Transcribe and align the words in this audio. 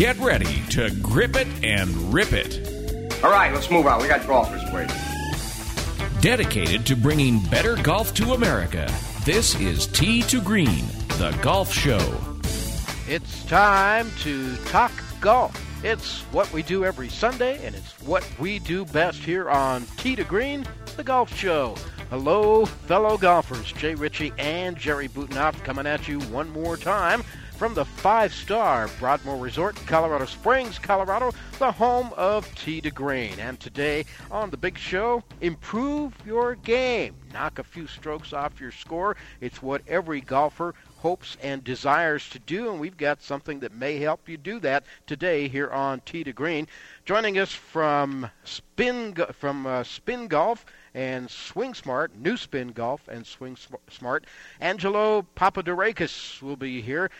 Get 0.00 0.18
ready 0.18 0.62
to 0.70 0.88
grip 1.02 1.36
it 1.36 1.46
and 1.62 1.90
rip 2.10 2.32
it. 2.32 3.22
All 3.22 3.30
right, 3.30 3.52
let's 3.52 3.70
move 3.70 3.86
on. 3.86 4.00
We 4.00 4.08
got 4.08 4.26
golfers 4.26 4.62
waiting. 4.72 4.96
Dedicated 6.22 6.86
to 6.86 6.96
bringing 6.96 7.38
better 7.50 7.76
golf 7.76 8.14
to 8.14 8.32
America, 8.32 8.90
this 9.26 9.54
is 9.60 9.86
Tee 9.88 10.22
to 10.22 10.40
Green, 10.40 10.86
the 11.18 11.38
golf 11.42 11.70
show. 11.70 12.00
It's 13.10 13.44
time 13.44 14.10
to 14.20 14.56
talk 14.68 14.90
golf. 15.20 15.54
It's 15.84 16.22
what 16.32 16.50
we 16.50 16.62
do 16.62 16.82
every 16.86 17.10
Sunday, 17.10 17.62
and 17.66 17.76
it's 17.76 18.00
what 18.00 18.26
we 18.38 18.58
do 18.58 18.86
best 18.86 19.18
here 19.18 19.50
on 19.50 19.84
Tee 19.98 20.16
to 20.16 20.24
Green, 20.24 20.64
the 20.96 21.04
golf 21.04 21.36
show. 21.36 21.76
Hello, 22.08 22.64
fellow 22.64 23.18
golfers. 23.18 23.70
Jay 23.70 23.94
Ritchie 23.94 24.32
and 24.38 24.76
Jerry 24.76 25.08
Butenoff 25.08 25.62
coming 25.62 25.86
at 25.86 26.08
you 26.08 26.20
one 26.20 26.50
more 26.50 26.76
time 26.76 27.22
from 27.60 27.74
the 27.74 27.84
five 27.84 28.32
star 28.32 28.88
Broadmoor 28.98 29.36
Resort 29.36 29.78
in 29.78 29.84
Colorado 29.84 30.24
Springs, 30.24 30.78
Colorado, 30.78 31.30
the 31.58 31.70
home 31.70 32.10
of 32.16 32.50
Tee 32.54 32.80
to 32.80 32.90
Green. 32.90 33.38
And 33.38 33.60
today 33.60 34.06
on 34.30 34.48
the 34.48 34.56
big 34.56 34.78
show, 34.78 35.22
improve 35.42 36.14
your 36.24 36.54
game. 36.54 37.16
Knock 37.34 37.58
a 37.58 37.62
few 37.62 37.86
strokes 37.86 38.32
off 38.32 38.58
your 38.62 38.72
score. 38.72 39.14
It's 39.42 39.60
what 39.60 39.82
every 39.86 40.22
golfer 40.22 40.74
hopes 41.00 41.36
and 41.42 41.64
desires 41.64 42.28
to 42.28 42.38
do, 42.38 42.70
and 42.70 42.80
we've 42.80 42.96
got 42.96 43.22
something 43.22 43.60
that 43.60 43.74
may 43.74 43.98
help 43.98 44.28
you 44.28 44.36
do 44.36 44.60
that 44.60 44.84
today 45.06 45.48
here 45.48 45.70
on 45.70 46.00
Tee 46.00 46.24
to 46.24 46.32
Green. 46.32 46.66
Joining 47.04 47.38
us 47.38 47.52
from 47.52 48.30
Spin 48.44 49.14
from 49.32 49.66
uh, 49.66 49.82
Spin 49.82 50.28
Golf 50.28 50.64
and 50.94 51.30
Swing 51.30 51.72
Smart, 51.74 52.14
New 52.16 52.36
Spin 52.36 52.68
Golf 52.68 53.06
and 53.08 53.26
Swing 53.26 53.56
Smart, 53.88 54.26
Angelo 54.60 55.26
Papadorakis 55.36 56.42
will 56.42 56.56
be 56.56 56.82
here. 56.82 57.10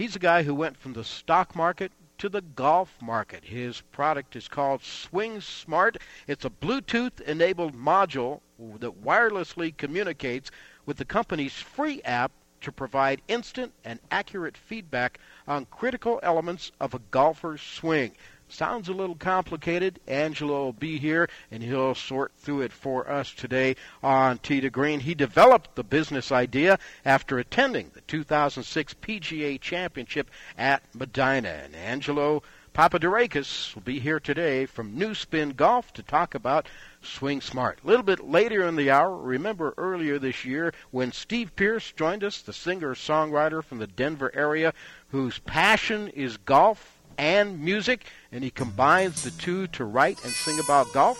He's 0.00 0.16
a 0.16 0.18
guy 0.18 0.44
who 0.44 0.54
went 0.54 0.78
from 0.78 0.94
the 0.94 1.04
stock 1.04 1.54
market 1.54 1.92
to 2.16 2.30
the 2.30 2.40
golf 2.40 2.94
market. 3.02 3.44
His 3.44 3.82
product 3.92 4.34
is 4.34 4.48
called 4.48 4.82
Swing 4.82 5.42
Smart. 5.42 5.98
It's 6.26 6.46
a 6.46 6.48
Bluetooth 6.48 7.20
enabled 7.20 7.74
module 7.74 8.40
that 8.78 9.04
wirelessly 9.04 9.76
communicates 9.76 10.50
with 10.86 10.96
the 10.96 11.04
company's 11.04 11.52
free 11.52 12.00
app 12.04 12.32
to 12.62 12.72
provide 12.72 13.20
instant 13.28 13.74
and 13.84 14.00
accurate 14.10 14.56
feedback 14.56 15.18
on 15.46 15.66
critical 15.66 16.18
elements 16.22 16.72
of 16.80 16.94
a 16.94 17.00
golfer's 17.10 17.60
swing. 17.60 18.12
Sounds 18.52 18.88
a 18.88 18.92
little 18.92 19.14
complicated. 19.14 20.00
Angelo 20.08 20.64
will 20.64 20.72
be 20.72 20.98
here 20.98 21.28
and 21.52 21.62
he'll 21.62 21.94
sort 21.94 22.32
through 22.36 22.62
it 22.62 22.72
for 22.72 23.08
us 23.08 23.32
today 23.32 23.76
on 24.02 24.38
to 24.38 24.68
Green. 24.70 24.98
He 24.98 25.14
developed 25.14 25.76
the 25.76 25.84
business 25.84 26.32
idea 26.32 26.80
after 27.04 27.38
attending 27.38 27.92
the 27.94 28.00
2006 28.02 28.94
PGA 28.94 29.60
Championship 29.60 30.28
at 30.58 30.82
Medinah. 30.92 31.64
And 31.64 31.76
Angelo 31.76 32.42
Papadorakis 32.74 33.72
will 33.74 33.82
be 33.82 34.00
here 34.00 34.18
today 34.18 34.66
from 34.66 34.98
New 34.98 35.14
Spin 35.14 35.50
Golf 35.50 35.92
to 35.92 36.02
talk 36.02 36.34
about 36.34 36.68
Swing 37.02 37.40
Smart. 37.40 37.78
A 37.84 37.86
little 37.86 38.02
bit 38.02 38.20
later 38.20 38.66
in 38.66 38.74
the 38.74 38.90
hour, 38.90 39.16
remember 39.16 39.74
earlier 39.76 40.18
this 40.18 40.44
year 40.44 40.74
when 40.90 41.12
Steve 41.12 41.54
Pierce 41.54 41.92
joined 41.92 42.24
us, 42.24 42.42
the 42.42 42.52
singer 42.52 42.96
songwriter 42.96 43.62
from 43.62 43.78
the 43.78 43.86
Denver 43.86 44.32
area 44.34 44.74
whose 45.10 45.38
passion 45.38 46.08
is 46.08 46.36
golf 46.36 46.99
and 47.20 47.60
music, 47.60 48.06
and 48.32 48.42
he 48.42 48.50
combines 48.50 49.22
the 49.22 49.30
two 49.32 49.66
to 49.66 49.84
write 49.84 50.24
and 50.24 50.32
sing 50.32 50.58
about 50.58 50.90
golf. 50.94 51.18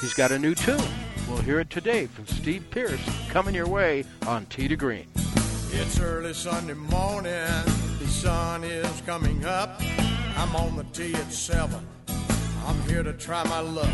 He's 0.00 0.14
got 0.14 0.32
a 0.32 0.38
new 0.38 0.54
tune. 0.54 0.80
We'll 1.28 1.42
hear 1.42 1.60
it 1.60 1.68
today 1.68 2.06
from 2.06 2.26
Steve 2.26 2.64
Pierce 2.70 3.00
coming 3.28 3.54
your 3.54 3.68
way 3.68 4.04
on 4.26 4.46
Tee 4.46 4.66
to 4.66 4.76
Green. 4.76 5.06
It's 5.72 6.00
early 6.00 6.32
Sunday 6.32 6.72
morning, 6.72 7.32
the 7.98 8.06
sun 8.06 8.64
is 8.64 9.02
coming 9.04 9.44
up. 9.44 9.78
I'm 10.38 10.56
on 10.56 10.74
the 10.74 10.84
tee 10.84 11.14
at 11.14 11.30
7. 11.30 11.86
I'm 12.64 12.82
here 12.88 13.02
to 13.02 13.12
try 13.12 13.44
my 13.44 13.60
luck. 13.60 13.90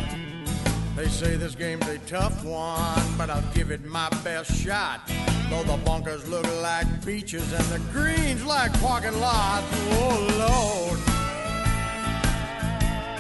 They 0.95 1.08
say 1.08 1.35
this 1.35 1.57
game's 1.57 1.89
a 1.89 1.98
tough 2.01 2.45
one, 2.45 3.02
but 3.19 3.31
I'll 3.31 3.52
give 3.52 3.73
it 3.73 3.85
my 3.85 4.08
best 4.23 4.55
shot. 4.55 5.01
Though 5.51 5.64
the 5.64 5.77
bunkers 5.85 6.29
look 6.29 6.47
like 6.63 7.05
beaches 7.05 7.52
and 7.52 7.64
the 7.64 7.81
greens 7.91 8.45
like 8.45 8.73
parking 8.81 9.19
lots. 9.19 9.67
Oh, 9.73 10.91
Lord. 11.01 11.11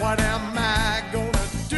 What 0.02 0.18
am 0.18 0.58
I 0.58 1.04
gonna 1.12 1.30
do? 1.68 1.76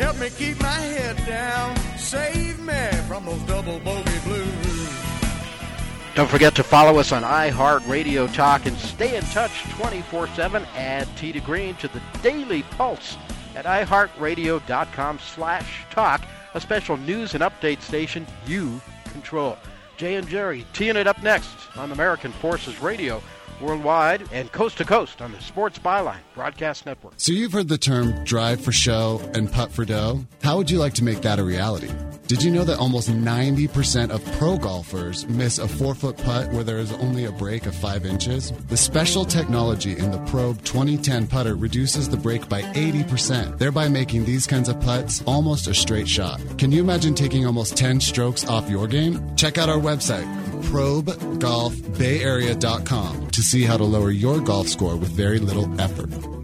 Help 0.00 0.18
me 0.18 0.30
keep 0.30 0.58
my 0.62 0.70
head 0.70 1.18
down. 1.26 1.76
Save 1.98 2.60
me 2.60 2.88
from 3.06 3.26
those 3.26 3.42
double 3.42 3.78
bogey 3.80 4.18
blues. 4.24 4.88
Don't 6.14 6.30
forget 6.30 6.54
to 6.54 6.62
follow 6.62 6.98
us 6.98 7.12
on 7.12 7.24
iHeartRadio 7.24 8.32
Talk 8.32 8.64
and 8.64 8.74
stay 8.78 9.16
in 9.16 9.22
touch 9.24 9.64
24 9.76 10.28
7. 10.28 10.64
Add 10.74 11.14
to 11.18 11.40
Green 11.40 11.74
to 11.74 11.88
the 11.88 12.00
Daily 12.22 12.62
Pulse 12.78 13.18
at 13.54 13.66
iHeartRadio.com 13.66 15.18
slash 15.18 15.84
talk, 15.90 16.22
a 16.54 16.60
special 16.60 16.96
news 16.96 17.34
and 17.34 17.42
update 17.42 17.82
station 17.82 18.26
you 18.46 18.80
control. 19.12 19.58
Jay 19.98 20.14
and 20.14 20.26
Jerry 20.26 20.64
teeing 20.72 20.96
it 20.96 21.06
up 21.06 21.22
next 21.22 21.54
on 21.76 21.92
American 21.92 22.32
Forces 22.32 22.80
Radio 22.80 23.22
worldwide 23.62 24.28
and 24.32 24.50
coast 24.52 24.78
to 24.78 24.84
coast 24.84 25.22
on 25.22 25.32
the 25.32 25.40
Sports 25.40 25.78
Byline 25.78 26.20
Broadcast 26.34 26.84
Network. 26.84 27.14
So 27.16 27.32
you've 27.32 27.52
heard 27.52 27.68
the 27.68 27.78
term 27.78 28.24
drive 28.24 28.60
for 28.60 28.72
show 28.72 29.20
and 29.34 29.50
putt 29.50 29.72
for 29.72 29.84
dough. 29.84 30.24
How 30.42 30.56
would 30.56 30.70
you 30.70 30.78
like 30.78 30.94
to 30.94 31.04
make 31.04 31.22
that 31.22 31.38
a 31.38 31.44
reality? 31.44 31.90
Did 32.32 32.42
you 32.42 32.50
know 32.50 32.64
that 32.64 32.78
almost 32.78 33.10
90% 33.10 34.10
of 34.10 34.24
pro 34.38 34.56
golfers 34.56 35.28
miss 35.28 35.58
a 35.58 35.68
four 35.68 35.94
foot 35.94 36.16
putt 36.16 36.50
where 36.52 36.64
there 36.64 36.78
is 36.78 36.90
only 36.94 37.26
a 37.26 37.32
break 37.32 37.66
of 37.66 37.74
five 37.74 38.06
inches? 38.06 38.52
The 38.68 38.76
special 38.76 39.26
technology 39.26 39.98
in 39.98 40.10
the 40.10 40.20
Probe 40.20 40.64
2010 40.64 41.26
putter 41.26 41.56
reduces 41.56 42.08
the 42.08 42.16
break 42.16 42.48
by 42.48 42.62
80%, 42.62 43.58
thereby 43.58 43.88
making 43.88 44.24
these 44.24 44.46
kinds 44.46 44.70
of 44.70 44.80
putts 44.80 45.22
almost 45.26 45.66
a 45.66 45.74
straight 45.74 46.08
shot. 46.08 46.40
Can 46.56 46.72
you 46.72 46.80
imagine 46.80 47.14
taking 47.14 47.44
almost 47.44 47.76
10 47.76 48.00
strokes 48.00 48.46
off 48.46 48.70
your 48.70 48.86
game? 48.86 49.36
Check 49.36 49.58
out 49.58 49.68
our 49.68 49.76
website, 49.76 50.24
probegolfbayarea.com, 50.62 53.26
to 53.26 53.42
see 53.52 53.64
how 53.64 53.76
to 53.76 53.84
lower 53.84 54.10
your 54.10 54.40
golf 54.40 54.66
score 54.66 54.96
with 54.96 55.10
very 55.10 55.38
little 55.38 55.68
effort. 55.78 56.41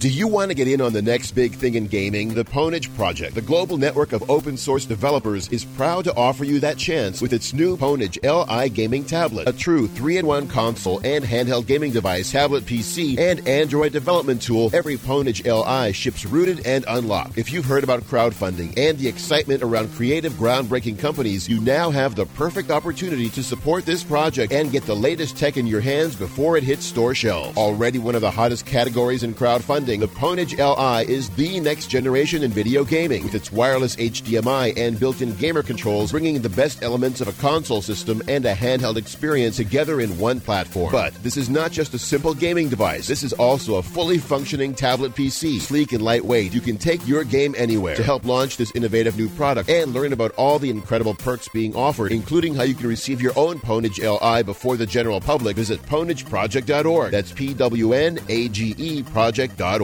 Do 0.00 0.08
you 0.08 0.28
want 0.28 0.50
to 0.50 0.54
get 0.54 0.66
in 0.66 0.80
on 0.80 0.94
the 0.94 1.02
next 1.02 1.32
big 1.32 1.52
thing 1.52 1.74
in 1.74 1.86
gaming? 1.86 2.32
The 2.32 2.42
Pwnage 2.42 2.94
Project, 2.96 3.34
the 3.34 3.42
global 3.42 3.76
network 3.76 4.12
of 4.12 4.30
open 4.30 4.56
source 4.56 4.86
developers, 4.86 5.46
is 5.48 5.66
proud 5.66 6.04
to 6.04 6.14
offer 6.14 6.42
you 6.42 6.58
that 6.60 6.78
chance 6.78 7.20
with 7.20 7.34
its 7.34 7.52
new 7.52 7.76
Pwnage 7.76 8.16
Li 8.24 8.70
gaming 8.70 9.04
tablet, 9.04 9.46
a 9.46 9.52
true 9.52 9.88
3-in-1 9.88 10.48
console 10.48 11.02
and 11.04 11.22
handheld 11.22 11.66
gaming 11.66 11.92
device, 11.92 12.32
tablet 12.32 12.64
PC, 12.64 13.18
and 13.18 13.46
Android 13.46 13.92
development 13.92 14.40
tool. 14.40 14.70
Every 14.72 14.96
Pwnage 14.96 15.44
Li 15.44 15.92
ships 15.92 16.24
rooted 16.24 16.66
and 16.66 16.86
unlocked. 16.88 17.36
If 17.36 17.52
you've 17.52 17.66
heard 17.66 17.84
about 17.84 18.00
crowdfunding 18.04 18.78
and 18.78 18.96
the 18.96 19.06
excitement 19.06 19.62
around 19.62 19.92
creative, 19.92 20.32
groundbreaking 20.32 20.98
companies, 20.98 21.46
you 21.46 21.60
now 21.60 21.90
have 21.90 22.14
the 22.14 22.24
perfect 22.24 22.70
opportunity 22.70 23.28
to 23.28 23.42
support 23.42 23.84
this 23.84 24.02
project 24.02 24.50
and 24.50 24.72
get 24.72 24.84
the 24.84 24.96
latest 24.96 25.36
tech 25.36 25.58
in 25.58 25.66
your 25.66 25.82
hands 25.82 26.16
before 26.16 26.56
it 26.56 26.64
hits 26.64 26.86
store 26.86 27.14
shelves. 27.14 27.54
Already 27.58 27.98
one 27.98 28.14
of 28.14 28.22
the 28.22 28.30
hottest 28.30 28.64
categories 28.64 29.24
in 29.24 29.34
crowdfunding, 29.34 29.89
the 29.98 30.06
Pwnage 30.06 30.56
Li 30.56 31.12
is 31.12 31.28
the 31.30 31.58
next 31.58 31.88
generation 31.88 32.44
in 32.44 32.52
video 32.52 32.84
gaming 32.84 33.24
with 33.24 33.34
its 33.34 33.50
wireless 33.50 33.96
HDMI 33.96 34.76
and 34.76 35.00
built-in 35.00 35.34
gamer 35.34 35.64
controls, 35.64 36.12
bringing 36.12 36.40
the 36.40 36.48
best 36.48 36.84
elements 36.84 37.20
of 37.20 37.26
a 37.26 37.32
console 37.32 37.82
system 37.82 38.22
and 38.28 38.44
a 38.44 38.54
handheld 38.54 38.96
experience 38.96 39.56
together 39.56 40.00
in 40.00 40.16
one 40.16 40.38
platform. 40.38 40.92
But 40.92 41.14
this 41.24 41.36
is 41.36 41.50
not 41.50 41.72
just 41.72 41.92
a 41.94 41.98
simple 41.98 42.34
gaming 42.34 42.68
device. 42.68 43.08
This 43.08 43.24
is 43.24 43.32
also 43.32 43.76
a 43.76 43.82
fully 43.82 44.18
functioning 44.18 44.74
tablet 44.74 45.16
PC, 45.16 45.58
sleek 45.60 45.92
and 45.92 46.02
lightweight. 46.02 46.54
You 46.54 46.60
can 46.60 46.78
take 46.78 47.04
your 47.08 47.24
game 47.24 47.56
anywhere. 47.58 47.96
To 47.96 48.04
help 48.04 48.24
launch 48.24 48.58
this 48.58 48.70
innovative 48.76 49.16
new 49.16 49.28
product 49.30 49.68
and 49.68 49.92
learn 49.92 50.12
about 50.12 50.30
all 50.36 50.60
the 50.60 50.70
incredible 50.70 51.14
perks 51.14 51.48
being 51.48 51.74
offered, 51.74 52.12
including 52.12 52.54
how 52.54 52.62
you 52.62 52.74
can 52.74 52.86
receive 52.86 53.20
your 53.20 53.32
own 53.36 53.58
Pwnage 53.58 53.98
Li 53.98 54.44
before 54.44 54.76
the 54.76 54.86
general 54.86 55.20
public, 55.20 55.56
visit 55.56 55.82
pwnageproject.org. 55.82 57.10
That's 57.10 57.32
P-W-N-A-G-E 57.32 59.02
project.org. 59.02 59.79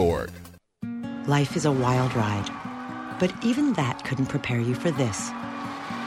Life 1.25 1.55
is 1.55 1.65
a 1.65 1.71
wild 1.71 2.15
ride, 2.15 2.47
but 3.19 3.33
even 3.43 3.73
that 3.73 4.03
couldn't 4.03 4.27
prepare 4.27 4.59
you 4.59 4.75
for 4.75 4.91
this. 4.91 5.31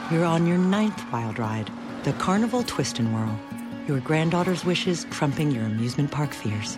You're 0.09 0.23
on 0.23 0.47
your 0.47 0.57
ninth 0.57 1.03
wild 1.11 1.37
ride, 1.37 1.69
the 2.03 2.13
Carnival 2.13 2.63
Twist 2.63 2.99
and 2.99 3.13
Whirl. 3.13 3.37
Your 3.89 3.99
granddaughter's 3.99 4.63
wishes 4.63 5.05
trumping 5.11 5.51
your 5.51 5.65
amusement 5.65 6.09
park 6.09 6.33
fears. 6.33 6.77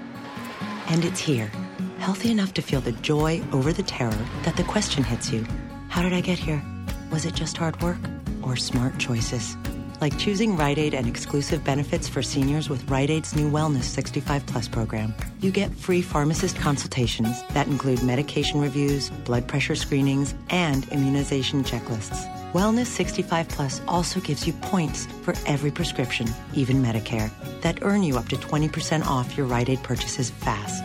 And 0.88 1.06
it's 1.06 1.20
here, 1.20 1.52
healthy 2.00 2.32
enough 2.32 2.56
to 2.56 2.64
feel 2.64 2.82
the 2.82 2.94
joy 2.94 3.44
over 3.52 3.72
the 3.72 3.84
terror 3.84 4.26
that 4.42 4.58
the 4.58 4.64
question 4.64 5.04
hits 5.04 5.32
you. 5.32 5.46
How 5.90 6.02
did 6.02 6.14
I 6.14 6.22
get 6.22 6.40
here? 6.40 6.64
Was 7.12 7.26
it 7.26 7.36
just 7.36 7.58
hard 7.58 7.80
work 7.80 8.00
or 8.42 8.56
smart 8.56 8.98
choices? 8.98 9.56
Like 10.04 10.20
choosing 10.20 10.58
Rite 10.58 10.80
Aid 10.80 10.94
and 10.94 11.08
exclusive 11.08 11.64
benefits 11.64 12.10
for 12.10 12.22
seniors 12.22 12.68
with 12.68 12.92
Rite 12.92 13.10
Aid's 13.10 13.38
new 13.38 13.50
Wellness 13.50 13.86
65 13.86 14.46
Plus 14.46 14.68
program. 14.68 15.16
You 15.40 15.50
get 15.50 15.74
free 15.74 16.02
pharmacist 16.02 16.58
consultations 16.58 17.42
that 17.54 17.68
include 17.68 18.04
medication 18.04 18.60
reviews, 18.60 19.12
blood 19.24 19.48
pressure 19.48 19.76
screenings, 19.76 20.36
and 20.50 20.86
immunization 20.90 21.64
checklists. 21.64 22.28
Wellness 22.52 22.88
65 22.88 23.48
Plus 23.48 23.82
also 23.88 24.20
gives 24.20 24.46
you 24.46 24.52
points 24.52 25.06
for 25.22 25.36
every 25.46 25.72
prescription, 25.72 26.28
even 26.54 26.84
Medicare, 26.84 27.32
that 27.62 27.82
earn 27.82 28.04
you 28.04 28.18
up 28.18 28.28
to 28.28 28.36
20% 28.36 29.06
off 29.06 29.38
your 29.38 29.46
Rite 29.46 29.70
Aid 29.70 29.84
purchases 29.84 30.32
fast. 30.32 30.84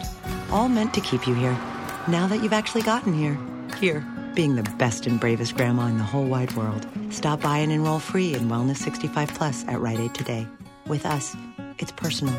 All 0.52 0.68
meant 0.68 0.94
to 0.94 1.00
keep 1.00 1.26
you 1.26 1.34
here. 1.34 1.58
Now 2.06 2.28
that 2.28 2.40
you've 2.40 2.52
actually 2.52 2.82
gotten 2.82 3.12
here, 3.12 3.36
here, 3.80 4.06
being 4.38 4.54
the 4.54 4.70
best 4.78 5.08
and 5.08 5.18
bravest 5.18 5.56
grandma 5.56 5.86
in 5.86 5.98
the 5.98 6.04
whole 6.04 6.24
wide 6.24 6.52
world. 6.52 6.86
Stop 7.10 7.40
by 7.40 7.58
and 7.58 7.72
enroll 7.72 7.98
free 7.98 8.34
in 8.34 8.42
Wellness 8.42 8.76
65 8.76 9.34
Plus 9.34 9.64
at 9.66 9.80
Rite 9.80 9.98
Aid 9.98 10.14
today. 10.14 10.46
With 10.86 11.04
us, 11.04 11.36
it's 11.80 11.90
personal. 11.90 12.36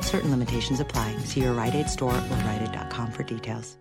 Certain 0.00 0.30
limitations 0.30 0.80
apply. 0.80 1.14
See 1.18 1.42
your 1.42 1.52
Rite 1.52 1.74
Aid 1.74 1.90
store 1.90 2.14
or 2.14 2.38
riteaid.com 2.48 3.12
for 3.12 3.24
details. 3.24 3.76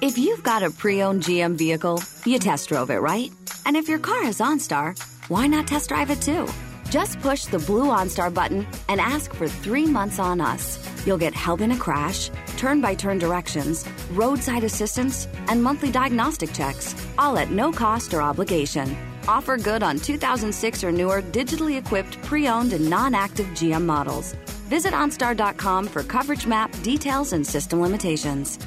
If 0.00 0.16
you've 0.16 0.42
got 0.42 0.62
a 0.62 0.70
pre 0.70 1.02
owned 1.02 1.24
GM 1.24 1.56
vehicle, 1.56 2.02
you 2.24 2.38
test 2.38 2.70
drove 2.70 2.88
it, 2.88 3.02
right? 3.02 3.30
And 3.66 3.76
if 3.76 3.86
your 3.86 3.98
car 3.98 4.24
has 4.24 4.38
OnStar, 4.38 4.98
why 5.28 5.46
not 5.46 5.66
test 5.66 5.90
drive 5.90 6.08
it 6.08 6.22
too? 6.22 6.48
Just 6.90 7.20
push 7.20 7.44
the 7.44 7.60
blue 7.60 7.86
OnStar 7.86 8.34
button 8.34 8.66
and 8.88 9.00
ask 9.00 9.32
for 9.32 9.46
three 9.46 9.86
months 9.86 10.18
on 10.18 10.40
us. 10.40 10.76
You'll 11.06 11.18
get 11.18 11.34
help 11.34 11.60
in 11.60 11.70
a 11.70 11.76
crash, 11.76 12.30
turn 12.56 12.80
by 12.80 12.96
turn 12.96 13.18
directions, 13.18 13.86
roadside 14.10 14.64
assistance, 14.64 15.28
and 15.46 15.62
monthly 15.62 15.92
diagnostic 15.92 16.52
checks, 16.52 16.96
all 17.16 17.38
at 17.38 17.52
no 17.52 17.70
cost 17.70 18.12
or 18.12 18.20
obligation. 18.20 18.96
Offer 19.28 19.56
good 19.58 19.84
on 19.84 20.00
2006 20.00 20.82
or 20.82 20.90
newer 20.90 21.22
digitally 21.22 21.78
equipped 21.78 22.20
pre 22.22 22.48
owned 22.48 22.72
and 22.72 22.90
non 22.90 23.14
active 23.14 23.46
GM 23.48 23.86
models. 23.86 24.32
Visit 24.68 24.92
OnStar.com 24.92 25.86
for 25.86 26.02
coverage 26.02 26.46
map, 26.46 26.74
details, 26.82 27.32
and 27.32 27.46
system 27.46 27.80
limitations. 27.80 28.58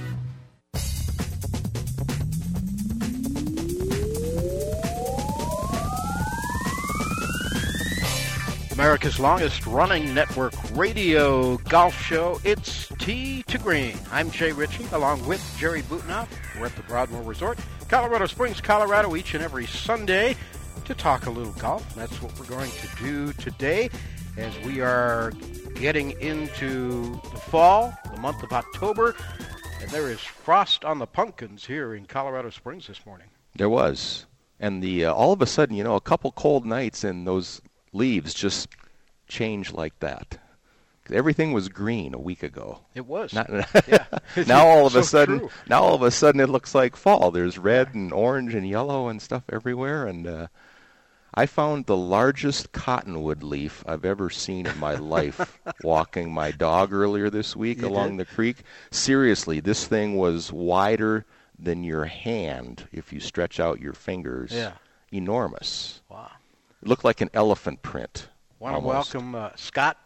America's 8.83 9.17
longest 9.17 9.65
running 9.65 10.13
network 10.13 10.53
radio 10.73 11.55
golf 11.69 11.97
show. 12.01 12.37
It's 12.43 12.89
Tee 12.99 13.41
to 13.43 13.57
Green. 13.57 13.97
I'm 14.11 14.29
Jay 14.29 14.51
Ritchie, 14.51 14.85
along 14.91 15.25
with 15.25 15.41
Jerry 15.57 15.83
Butenoff. 15.83 16.27
We're 16.59 16.65
at 16.65 16.75
the 16.75 16.83
Broadmoor 16.83 17.21
Resort, 17.21 17.57
Colorado 17.87 18.25
Springs, 18.25 18.59
Colorado, 18.59 19.15
each 19.15 19.35
and 19.35 19.41
every 19.41 19.67
Sunday 19.67 20.35
to 20.83 20.93
talk 20.93 21.27
a 21.27 21.29
little 21.29 21.53
golf. 21.53 21.95
That's 21.95 22.21
what 22.21 22.37
we're 22.37 22.45
going 22.45 22.71
to 22.71 22.87
do 23.01 23.31
today 23.31 23.89
as 24.35 24.53
we 24.65 24.81
are 24.81 25.31
getting 25.75 26.19
into 26.19 27.13
the 27.31 27.39
fall, 27.39 27.97
the 28.13 28.19
month 28.19 28.43
of 28.43 28.51
October, 28.51 29.15
and 29.81 29.89
there 29.91 30.11
is 30.11 30.19
frost 30.19 30.83
on 30.83 30.99
the 30.99 31.07
pumpkins 31.07 31.65
here 31.65 31.95
in 31.95 32.05
Colorado 32.05 32.49
Springs 32.49 32.87
this 32.87 33.05
morning. 33.05 33.27
There 33.55 33.69
was. 33.69 34.25
And 34.59 34.83
the 34.83 35.05
uh, 35.05 35.13
all 35.13 35.31
of 35.31 35.41
a 35.41 35.45
sudden, 35.45 35.77
you 35.77 35.85
know, 35.85 35.95
a 35.95 36.01
couple 36.01 36.33
cold 36.33 36.65
nights 36.65 37.05
and 37.05 37.25
those 37.25 37.61
leaves 37.93 38.33
just 38.33 38.67
change 39.27 39.71
like 39.71 39.97
that. 39.99 40.37
Everything 41.11 41.51
was 41.51 41.67
green 41.67 42.13
a 42.13 42.19
week 42.19 42.43
ago. 42.43 42.79
It 42.95 43.05
was. 43.05 43.33
Not, 43.33 43.49
yeah. 43.87 44.05
now 44.47 44.65
all 44.65 44.85
of 44.85 44.93
So 44.93 44.99
a 44.99 45.03
sudden, 45.03 45.39
true. 45.39 45.49
now 45.69 45.81
all 45.83 45.95
of 45.95 46.01
a 46.01 46.11
sudden 46.11 46.39
it 46.39 46.49
looks 46.49 46.73
like 46.73 46.95
fall. 46.95 47.29
There's 47.31 47.57
red 47.57 47.93
and 47.93 48.13
orange 48.13 48.53
and 48.55 48.67
yellow 48.67 49.09
and 49.09 49.21
stuff 49.21 49.43
everywhere. 49.51 50.07
And 50.07 50.25
uh, 50.25 50.47
I 51.33 51.45
found 51.45 51.87
the 51.87 51.97
largest 51.97 52.71
cottonwood 52.71 53.43
leaf 53.43 53.83
I've 53.85 54.05
ever 54.05 54.29
seen 54.29 54.65
in 54.65 54.79
my 54.79 54.95
life 54.95 55.59
walking 55.83 56.31
my 56.31 56.51
dog 56.51 56.93
earlier 56.93 57.29
this 57.29 57.53
week 57.53 57.81
You 57.81 57.89
along 57.89 58.15
did? 58.17 58.25
the 58.27 58.33
creek. 58.33 58.57
Seriously, 58.91 59.59
this 59.59 59.85
thing 59.85 60.15
was 60.15 60.53
wider 60.53 61.25
than 61.59 61.83
your 61.83 62.05
hand 62.05 62.87
if 62.93 63.11
you 63.11 63.19
stretch 63.19 63.59
out 63.59 63.81
your 63.81 63.93
fingers. 63.93 64.51
Yeah. 64.53 64.71
Enormous. 65.11 66.01
Wow. 66.09 66.31
It 66.83 66.89
looked 66.89 67.05
like 67.05 67.21
an 67.21 67.29
elephant 67.33 67.81
print. 67.81 68.27
Want 68.59 68.75
to 68.75 68.81
welcome 68.81 69.35
uh, 69.35 69.51
Scott 69.55 69.97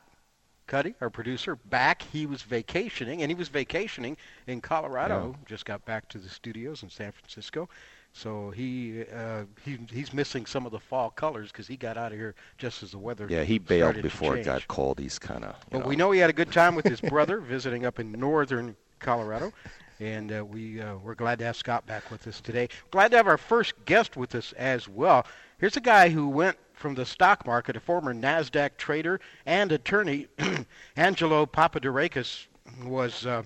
Cuddy, 0.67 0.93
our 1.01 1.09
producer, 1.09 1.55
back. 1.55 2.03
He 2.03 2.27
was 2.27 2.43
vacationing, 2.43 3.23
and 3.23 3.31
he 3.31 3.35
was 3.35 3.47
vacationing 3.47 4.15
in 4.45 4.61
Colorado. 4.61 5.35
Just 5.47 5.65
got 5.65 5.83
back 5.85 6.07
to 6.09 6.19
the 6.19 6.29
studios 6.29 6.83
in 6.83 6.91
San 6.91 7.11
Francisco, 7.11 7.67
so 8.13 8.51
he 8.51 9.05
uh, 9.11 9.45
he 9.65 9.79
he's 9.89 10.13
missing 10.13 10.45
some 10.45 10.67
of 10.67 10.71
the 10.71 10.79
fall 10.79 11.09
colors 11.09 11.51
because 11.51 11.65
he 11.65 11.77
got 11.77 11.97
out 11.97 12.11
of 12.11 12.19
here 12.19 12.35
just 12.59 12.83
as 12.83 12.91
the 12.91 12.99
weather. 12.99 13.25
Yeah, 13.27 13.43
he 13.43 13.57
bailed 13.57 13.99
before 14.03 14.37
it 14.37 14.45
got 14.45 14.67
cold. 14.67 14.99
He's 14.99 15.17
kind 15.17 15.45
of. 15.45 15.55
But 15.71 15.83
we 15.83 15.95
know 15.95 16.11
he 16.11 16.19
had 16.19 16.29
a 16.29 16.33
good 16.33 16.51
time 16.51 16.75
with 16.75 16.85
his 16.85 17.01
brother 17.01 17.39
visiting 17.41 17.87
up 17.87 17.97
in 17.97 18.11
northern 18.11 18.75
Colorado. 18.99 19.51
And 19.99 20.31
uh, 20.31 20.45
we, 20.45 20.79
uh, 20.79 20.95
we're 20.97 21.15
glad 21.15 21.39
to 21.39 21.45
have 21.45 21.55
Scott 21.55 21.85
back 21.87 22.11
with 22.11 22.27
us 22.27 22.39
today. 22.39 22.69
Glad 22.91 23.11
to 23.11 23.17
have 23.17 23.27
our 23.27 23.37
first 23.37 23.73
guest 23.85 24.15
with 24.15 24.35
us 24.35 24.53
as 24.53 24.87
well. 24.87 25.25
Here's 25.57 25.75
a 25.75 25.81
guy 25.81 26.09
who 26.09 26.29
went 26.29 26.57
from 26.73 26.93
the 26.93 27.05
stock 27.05 27.45
market, 27.47 27.75
a 27.75 27.79
former 27.79 28.13
NASDAQ 28.13 28.77
trader 28.77 29.19
and 29.47 29.71
attorney. 29.71 30.27
Angelo 30.95 31.47
Papadorakis 31.47 32.45
was 32.85 33.25
uh, 33.25 33.41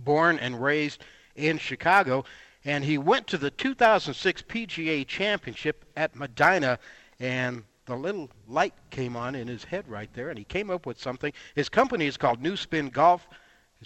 born 0.00 0.38
and 0.38 0.62
raised 0.62 1.04
in 1.36 1.58
Chicago, 1.58 2.24
and 2.64 2.82
he 2.82 2.96
went 2.96 3.26
to 3.26 3.36
the 3.36 3.50
2006 3.50 4.42
PGA 4.42 5.06
Championship 5.06 5.84
at 5.96 6.14
Medinah, 6.16 6.78
and 7.20 7.62
the 7.84 7.96
little 7.96 8.30
light 8.46 8.74
came 8.90 9.16
on 9.16 9.34
in 9.34 9.48
his 9.48 9.64
head 9.64 9.86
right 9.86 10.12
there, 10.14 10.30
and 10.30 10.38
he 10.38 10.44
came 10.44 10.70
up 10.70 10.86
with 10.86 11.00
something. 11.00 11.32
His 11.54 11.68
company 11.68 12.06
is 12.06 12.16
called 12.16 12.40
New 12.40 12.56
Spin 12.56 12.88
Golf. 12.88 13.28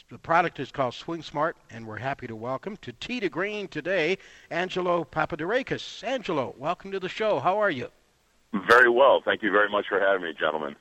The 0.09 0.19
product 0.19 0.59
is 0.59 0.71
called 0.71 0.95
Swing 0.95 1.23
Smart, 1.23 1.55
and 1.71 1.87
we're 1.87 1.99
happy 1.99 2.27
to 2.27 2.35
welcome 2.35 2.79
to 2.79 2.93
Tee 2.93 3.21
to 3.21 3.29
Green 3.29 3.69
today, 3.69 4.17
Angelo 4.51 5.05
Papadorakis. 5.05 6.03
Angelo, 6.03 6.55
welcome 6.57 6.91
to 6.93 6.99
the 7.01 7.11
show. 7.11 7.41
How 7.41 7.59
are 7.59 7.71
you? 7.71 7.89
Very 8.67 8.89
well. 8.89 9.21
Thank 9.23 9.43
you 9.43 9.51
very 9.53 9.69
much 9.69 9.85
for 9.91 10.01
having 10.01 10.23
me, 10.23 10.33
gentlemen. 10.39 10.77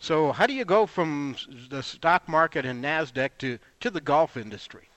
So, 0.00 0.32
how 0.32 0.46
do 0.48 0.52
you 0.52 0.64
go 0.64 0.86
from 0.86 1.36
the 1.70 1.80
stock 1.82 2.28
market 2.28 2.66
and 2.66 2.82
Nasdaq 2.82 3.30
to 3.38 3.58
to 3.80 3.90
the 3.90 4.00
golf 4.00 4.36
industry? 4.36 4.88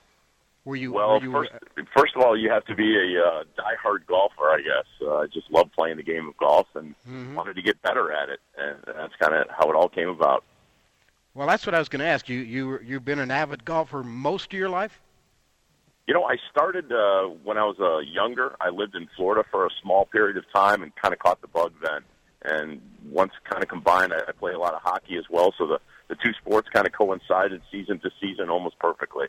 Were 0.66 0.76
you 0.76 0.92
Well, 0.92 1.20
were 1.20 1.24
you, 1.24 1.32
first, 1.32 1.52
first 1.96 2.16
of 2.16 2.24
all, 2.24 2.36
you 2.36 2.50
have 2.50 2.66
to 2.66 2.76
be 2.76 2.98
a 2.98 3.24
uh, 3.24 3.44
diehard 3.58 4.08
golfer, 4.08 4.50
I 4.50 4.58
guess. 4.58 4.86
Uh, 5.00 5.18
I 5.20 5.28
just 5.28 5.50
love 5.52 5.72
playing 5.74 5.98
the 5.98 6.04
game 6.04 6.28
of 6.28 6.36
golf 6.38 6.68
and 6.76 6.96
Mhm. 7.08 7.36
wanted 7.36 7.56
to 7.56 7.62
get 7.62 7.80
better 7.84 8.12
at 8.12 8.30
it, 8.30 8.40
and 8.58 8.78
that's 8.84 9.16
kind 9.18 9.36
of 9.36 9.48
how 9.50 9.70
it 9.70 9.76
all 9.76 9.90
came 9.90 10.10
about. 10.10 10.44
Well, 11.38 11.46
that's 11.46 11.68
what 11.68 11.76
I 11.76 11.80
was 11.80 11.88
going 11.88 12.00
to 12.00 12.08
ask 12.08 12.28
you. 12.28 12.40
You 12.40 12.80
you've 12.84 13.06
been 13.06 13.20
an 13.20 13.30
avid 13.30 13.64
golfer 13.64 14.02
most 14.02 14.52
of 14.52 14.58
your 14.58 14.70
life. 14.70 15.00
You 16.08 16.16
know, 16.16 16.24
I 16.24 16.38
started 16.50 16.92
uh, 16.92 17.28
when 17.44 17.60
I 17.60 17.64
was 17.64 17.76
uh, 17.80 18.00
younger. 18.00 18.56
I 18.60 18.70
lived 18.70 18.96
in 18.96 19.08
Florida 19.16 19.48
for 19.52 19.68
a 19.68 19.70
small 19.84 20.06
period 20.08 20.38
of 20.38 20.46
time 20.52 20.82
and 20.82 20.92
kind 20.96 21.14
of 21.14 21.20
caught 21.20 21.40
the 21.42 21.48
bug 21.48 21.74
then. 21.84 22.02
And 22.44 22.82
once 23.12 23.34
kind 23.48 23.62
of 23.62 23.70
combined, 23.70 24.14
I, 24.14 24.22
I 24.28 24.32
play 24.32 24.54
a 24.54 24.58
lot 24.58 24.74
of 24.74 24.82
hockey 24.82 25.16
as 25.16 25.26
well, 25.30 25.54
so 25.60 25.68
the 25.68 25.80
the 26.08 26.16
two 26.16 26.34
sports 26.42 26.70
kind 26.74 26.88
of 26.88 26.94
coincided 26.94 27.62
season 27.72 28.00
to 28.00 28.10
season 28.20 28.50
almost 28.50 28.80
perfectly. 28.80 29.28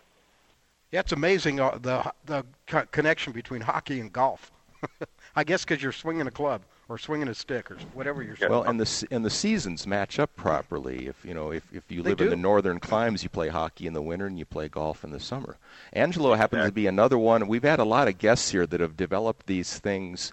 Yeah, 0.91 1.01
it's 1.01 1.13
amazing 1.13 1.61
uh, 1.61 1.77
the 1.79 2.11
the 2.25 2.47
co- 2.67 2.87
connection 2.91 3.35
between 3.35 3.61
hockey 3.61 4.01
and 4.01 4.11
golf. 4.11 4.51
I 5.37 5.45
guess 5.45 5.63
because 5.63 5.83
you're 5.83 5.93
swinging 5.93 6.27
a 6.27 6.31
club 6.31 6.63
or 6.89 6.97
swinging 6.97 7.29
a 7.29 7.35
stick 7.35 7.71
or 7.71 7.77
whatever 7.93 8.23
you're. 8.23 8.37
Well, 8.49 8.63
and 8.63 8.81
the 8.81 9.09
and 9.11 9.25
the 9.25 9.31
seasons 9.31 9.87
match 9.87 10.19
up 10.19 10.35
properly. 10.37 11.07
If 11.07 11.25
you 11.25 11.35
know, 11.35 11.53
if, 11.53 11.65
if 11.73 11.91
you 11.91 12.03
They 12.03 12.11
live 12.11 12.21
in 12.21 12.31
the 12.31 12.37
northern 12.37 12.81
climes, 12.81 13.23
you 13.23 13.29
play 13.29 13.49
hockey 13.49 13.87
in 13.87 13.93
the 13.93 14.03
winter 14.03 14.27
and 14.27 14.39
you 14.39 14.45
play 14.45 14.69
golf 14.69 15.05
in 15.05 15.11
the 15.11 15.21
summer. 15.21 15.57
Angelo 15.93 16.35
happens 16.35 16.67
to 16.67 16.73
be 16.73 16.87
another 16.87 17.19
one. 17.19 17.47
We've 17.47 17.63
had 17.63 17.79
a 17.79 17.85
lot 17.85 18.09
of 18.09 18.19
guests 18.19 18.51
here 18.51 18.67
that 18.67 18.81
have 18.81 18.97
developed 18.97 19.47
these 19.47 19.79
things, 19.79 20.33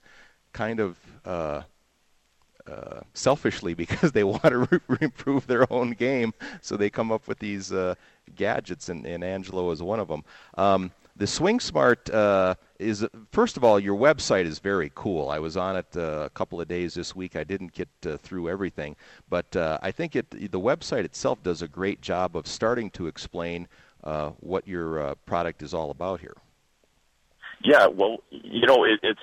kind 0.53 0.79
of. 0.79 0.97
Uh, 1.25 1.63
uh, 2.67 3.01
selfishly 3.13 3.73
because 3.75 4.11
they 4.11 4.23
want 4.23 4.41
to 4.41 4.57
re- 4.87 4.97
improve 4.99 5.45
their 5.45 5.71
own 5.71 5.91
game, 5.91 6.33
so 6.61 6.75
they 6.75 6.89
come 6.89 7.11
up 7.11 7.27
with 7.27 7.37
these 7.37 7.71
uh, 7.71 7.93
gadgets, 8.35 8.89
and, 8.89 9.05
and 9.05 9.23
Angelo 9.23 9.69
is 9.69 9.83
one 9.83 9.99
of 9.99 10.07
them. 10.07 10.23
Um, 10.57 10.91
the 11.15 11.27
Swing 11.27 11.59
Smart 11.59 12.09
uh, 12.09 12.55
is 12.79 13.05
first 13.31 13.57
of 13.57 13.63
all, 13.63 13.79
your 13.79 13.97
website 13.97 14.45
is 14.45 14.59
very 14.59 14.91
cool. 14.95 15.29
I 15.29 15.39
was 15.39 15.57
on 15.57 15.75
it 15.75 15.87
uh, 15.95 16.23
a 16.25 16.29
couple 16.29 16.59
of 16.59 16.67
days 16.67 16.93
this 16.93 17.15
week. 17.15 17.35
I 17.35 17.43
didn't 17.43 17.73
get 17.73 17.89
uh, 18.05 18.17
through 18.17 18.49
everything, 18.49 18.95
but 19.29 19.55
uh, 19.55 19.77
I 19.81 19.91
think 19.91 20.15
it 20.15 20.29
the 20.31 20.59
website 20.59 21.05
itself 21.05 21.41
does 21.43 21.61
a 21.61 21.67
great 21.67 22.01
job 22.01 22.35
of 22.35 22.47
starting 22.47 22.89
to 22.91 23.07
explain 23.07 23.67
uh, 24.03 24.31
what 24.39 24.67
your 24.67 24.99
uh, 24.99 25.15
product 25.25 25.61
is 25.63 25.73
all 25.73 25.91
about 25.91 26.19
here. 26.19 26.35
Yeah, 27.63 27.87
well, 27.87 28.17
you 28.29 28.67
know, 28.67 28.83
it, 28.83 28.99
it's 29.01 29.19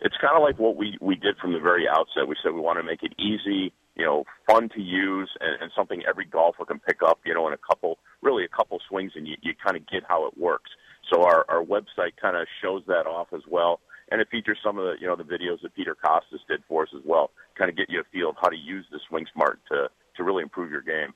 it's 0.00 0.16
kind 0.20 0.36
of 0.36 0.42
like 0.42 0.58
what 0.58 0.76
we 0.76 0.96
we 1.00 1.16
did 1.16 1.36
from 1.38 1.52
the 1.52 1.60
very 1.60 1.88
outset. 1.88 2.28
We 2.28 2.36
said 2.42 2.52
we 2.52 2.60
want 2.60 2.78
to 2.78 2.82
make 2.82 3.02
it 3.02 3.14
easy, 3.18 3.72
you 3.96 4.04
know, 4.04 4.24
fun 4.46 4.68
to 4.70 4.80
use, 4.80 5.30
and, 5.40 5.62
and 5.62 5.72
something 5.76 6.02
every 6.08 6.24
golfer 6.24 6.64
can 6.64 6.78
pick 6.78 6.98
up, 7.06 7.20
you 7.24 7.34
know, 7.34 7.46
in 7.48 7.54
a 7.54 7.58
couple, 7.58 7.98
really 8.22 8.44
a 8.44 8.48
couple 8.48 8.78
swings, 8.88 9.12
and 9.16 9.26
you, 9.26 9.36
you 9.42 9.52
kind 9.64 9.76
of 9.76 9.86
get 9.88 10.02
how 10.06 10.26
it 10.26 10.38
works. 10.38 10.70
So 11.10 11.24
our 11.24 11.44
our 11.48 11.62
website 11.62 12.16
kind 12.20 12.36
of 12.36 12.46
shows 12.62 12.82
that 12.86 13.06
off 13.06 13.28
as 13.32 13.42
well, 13.48 13.80
and 14.10 14.20
it 14.20 14.28
features 14.30 14.58
some 14.62 14.78
of 14.78 14.84
the 14.84 14.94
you 15.00 15.06
know 15.06 15.16
the 15.16 15.24
videos 15.24 15.60
that 15.62 15.74
Peter 15.74 15.96
Kostis 16.02 16.40
did 16.48 16.62
for 16.68 16.84
us 16.84 16.90
as 16.96 17.02
well, 17.04 17.30
kind 17.56 17.68
of 17.68 17.76
get 17.76 17.90
you 17.90 18.00
a 18.00 18.04
feel 18.04 18.30
of 18.30 18.36
how 18.40 18.48
to 18.48 18.56
use 18.56 18.86
the 18.90 19.00
Swing 19.08 19.26
Smart 19.32 19.60
to 19.70 19.90
to 20.16 20.24
really 20.24 20.42
improve 20.42 20.70
your 20.70 20.82
game. 20.82 21.12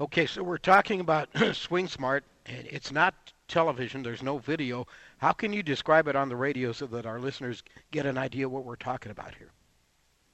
Okay, 0.00 0.26
so 0.26 0.42
we're 0.42 0.58
talking 0.58 1.00
about 1.00 1.28
Swing 1.54 1.88
Smart, 1.88 2.24
and 2.46 2.66
it's 2.70 2.92
not 2.92 3.14
television. 3.48 4.02
There's 4.02 4.22
no 4.22 4.38
video. 4.38 4.86
How 5.18 5.32
can 5.32 5.52
you 5.52 5.62
describe 5.62 6.08
it 6.08 6.16
on 6.16 6.28
the 6.28 6.36
radio 6.36 6.72
so 6.72 6.86
that 6.86 7.06
our 7.06 7.18
listeners 7.18 7.62
get 7.90 8.06
an 8.06 8.18
idea 8.18 8.48
what 8.48 8.64
we're 8.64 8.76
talking 8.76 9.10
about 9.10 9.34
here? 9.34 9.50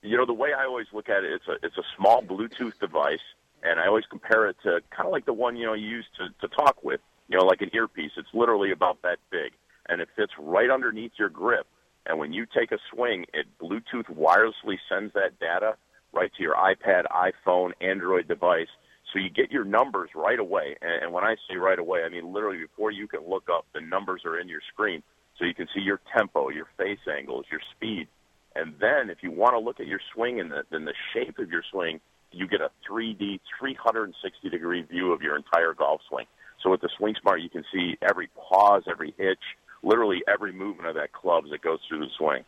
You 0.03 0.19
know, 0.19 0.27
the 0.27 0.35
way 0.35 0.53
I 0.53 0.65
always 0.65 0.87
look 0.93 1.09
at 1.09 1.25
it, 1.25 1.33
it's 1.33 1.49
a 1.49 1.67
it's 1.67 1.79
a 1.79 1.85
small 1.97 2.23
Bluetooth 2.23 2.79
device, 2.79 3.25
and 3.63 3.81
I 3.81 3.87
always 3.87 4.05
compare 4.09 4.49
it 4.49 4.57
to 4.63 4.81
kind 4.91 5.07
of 5.07 5.13
like 5.13 5.27
the 5.27 5.33
one 5.33 5.57
you 5.57 5.67
know 5.67 5.75
you 5.75 5.89
use 5.89 6.07
to 6.19 6.47
to 6.47 6.55
talk 6.55 6.83
with. 6.83 7.01
You 7.29 7.39
know, 7.39 7.45
like 7.45 7.63
an 7.63 7.71
earpiece. 7.73 8.13
It's 8.17 8.29
literally 8.35 8.71
about 8.71 9.03
that 9.03 9.19
big, 9.31 9.53
and 9.89 10.01
it 10.01 10.09
fits 10.17 10.33
right 10.39 10.71
underneath 10.71 11.13
your 11.19 11.31
grip. 11.31 11.67
And 12.07 12.19
when 12.19 12.33
you 12.33 12.47
take 12.47 12.71
a 12.71 12.79
swing, 12.93 13.25
it 13.33 13.47
Bluetooth 13.59 14.07
wirelessly 14.15 14.77
sends 14.89 15.15
that 15.15 15.39
data 15.41 15.77
right 16.13 16.31
to 16.37 16.43
your 16.43 16.55
iPad, 16.55 17.05
iPhone, 17.11 17.73
Android 17.81 18.29
device. 18.29 18.69
So 19.13 19.19
you 19.19 19.31
get 19.31 19.51
your 19.51 19.65
numbers 19.65 20.11
right 20.15 20.39
away. 20.39 20.77
And, 20.83 21.13
when 21.13 21.25
I 21.25 21.37
say 21.49 21.57
right 21.57 21.79
away, 21.79 22.01
I 22.05 22.09
mean 22.09 22.33
literally 22.33 22.59
before 22.59 22.91
you 22.91 23.07
can 23.09 23.21
look 23.29 23.45
up, 23.53 23.67
the 23.75 23.81
numbers 23.81 24.23
are 24.25 24.39
in 24.39 24.49
your 24.49 24.61
screen. 24.73 25.03
So 25.39 25.45
you 25.45 25.55
can 25.55 25.67
see 25.75 25.81
your 25.81 26.01
tempo, 26.17 26.51
your 26.51 26.69
face 26.77 26.99
angles, 27.11 27.47
your 27.51 27.61
speed. 27.75 28.09
And 28.55 28.75
then 28.81 29.11
if 29.11 29.19
you 29.23 29.31
want 29.31 29.55
to 29.55 29.59
look 29.59 29.81
at 29.81 29.87
your 29.87 30.01
swing 30.15 30.41
and 30.41 30.51
the, 30.51 30.63
the 30.71 30.95
shape 31.13 31.39
of 31.39 31.51
your 31.51 31.63
swing, 31.71 32.01
you 32.31 32.47
get 32.49 32.61
a 32.61 32.71
3D, 32.89 33.41
360 33.59 34.49
degree 34.49 34.83
view 34.83 35.13
of 35.13 35.23
your 35.23 35.37
entire 35.37 35.75
golf 35.75 36.01
swing. 36.09 36.27
So 36.65 36.71
with 36.71 36.81
the 36.81 36.89
Swing 36.97 37.15
Smart, 37.21 37.43
you 37.43 37.51
can 37.51 37.63
see 37.73 37.97
every 38.01 38.29
pause, 38.29 38.85
every 38.91 39.15
hitch, 39.19 39.39
literally 39.83 40.23
every 40.27 40.53
movement 40.53 40.89
of 40.89 40.95
that 40.95 41.13
club 41.13 41.45
as 41.47 41.53
it 41.53 41.61
goes 41.61 41.79
through 41.87 42.01
the 42.01 42.11
swing. 42.17 42.43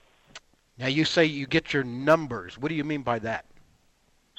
Now 0.78 0.86
you 0.86 1.04
say 1.04 1.26
you 1.26 1.46
get 1.46 1.74
your 1.74 1.84
numbers. 1.84 2.58
What 2.58 2.70
do 2.70 2.74
you 2.74 2.84
mean 2.84 3.02
by 3.02 3.18
that? 3.20 3.44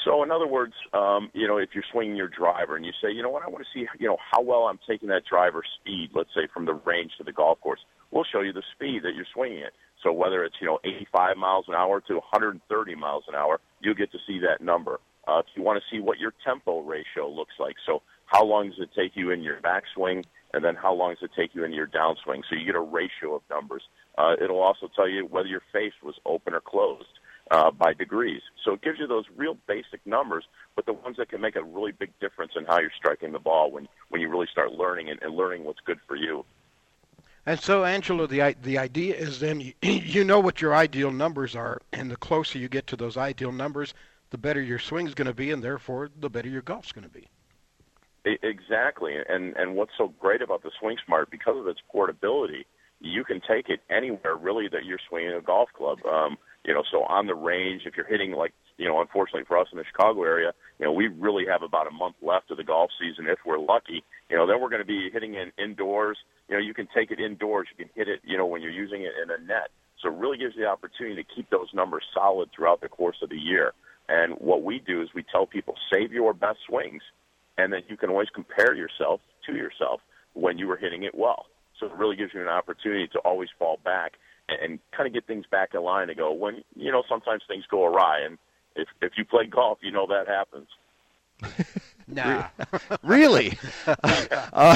So, 0.04 0.24
in 0.24 0.32
other 0.32 0.48
words, 0.48 0.74
um, 0.94 1.30
you 1.34 1.48
know, 1.48 1.58
if 1.58 1.70
you're 1.74 1.84
swinging 1.92 2.16
your 2.16 2.30
driver 2.30 2.76
and 2.76 2.86
you 2.86 2.94
say, 3.02 3.12
you 3.12 3.22
know 3.22 3.30
what, 3.30 3.44
I 3.44 3.50
want 3.50 3.66
to 3.66 3.70
see, 3.74 3.86
you 4.00 4.08
know, 4.08 4.18
how 4.32 4.42
well 4.42 4.64
I'm 4.64 4.80
taking 4.88 5.10
that 5.10 5.24
driver 5.30 5.64
speed, 5.80 6.12
let's 6.14 6.30
say 6.34 6.48
from 6.54 6.66
the 6.66 6.74
range 6.74 7.12
to 7.18 7.24
the 7.24 7.34
golf 7.34 7.60
course, 7.62 7.82
we'll 8.12 8.24
show 8.24 8.42
you 8.42 8.54
the 8.54 8.64
speed 8.74 9.04
that 9.04 9.16
you're 9.16 9.26
swinging 9.34 9.60
it. 9.60 9.74
So 10.04 10.14
whether 10.14 10.46
it's, 10.46 10.56
you 10.62 10.68
know, 10.68 10.80
85 10.86 11.38
miles 11.38 11.66
an 11.68 11.76
hour 11.76 12.00
to 12.02 12.14
130 12.14 12.96
miles 12.96 13.24
an 13.28 13.36
hour, 13.36 13.60
you'll 13.82 13.96
get 13.96 14.12
to 14.14 14.20
see 14.26 14.40
that 14.40 14.62
number. 14.62 15.00
Uh, 15.28 15.40
if 15.40 15.46
you 15.56 15.64
want 15.64 15.82
to 15.82 15.96
see 15.96 16.00
what 16.00 16.20
your 16.20 16.32
tempo 16.46 16.80
ratio 16.82 17.28
looks 17.28 17.56
like, 17.60 17.76
so 17.86 18.02
how 18.28 18.44
long 18.44 18.70
does 18.70 18.80
it 18.80 18.90
take 18.96 19.16
you 19.16 19.32
in 19.32 19.42
your 19.42 19.58
backswing, 19.58 20.24
and 20.54 20.64
then 20.64 20.76
how 20.76 20.94
long 20.94 21.16
does 21.16 21.24
it 21.24 21.32
take 21.36 21.56
you 21.56 21.64
in 21.64 21.74
your 21.74 21.88
downswing? 21.88 22.44
So 22.50 22.56
you 22.56 22.66
get 22.66 22.76
a 22.76 22.80
ratio 22.80 23.36
of 23.36 23.42
numbers. 23.50 23.84
Uh, 24.18 24.36
it'll 24.42 24.62
also 24.62 24.90
tell 24.96 25.08
you 25.08 25.26
whether 25.26 25.48
your 25.48 25.64
face 25.74 25.94
was 26.04 26.16
open 26.26 26.54
or 26.54 26.62
closed 26.62 27.20
uh, 27.52 27.72
by 27.72 27.94
degrees. 27.94 28.42
So 28.64 28.74
it 28.74 28.82
gives 28.82 29.00
you 29.00 29.08
those 29.08 29.26
real 29.36 29.58
basic 29.68 30.06
numbers, 30.06 30.46
but 30.76 30.86
the 30.86 30.94
ones 30.94 31.18
that 31.18 31.30
can 31.30 31.42
make 31.42 31.56
a 31.56 31.64
really 31.64 31.92
big 31.92 32.12
difference 32.20 32.54
in 32.56 32.66
how 32.66 32.80
you're 32.80 32.92
striking 32.98 33.32
the 33.32 33.40
ball 33.40 33.72
when 33.72 33.88
when 34.10 34.22
you 34.22 34.30
really 34.30 34.48
start 34.52 34.74
learning 34.74 35.10
and, 35.10 35.22
and 35.22 35.36
learning 35.36 35.64
what's 35.64 35.80
good 35.86 36.00
for 36.08 36.16
you. 36.16 36.46
And 37.46 37.60
so, 37.60 37.86
Angelo, 37.86 38.28
the 38.28 38.56
the 38.62 38.78
idea 38.78 39.16
is 39.16 39.40
then 39.40 39.62
you, 39.62 39.74
you 39.82 40.26
know 40.26 40.40
what 40.40 40.62
your 40.62 40.76
ideal 40.76 41.12
numbers 41.12 41.56
are, 41.56 41.82
and 41.94 42.12
the 42.12 42.18
closer 42.18 42.60
you 42.60 42.68
get 42.68 42.88
to 42.88 42.98
those 42.98 43.16
ideal 43.16 43.54
numbers, 43.54 43.94
the 44.32 44.38
better 44.38 44.62
your 44.62 44.80
swing's 44.80 45.14
going 45.14 45.28
to 45.28 45.34
be, 45.34 45.52
and 45.52 45.64
therefore 45.64 46.10
the 46.20 46.30
better 46.30 46.50
your 46.50 46.62
golf's 46.62 46.92
going 46.92 47.08
to 47.08 47.14
be. 47.14 47.28
Exactly, 48.44 49.16
and 49.30 49.56
and 49.56 49.76
what's 49.76 49.92
so 49.98 50.14
great 50.20 50.42
about 50.42 50.64
the 50.64 50.72
Swing 50.80 50.98
Smart 51.06 51.30
because 51.32 51.58
of 51.58 51.68
its 51.68 51.80
portability, 51.92 52.66
you 53.00 53.24
can 53.24 53.42
take 53.48 53.70
it 53.70 53.80
anywhere 53.90 54.36
really 54.36 54.68
that 54.70 54.86
you're 54.86 55.00
swinging 55.08 55.34
a 55.34 55.42
golf 55.42 55.70
club. 55.76 56.00
Um, 56.06 56.38
you 56.66 56.74
know, 56.74 56.84
so 56.92 57.04
on 57.04 57.28
the 57.28 57.36
range, 57.36 57.84
if 57.86 57.96
you're 57.96 58.06
hitting 58.06 58.34
like, 58.34 58.54
you 58.78 58.88
know, 58.88 59.00
unfortunately 59.00 59.46
for 59.48 59.58
us 59.58 59.68
in 59.72 59.78
the 59.78 59.86
Chicago 59.86 60.24
area, 60.24 60.52
you 60.80 60.86
know, 60.86 60.92
we 60.92 61.08
really 61.08 61.46
have 61.46 61.64
about 61.64 61.88
a 61.88 61.92
month 61.92 62.16
left 62.22 62.52
of 62.52 62.58
the 62.58 62.64
golf 62.64 62.92
season 63.00 63.28
if 63.28 63.40
we're 63.46 63.60
lucky. 63.60 64.04
You 64.30 64.36
know, 64.36 64.46
then 64.46 64.60
we're 64.60 64.70
going 64.70 64.82
to 64.82 64.86
be 64.86 65.10
hitting 65.12 65.36
in 65.36 65.52
indoors. 65.58 66.18
You 66.50 66.56
know, 66.56 66.62
you 66.62 66.74
can 66.74 66.88
take 66.94 67.10
it 67.12 67.20
indoors. 67.20 67.68
You 67.72 67.86
can 67.86 67.94
hit 67.96 68.10
it, 68.10 68.20
you 68.26 68.38
know, 68.38 68.46
when 68.46 68.62
you're 68.62 68.72
using 68.72 69.04
it 69.04 69.14
in 69.22 69.30
a 69.32 69.38
net. 69.46 69.70
So 70.02 70.10
it 70.10 70.16
really 70.16 70.38
gives 70.38 70.56
you 70.56 70.64
the 70.64 70.68
opportunity 70.68 71.24
to 71.24 71.36
keep 71.36 71.50
those 71.50 71.70
numbers 71.74 72.04
solid 72.14 72.50
throughout 72.54 72.82
the 72.82 72.90
course 72.90 73.18
of 73.22 73.30
the 73.30 73.38
year. 73.38 73.74
And 74.10 74.34
what 74.34 74.64
we 74.64 74.80
do 74.80 75.02
is 75.02 75.10
we 75.16 75.24
tell 75.24 75.46
people 75.46 75.76
save 75.92 76.12
your 76.12 76.34
best 76.34 76.60
swings, 76.68 77.02
and 77.58 77.74
then 77.74 77.82
you 77.88 77.98
can 77.98 78.10
always 78.10 78.30
compare 78.34 78.74
yourself 78.74 79.22
to 79.46 79.56
yourself 79.56 80.02
when 80.34 80.58
you 80.58 80.68
were 80.68 80.78
hitting 80.78 81.04
it 81.04 81.16
well. 81.16 81.46
So 81.80 81.88
it 81.88 81.94
really 81.94 82.16
gives 82.16 82.34
you 82.34 82.42
an 82.42 82.48
opportunity 82.48 83.08
to 83.08 83.20
always 83.20 83.50
fall 83.58 83.80
back 83.84 84.14
and 84.50 84.80
kind 84.96 85.08
of 85.08 85.14
get 85.14 85.28
things 85.28 85.46
back 85.50 85.74
in 85.74 85.82
line 85.84 86.10
and 86.10 86.18
go 86.18 86.32
when 86.32 86.64
you 86.76 86.92
know 86.92 87.04
sometimes 87.08 87.44
things 87.48 87.66
go 87.70 87.86
awry. 87.86 88.22
And 88.22 88.38
if 88.76 88.88
if 89.02 89.14
you 89.18 89.26
play 89.26 89.46
golf 89.46 89.80
you 89.82 89.92
know 89.92 90.08
that 90.08 90.28
happens. 90.28 90.68
Nah. 92.10 92.48
Really? 93.04 93.58
Uh, 94.54 94.76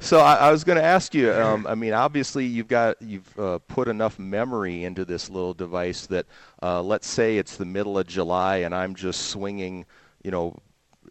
so 0.00 0.18
I, 0.18 0.34
I 0.34 0.50
was 0.50 0.64
going 0.64 0.76
to 0.76 0.82
ask 0.82 1.14
you 1.14 1.32
um, 1.32 1.64
i 1.68 1.76
mean 1.76 1.92
obviously 1.92 2.44
you've 2.44 2.66
got 2.66 3.00
you've 3.00 3.38
uh, 3.38 3.58
put 3.68 3.86
enough 3.86 4.18
memory 4.18 4.82
into 4.82 5.04
this 5.04 5.30
little 5.30 5.54
device 5.54 6.06
that 6.06 6.26
uh, 6.62 6.82
let's 6.82 7.06
say 7.06 7.38
it's 7.38 7.56
the 7.56 7.64
middle 7.64 7.96
of 7.98 8.06
july 8.06 8.56
and 8.58 8.74
i'm 8.74 8.96
just 8.96 9.28
swinging 9.28 9.86
you 10.24 10.32
know 10.32 10.56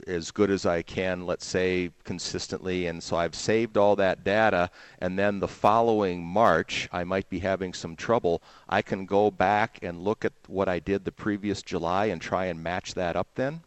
as 0.07 0.31
good 0.31 0.49
as 0.49 0.65
I 0.65 0.81
can, 0.81 1.25
let's 1.25 1.45
say, 1.45 1.91
consistently. 2.03 2.87
And 2.87 3.01
so 3.01 3.17
I've 3.17 3.35
saved 3.35 3.77
all 3.77 3.95
that 3.97 4.23
data. 4.23 4.69
And 4.99 5.17
then 5.17 5.39
the 5.39 5.47
following 5.47 6.23
March, 6.23 6.87
I 6.91 7.03
might 7.03 7.29
be 7.29 7.39
having 7.39 7.73
some 7.73 7.95
trouble. 7.95 8.41
I 8.67 8.81
can 8.81 9.05
go 9.05 9.31
back 9.31 9.79
and 9.81 10.01
look 10.03 10.25
at 10.25 10.33
what 10.47 10.69
I 10.69 10.79
did 10.79 11.05
the 11.05 11.11
previous 11.11 11.61
July 11.61 12.05
and 12.05 12.21
try 12.21 12.45
and 12.45 12.63
match 12.63 12.93
that 12.93 13.15
up 13.15 13.27
then? 13.35 13.61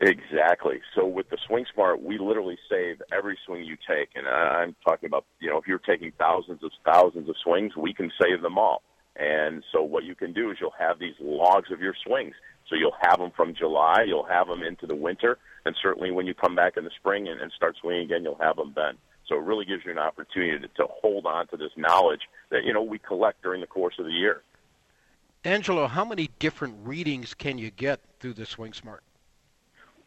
Exactly. 0.00 0.80
So 0.94 1.06
with 1.06 1.28
the 1.28 1.36
Swing 1.46 1.66
Smart, 1.74 2.02
we 2.02 2.16
literally 2.16 2.58
save 2.70 3.02
every 3.12 3.36
swing 3.44 3.64
you 3.64 3.76
take. 3.88 4.08
And 4.14 4.26
uh, 4.26 4.30
I'm 4.30 4.74
talking 4.82 5.06
about, 5.06 5.26
you 5.40 5.50
know, 5.50 5.58
if 5.58 5.66
you're 5.66 5.78
taking 5.78 6.12
thousands 6.18 6.64
of 6.64 6.70
thousands 6.84 7.28
of 7.28 7.36
swings, 7.44 7.76
we 7.76 7.92
can 7.92 8.10
save 8.20 8.40
them 8.40 8.56
all. 8.56 8.82
And 9.16 9.62
so 9.72 9.82
what 9.82 10.04
you 10.04 10.14
can 10.14 10.32
do 10.32 10.50
is 10.50 10.56
you'll 10.58 10.72
have 10.78 10.98
these 10.98 11.16
logs 11.20 11.70
of 11.70 11.80
your 11.80 11.94
swings. 12.06 12.34
So 12.70 12.76
you'll 12.76 12.96
have 13.00 13.18
them 13.18 13.32
from 13.36 13.52
July, 13.54 14.04
you'll 14.06 14.24
have 14.24 14.46
them 14.46 14.62
into 14.62 14.86
the 14.86 14.94
winter, 14.94 15.38
and 15.66 15.74
certainly 15.82 16.12
when 16.12 16.26
you 16.26 16.34
come 16.34 16.54
back 16.54 16.76
in 16.76 16.84
the 16.84 16.90
spring 16.96 17.28
and, 17.28 17.40
and 17.40 17.50
start 17.52 17.76
swinging 17.80 18.04
again, 18.04 18.22
you'll 18.22 18.38
have 18.40 18.56
them 18.56 18.72
then. 18.76 18.94
So 19.28 19.34
it 19.34 19.42
really 19.42 19.64
gives 19.64 19.84
you 19.84 19.90
an 19.90 19.98
opportunity 19.98 20.60
to, 20.60 20.68
to 20.68 20.86
hold 20.88 21.26
on 21.26 21.48
to 21.48 21.56
this 21.56 21.72
knowledge 21.76 22.22
that 22.50 22.64
you 22.64 22.72
know 22.72 22.82
we 22.82 22.98
collect 22.98 23.42
during 23.42 23.60
the 23.60 23.66
course 23.66 23.94
of 23.98 24.04
the 24.04 24.12
year. 24.12 24.42
Angelo, 25.44 25.88
how 25.88 26.04
many 26.04 26.30
different 26.38 26.76
readings 26.84 27.34
can 27.34 27.58
you 27.58 27.70
get 27.70 28.00
through 28.20 28.34
the 28.34 28.46
Swing 28.46 28.72
Smart? 28.72 29.02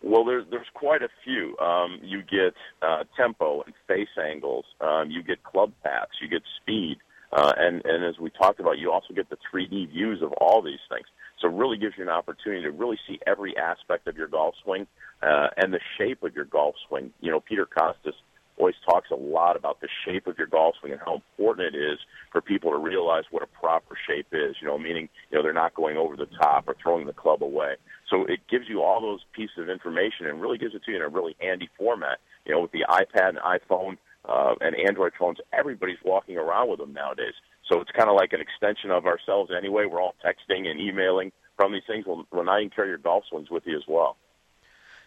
Well, 0.01 0.25
there's 0.25 0.45
there's 0.51 0.67
quite 0.73 1.01
a 1.01 1.09
few. 1.23 1.57
Um, 1.57 1.99
you 2.01 2.21
get 2.21 2.53
uh, 2.81 3.03
tempo 3.17 3.63
and 3.63 3.73
face 3.87 4.09
angles. 4.21 4.65
Um, 4.79 5.09
you 5.09 5.23
get 5.23 5.43
club 5.43 5.71
paths. 5.83 6.11
You 6.21 6.27
get 6.27 6.43
speed. 6.61 6.97
Uh, 7.33 7.51
and 7.57 7.81
and 7.85 8.05
as 8.05 8.19
we 8.19 8.29
talked 8.29 8.59
about, 8.59 8.77
you 8.77 8.91
also 8.91 9.13
get 9.13 9.29
the 9.29 9.37
3D 9.51 9.89
views 9.89 10.21
of 10.21 10.31
all 10.33 10.61
these 10.61 10.83
things. 10.87 11.05
So 11.41 11.47
it 11.47 11.53
really 11.53 11.77
gives 11.77 11.95
you 11.97 12.03
an 12.03 12.09
opportunity 12.09 12.61
to 12.63 12.71
really 12.71 12.97
see 13.07 13.19
every 13.25 13.57
aspect 13.57 14.07
of 14.07 14.15
your 14.15 14.27
golf 14.27 14.55
swing 14.63 14.85
uh, 15.21 15.47
and 15.57 15.73
the 15.73 15.79
shape 15.97 16.21
of 16.23 16.35
your 16.35 16.45
golf 16.45 16.75
swing. 16.87 17.11
You 17.21 17.31
know, 17.31 17.39
Peter 17.39 17.65
Kostis 17.65 18.13
always 18.57 18.75
talks 18.87 19.09
a 19.09 19.15
lot 19.15 19.55
about 19.55 19.81
the 19.81 19.87
shape 20.05 20.27
of 20.27 20.37
your 20.37 20.45
golf 20.45 20.75
swing 20.79 20.93
and 20.93 21.01
how 21.03 21.15
important 21.15 21.73
it 21.73 21.77
is 21.77 21.97
for 22.31 22.39
people 22.39 22.69
to 22.69 22.77
realize 22.77 23.23
what 23.31 23.41
a 23.41 23.47
proper 23.47 23.97
shape 24.07 24.27
is. 24.31 24.55
You 24.61 24.67
know, 24.67 24.77
meaning 24.77 25.09
you 25.31 25.37
know 25.37 25.43
they're 25.43 25.53
not 25.53 25.73
going 25.73 25.97
over 25.97 26.15
the 26.15 26.27
top 26.39 26.67
or 26.67 26.75
throwing 26.81 27.07
the 27.07 27.13
club 27.13 27.43
away. 27.43 27.75
So 28.11 28.25
it 28.25 28.41
gives 28.47 28.69
you 28.69 28.83
all 28.83 29.01
those 29.01 29.21
pieces 29.35 29.57
of 29.57 29.69
information 29.69 30.27
and 30.27 30.39
really 30.39 30.59
gives 30.59 30.75
it 30.75 30.83
to 30.83 30.91
you 30.91 30.97
in 30.97 31.03
a 31.03 31.09
really 31.09 31.35
handy 31.39 31.69
format. 31.79 32.19
You 32.45 32.53
know, 32.53 32.61
with 32.61 32.71
the 32.71 32.85
iPad 32.87 33.29
and 33.29 33.39
iPhone 33.39 33.97
uh, 34.25 34.55
and 34.61 34.75
Android 34.75 35.13
phones, 35.17 35.37
everybody's 35.51 35.97
walking 36.03 36.37
around 36.37 36.69
with 36.69 36.79
them 36.79 36.93
nowadays. 36.93 37.33
So 37.69 37.79
it's 37.81 37.91
kind 37.91 38.09
of 38.09 38.15
like 38.15 38.33
an 38.33 38.41
extension 38.41 38.91
of 38.91 39.05
ourselves 39.05 39.51
anyway. 39.55 39.85
We're 39.85 40.01
all 40.01 40.15
texting 40.25 40.67
and 40.67 40.79
emailing 40.79 41.31
from 41.55 41.73
these 41.73 41.83
things. 41.87 42.05
Well, 42.05 42.25
well 42.31 42.43
now 42.43 42.57
you 42.57 42.69
can 42.69 42.75
carry 42.75 42.89
your 42.89 42.97
golf 42.97 43.25
swings 43.29 43.49
with 43.49 43.63
you 43.65 43.77
as 43.77 43.83
well. 43.87 44.17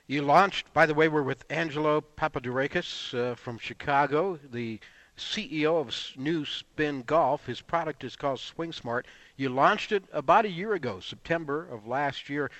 You 0.06 0.22
launched, 0.22 0.72
by 0.72 0.86
the 0.86 0.94
way, 0.94 1.08
we're 1.08 1.22
with 1.22 1.44
Angelo 1.50 2.00
Papadourakis 2.00 3.12
uh, 3.12 3.34
from 3.34 3.58
Chicago, 3.58 4.38
the 4.52 4.78
CEO 5.16 5.80
of 5.80 5.92
New 6.16 6.44
Spin 6.44 7.02
Golf. 7.02 7.46
His 7.46 7.60
product 7.60 8.04
is 8.04 8.14
called 8.14 8.38
Swing 8.38 8.72
Smart. 8.72 9.06
You 9.36 9.48
launched 9.48 9.90
it 9.90 10.04
about 10.12 10.44
a 10.44 10.50
year 10.50 10.74
ago, 10.74 11.00
September 11.00 11.66
of 11.66 11.86
last 11.86 12.28
year. 12.28 12.50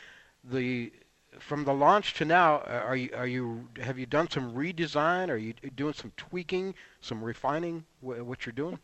The 0.42 0.92
from 1.38 1.64
the 1.64 1.72
launch 1.72 2.14
to 2.14 2.24
now, 2.24 2.56
uh, 2.56 2.82
are 2.84 2.96
you 2.96 3.10
are 3.16 3.26
you 3.26 3.68
have 3.80 3.98
you 3.98 4.06
done 4.06 4.30
some 4.30 4.54
redesign? 4.54 5.28
Are 5.28 5.36
you 5.36 5.54
doing 5.74 5.94
some 5.94 6.12
tweaking, 6.16 6.74
some 7.00 7.22
refining? 7.22 7.84
What 8.00 8.46
you're 8.46 8.52
doing? 8.52 8.78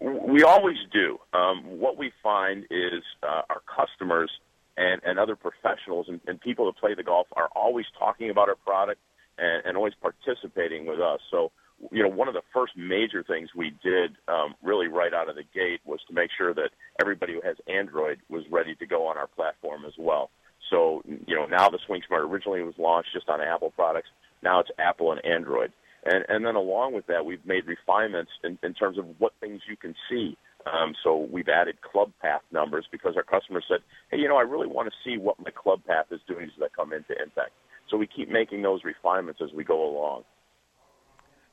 We 0.00 0.42
always 0.42 0.76
do. 0.92 1.18
Um, 1.32 1.62
what 1.80 1.96
we 1.96 2.12
find 2.22 2.64
is 2.70 3.02
uh, 3.22 3.42
our 3.48 3.62
customers 3.74 4.30
and, 4.76 5.00
and 5.04 5.18
other 5.18 5.36
professionals 5.36 6.06
and, 6.08 6.20
and 6.26 6.40
people 6.40 6.66
that 6.66 6.76
play 6.76 6.94
the 6.94 7.02
golf 7.02 7.26
are 7.32 7.48
always 7.56 7.86
talking 7.98 8.28
about 8.28 8.48
our 8.48 8.56
product 8.56 9.00
and, 9.38 9.64
and 9.64 9.76
always 9.76 9.94
participating 9.94 10.84
with 10.84 11.00
us. 11.00 11.20
So, 11.30 11.50
you 11.90 12.02
know, 12.02 12.10
one 12.10 12.28
of 12.28 12.34
the 12.34 12.42
first 12.52 12.76
major 12.76 13.22
things 13.22 13.50
we 13.54 13.74
did 13.82 14.16
um, 14.28 14.54
really 14.62 14.88
right 14.88 15.14
out 15.14 15.30
of 15.30 15.36
the 15.36 15.44
gate 15.54 15.80
was 15.86 16.00
to 16.08 16.14
make 16.14 16.30
sure 16.36 16.52
that 16.52 16.70
everybody 17.00 17.32
who 17.32 17.40
has 17.42 17.56
Android 17.66 18.18
was 18.28 18.44
ready 18.50 18.74
to 18.74 18.86
go 18.86 19.06
on 19.06 19.16
our 19.16 19.28
platform 19.28 19.84
as 19.86 19.94
well. 19.98 20.30
So, 20.70 21.02
you 21.06 21.34
know, 21.34 21.46
now 21.46 21.68
the 21.68 21.78
Swing 21.86 22.02
Smart 22.06 22.24
originally 22.24 22.62
was 22.62 22.74
launched 22.78 23.10
just 23.12 23.28
on 23.28 23.40
Apple 23.40 23.70
products. 23.70 24.08
Now 24.42 24.60
it's 24.60 24.70
Apple 24.78 25.12
and 25.12 25.24
Android. 25.24 25.72
And, 26.04 26.24
and 26.28 26.46
then 26.46 26.54
along 26.54 26.94
with 26.94 27.06
that, 27.06 27.24
we've 27.24 27.44
made 27.44 27.66
refinements 27.66 28.30
in, 28.44 28.58
in 28.62 28.74
terms 28.74 28.98
of 28.98 29.06
what 29.18 29.32
things 29.40 29.60
you 29.68 29.76
can 29.76 29.94
see. 30.08 30.36
Um, 30.66 30.94
so 31.02 31.28
we've 31.30 31.48
added 31.48 31.80
club 31.80 32.10
path 32.20 32.42
numbers 32.52 32.86
because 32.90 33.14
our 33.16 33.22
customers 33.22 33.64
said, 33.68 33.80
hey, 34.10 34.18
you 34.18 34.28
know, 34.28 34.36
I 34.36 34.42
really 34.42 34.66
want 34.66 34.88
to 34.88 34.94
see 35.04 35.16
what 35.18 35.38
my 35.38 35.50
club 35.50 35.80
path 35.86 36.06
is 36.10 36.20
doing 36.26 36.44
as 36.44 36.62
I 36.62 36.66
come 36.74 36.92
into 36.92 37.12
Impact. 37.22 37.52
So 37.88 37.96
we 37.96 38.06
keep 38.06 38.28
making 38.28 38.62
those 38.62 38.82
refinements 38.84 39.40
as 39.42 39.52
we 39.52 39.62
go 39.62 39.88
along. 39.88 40.24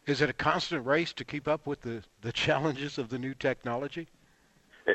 Is 0.05 0.21
it 0.21 0.29
a 0.29 0.33
constant 0.33 0.85
race 0.85 1.13
to 1.13 1.23
keep 1.23 1.47
up 1.47 1.65
with 1.67 1.81
the, 1.81 2.03
the 2.21 2.31
challenges 2.45 2.97
of 2.97 3.09
the 3.09 3.19
new 3.19 3.33
technology? 3.33 4.07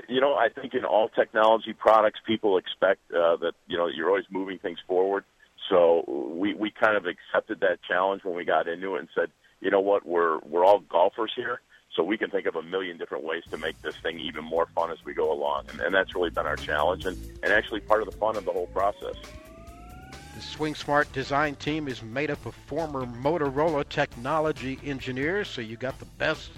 You 0.09 0.21
know, 0.21 0.35
I 0.35 0.49
think 0.49 0.75
in 0.75 0.85
all 0.85 1.09
technology 1.09 1.73
products, 1.73 2.21
people 2.26 2.59
expect 2.59 3.00
uh, 3.11 3.37
that 3.37 3.52
you 3.66 3.76
know 3.78 3.87
you're 3.87 4.09
always 4.09 4.26
moving 4.30 4.59
things 4.59 4.78
forward. 4.87 5.25
So 5.68 6.04
we 6.37 6.54
we 6.54 6.71
kind 6.71 6.97
of 6.97 7.07
accepted 7.07 7.61
that 7.61 7.78
challenge 7.87 8.25
when 8.25 8.35
we 8.35 8.45
got 8.45 8.68
into 8.68 8.97
it 8.97 9.00
and 9.00 9.09
said, 9.14 9.30
you 9.61 9.71
know 9.71 9.80
what, 9.80 10.07
we're 10.07 10.38
we're 10.40 10.64
all 10.64 10.80
golfers 10.80 11.33
here, 11.35 11.61
so 11.95 12.02
we 12.02 12.18
can 12.18 12.30
think 12.30 12.47
of 12.47 12.57
a 12.57 12.62
million 12.62 12.99
different 12.99 13.25
ways 13.25 13.45
to 13.50 13.59
make 13.59 13.80
this 13.83 13.97
thing 13.97 14.18
even 14.21 14.45
more 14.45 14.66
fun 14.75 14.90
as 14.90 14.99
we 15.04 15.14
go 15.14 15.33
along, 15.33 15.64
and, 15.71 15.80
and 15.80 15.95
that's 15.95 16.14
really 16.14 16.30
been 16.30 16.47
our 16.47 16.57
challenge, 16.57 17.07
and 17.07 17.16
and 17.42 17.52
actually 17.52 17.80
part 17.80 18.02
of 18.02 18.11
the 18.11 18.16
fun 18.16 18.37
of 18.37 18.45
the 18.45 18.52
whole 18.52 18.68
process. 18.68 19.16
The 20.35 20.45
Swing 20.45 20.76
Smart 20.76 21.11
design 21.12 21.57
team 21.57 21.88
is 21.88 22.02
made 22.02 22.30
up 22.30 22.47
of 22.47 22.54
former 22.54 23.04
Motorola 23.04 23.88
technology 23.88 24.78
engineers, 24.85 25.49
so 25.49 25.61
you 25.61 25.76
got 25.76 25.99
the 25.99 26.07
best 26.18 26.50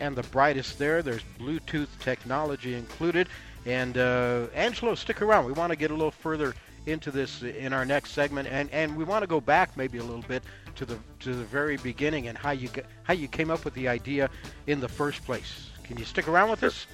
and 0.00 0.16
the 0.16 0.22
brightest 0.24 0.78
there. 0.78 1.02
There's 1.02 1.24
Bluetooth 1.38 1.88
technology 2.00 2.74
included. 2.74 3.28
And 3.66 3.98
uh, 3.98 4.46
Angelo, 4.54 4.94
stick 4.94 5.20
around. 5.20 5.44
We 5.44 5.52
want 5.52 5.70
to 5.70 5.76
get 5.76 5.90
a 5.90 5.94
little 5.94 6.10
further 6.10 6.54
into 6.86 7.10
this 7.10 7.42
in 7.42 7.72
our 7.72 7.84
next 7.84 8.12
segment, 8.12 8.48
and, 8.50 8.70
and 8.70 8.96
we 8.96 9.04
want 9.04 9.22
to 9.22 9.26
go 9.26 9.40
back 9.40 9.76
maybe 9.76 9.98
a 9.98 10.02
little 10.02 10.22
bit 10.22 10.42
to 10.76 10.84
the 10.84 10.96
to 11.20 11.34
the 11.34 11.44
very 11.44 11.76
beginning 11.76 12.28
and 12.28 12.38
how 12.38 12.52
you 12.52 12.68
how 13.02 13.12
you 13.12 13.28
came 13.28 13.50
up 13.50 13.64
with 13.64 13.74
the 13.74 13.88
idea 13.88 14.30
in 14.66 14.80
the 14.80 14.88
first 14.88 15.24
place. 15.24 15.70
Can 15.84 15.98
you 15.98 16.04
stick 16.04 16.28
around 16.28 16.50
with 16.50 16.60
sure. 16.60 16.68
us? 16.68 16.86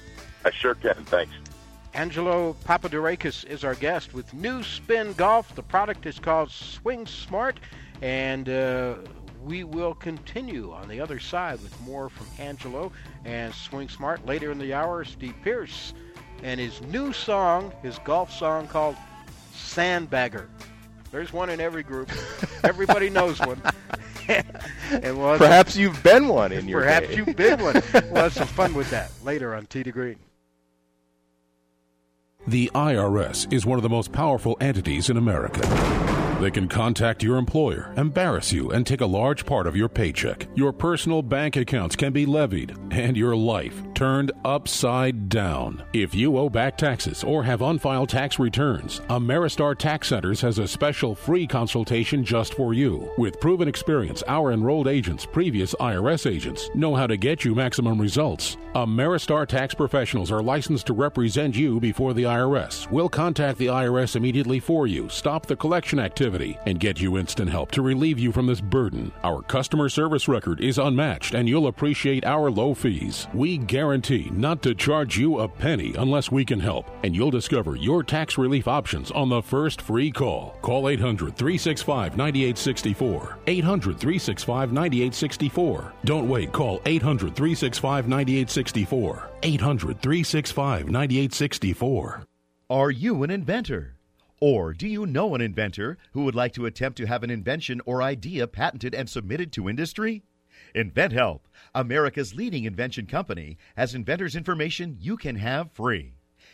I 0.43 0.51
sure 0.51 0.75
can. 0.75 0.95
Thanks. 1.05 1.33
Angelo 1.93 2.55
Papadorakis 2.65 3.45
is 3.45 3.63
our 3.63 3.75
guest 3.75 4.13
with 4.13 4.33
New 4.33 4.63
Spin 4.63 5.13
Golf. 5.13 5.55
The 5.55 5.63
product 5.63 6.05
is 6.05 6.19
called 6.19 6.51
Swing 6.51 7.05
Smart, 7.05 7.59
and 8.01 8.49
uh, 8.49 8.95
we 9.45 9.63
will 9.63 9.93
continue 9.93 10.73
on 10.73 10.87
the 10.87 10.99
other 10.99 11.19
side 11.19 11.61
with 11.61 11.79
more 11.81 12.09
from 12.09 12.25
Angelo 12.39 12.91
and 13.23 13.53
Swing 13.53 13.87
Smart. 13.87 14.25
Later 14.25 14.51
in 14.51 14.57
the 14.57 14.73
hour, 14.73 15.05
Steve 15.05 15.35
Pierce 15.43 15.93
and 16.43 16.59
his 16.59 16.81
new 16.81 17.13
song, 17.13 17.71
his 17.81 17.99
golf 17.99 18.31
song 18.33 18.67
called 18.67 18.95
Sandbagger. 19.53 20.47
There's 21.11 21.31
one 21.31 21.49
in 21.49 21.61
every 21.61 21.83
group. 21.83 22.11
Everybody 22.63 23.09
knows 23.09 23.39
one. 23.39 23.61
and 24.27 25.17
we'll 25.17 25.37
perhaps 25.37 25.73
some, 25.73 25.83
you've 25.83 26.01
been 26.01 26.27
one 26.27 26.51
in 26.51 26.67
your 26.67 26.81
Perhaps 26.81 27.07
day. 27.09 27.15
you've 27.15 27.35
been 27.35 27.61
one. 27.61 27.81
We'll 27.93 28.23
have 28.23 28.33
some 28.33 28.47
fun 28.47 28.73
with 28.73 28.89
that 28.89 29.11
later 29.23 29.53
on 29.53 29.67
Tee 29.67 29.83
to 29.83 29.91
Green. 29.91 30.17
The 32.47 32.71
IRS 32.73 33.51
is 33.53 33.65
one 33.65 33.77
of 33.77 33.83
the 33.83 33.89
most 33.89 34.11
powerful 34.11 34.57
entities 34.59 35.09
in 35.09 35.17
America. 35.17 35.61
They 36.39 36.51
can 36.51 36.67
contact 36.67 37.23
your 37.23 37.37
employer, 37.37 37.93
embarrass 37.95 38.51
you, 38.51 38.69
and 38.69 38.85
take 38.85 38.99
a 38.99 39.05
large 39.05 39.45
part 39.45 39.67
of 39.67 39.75
your 39.77 39.87
paycheck. 39.87 40.47
Your 40.53 40.73
personal 40.73 41.21
bank 41.21 41.55
accounts 41.55 41.95
can 41.95 42.11
be 42.11 42.25
levied, 42.25 42.75
and 42.91 43.15
your 43.15 43.37
life 43.37 43.81
turned 43.95 44.33
upside 44.43 45.29
down. 45.29 45.81
If 45.93 46.13
you 46.13 46.37
owe 46.37 46.49
back 46.49 46.77
taxes 46.77 47.23
or 47.23 47.43
have 47.43 47.61
unfiled 47.61 48.09
tax 48.09 48.37
returns, 48.37 48.99
Ameristar 49.09 49.75
Tax 49.75 50.09
Centers 50.09 50.41
has 50.41 50.59
a 50.59 50.67
special 50.67 51.15
free 51.15 51.47
consultation 51.47 52.23
just 52.23 52.53
for 52.53 52.73
you. 52.73 53.09
With 53.17 53.39
proven 53.39 53.67
experience, 53.67 54.21
our 54.27 54.51
enrolled 54.51 54.87
agents, 54.87 55.25
previous 55.25 55.73
IRS 55.75 56.29
agents, 56.29 56.69
know 56.75 56.93
how 56.93 57.07
to 57.07 57.15
get 57.15 57.45
you 57.45 57.55
maximum 57.55 57.99
results. 57.99 58.57
Ameristar 58.75 59.47
tax 59.47 59.73
professionals 59.73 60.31
are 60.31 60.43
licensed 60.43 60.85
to 60.87 60.93
represent 60.93 61.55
you 61.55 61.79
before 61.79 62.13
the 62.13 62.23
IRS. 62.23 62.91
We'll 62.91 63.07
contact 63.07 63.57
the 63.57 63.67
IRS 63.67 64.17
immediately 64.17 64.59
for 64.59 64.85
you, 64.85 65.07
stop 65.07 65.45
the 65.45 65.55
collection 65.55 65.97
activity 65.97 66.59
and 66.65 66.77
get 66.77 66.99
you 66.99 67.17
instant 67.17 67.49
help 67.49 67.71
to 67.71 67.81
relieve 67.81 68.19
you 68.19 68.33
from 68.33 68.47
this 68.47 68.59
burden. 68.59 69.13
Our 69.23 69.41
customer 69.41 69.87
service 69.87 70.27
record 70.27 70.59
is 70.59 70.77
unmatched, 70.77 71.33
and 71.35 71.47
you'll 71.47 71.67
appreciate 71.67 72.25
our 72.25 72.51
low 72.51 72.73
fees. 72.73 73.27
We 73.33 73.57
guarantee 73.57 73.84
not 74.31 74.61
to 74.63 74.73
charge 74.73 75.17
you 75.17 75.39
a 75.39 75.47
penny 75.47 75.93
unless 75.97 76.31
we 76.31 76.43
can 76.43 76.59
help, 76.59 76.89
and 77.03 77.15
you'll 77.15 77.31
discover 77.31 77.75
your 77.75 78.03
tax 78.03 78.37
relief 78.37 78.67
options 78.67 79.11
on 79.11 79.29
the 79.29 79.41
first 79.41 79.81
free 79.81 80.11
call. 80.11 80.57
Call 80.61 80.89
800 80.89 81.35
365 81.35 82.17
9864. 82.17 83.37
800 83.47 83.99
365 83.99 84.71
9864. 84.71 85.93
Don't 86.03 86.29
wait, 86.29 86.51
call 86.51 86.81
800 86.85 87.35
365 87.35 88.07
9864. 88.07 89.29
800 89.43 90.01
365 90.01 90.85
9864. 90.89 92.23
Are 92.69 92.91
you 92.91 93.23
an 93.23 93.29
inventor? 93.29 93.95
Or 94.41 94.73
do 94.73 94.87
you 94.87 95.05
know 95.05 95.35
an 95.35 95.41
inventor 95.41 95.97
who 96.11 96.23
would 96.25 96.35
like 96.35 96.53
to 96.53 96.65
attempt 96.65 96.97
to 96.97 97.05
have 97.05 97.23
an 97.23 97.29
invention 97.29 97.81
or 97.85 98.01
idea 98.01 98.47
patented 98.47 98.93
and 98.93 99.09
submitted 99.09 99.51
to 99.53 99.69
industry? 99.69 100.23
InventHelp, 100.75 101.39
America's 101.75 102.33
leading 102.33 102.63
invention 102.63 103.05
company, 103.05 103.57
has 103.75 103.93
inventors' 103.93 104.35
information 104.35 104.97
you 104.99 105.17
can 105.17 105.35
have 105.35 105.73
free. 105.73 106.13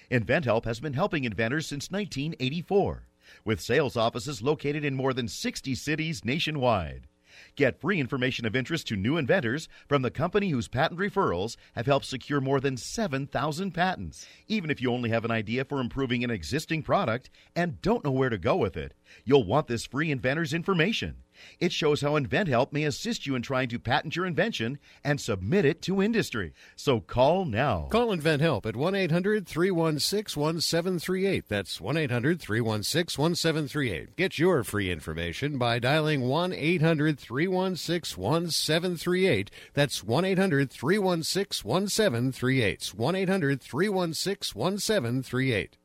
InventHelp 0.09 0.65
has 0.65 0.79
been 0.79 0.93
helping 0.93 1.25
inventors 1.25 1.67
since 1.67 1.91
1984, 1.91 3.05
with 3.45 3.61
sales 3.61 3.95
offices 3.95 4.41
located 4.41 4.83
in 4.83 4.95
more 4.95 5.13
than 5.13 5.27
60 5.27 5.75
cities 5.75 6.25
nationwide. 6.25 7.07
Get 7.55 7.79
free 7.79 7.99
information 7.99 8.45
of 8.45 8.55
interest 8.55 8.87
to 8.87 8.95
new 8.95 9.17
inventors 9.17 9.69
from 9.87 10.01
the 10.01 10.11
company 10.11 10.49
whose 10.49 10.67
patent 10.67 10.99
referrals 10.99 11.55
have 11.75 11.85
helped 11.85 12.05
secure 12.05 12.41
more 12.41 12.59
than 12.59 12.75
7,000 12.75 13.71
patents. 13.71 14.27
Even 14.47 14.69
if 14.69 14.81
you 14.81 14.91
only 14.91 15.11
have 15.11 15.23
an 15.23 15.31
idea 15.31 15.63
for 15.63 15.79
improving 15.79 16.23
an 16.23 16.31
existing 16.31 16.83
product 16.83 17.29
and 17.55 17.81
don't 17.81 18.03
know 18.03 18.11
where 18.11 18.29
to 18.29 18.37
go 18.37 18.57
with 18.57 18.75
it, 18.75 18.93
you'll 19.23 19.45
want 19.45 19.67
this 19.67 19.85
free 19.85 20.11
inventor's 20.11 20.53
information. 20.53 21.17
It 21.59 21.71
shows 21.71 22.01
how 22.01 22.17
InventHelp 22.19 22.71
may 22.71 22.83
assist 22.83 23.25
you 23.25 23.35
in 23.35 23.41
trying 23.41 23.69
to 23.69 23.79
patent 23.79 24.15
your 24.15 24.25
invention 24.25 24.79
and 25.03 25.19
submit 25.19 25.65
it 25.65 25.81
to 25.83 26.01
industry. 26.01 26.53
So 26.75 26.99
call 26.99 27.45
now. 27.45 27.87
Call 27.91 28.15
InventHelp 28.15 28.65
at 28.65 28.75
1 28.75 28.95
800 28.95 29.47
316 29.47 30.39
1738. 30.41 31.45
That's 31.47 31.81
1 31.81 31.97
800 31.97 32.41
316 32.41 33.21
1738. 33.21 34.15
Get 34.15 34.39
your 34.39 34.63
free 34.63 34.91
information 34.91 35.57
by 35.57 35.79
dialing 35.79 36.21
1 36.21 36.53
800 36.53 37.19
316 37.19 38.21
1738. 38.21 39.51
That's 39.73 40.03
1 40.03 40.25
800 40.25 40.71
316 40.71 41.67
1738. 41.67 42.93
1 42.95 43.15
800 43.15 43.61
316 43.61 44.59
1738. 44.59 45.77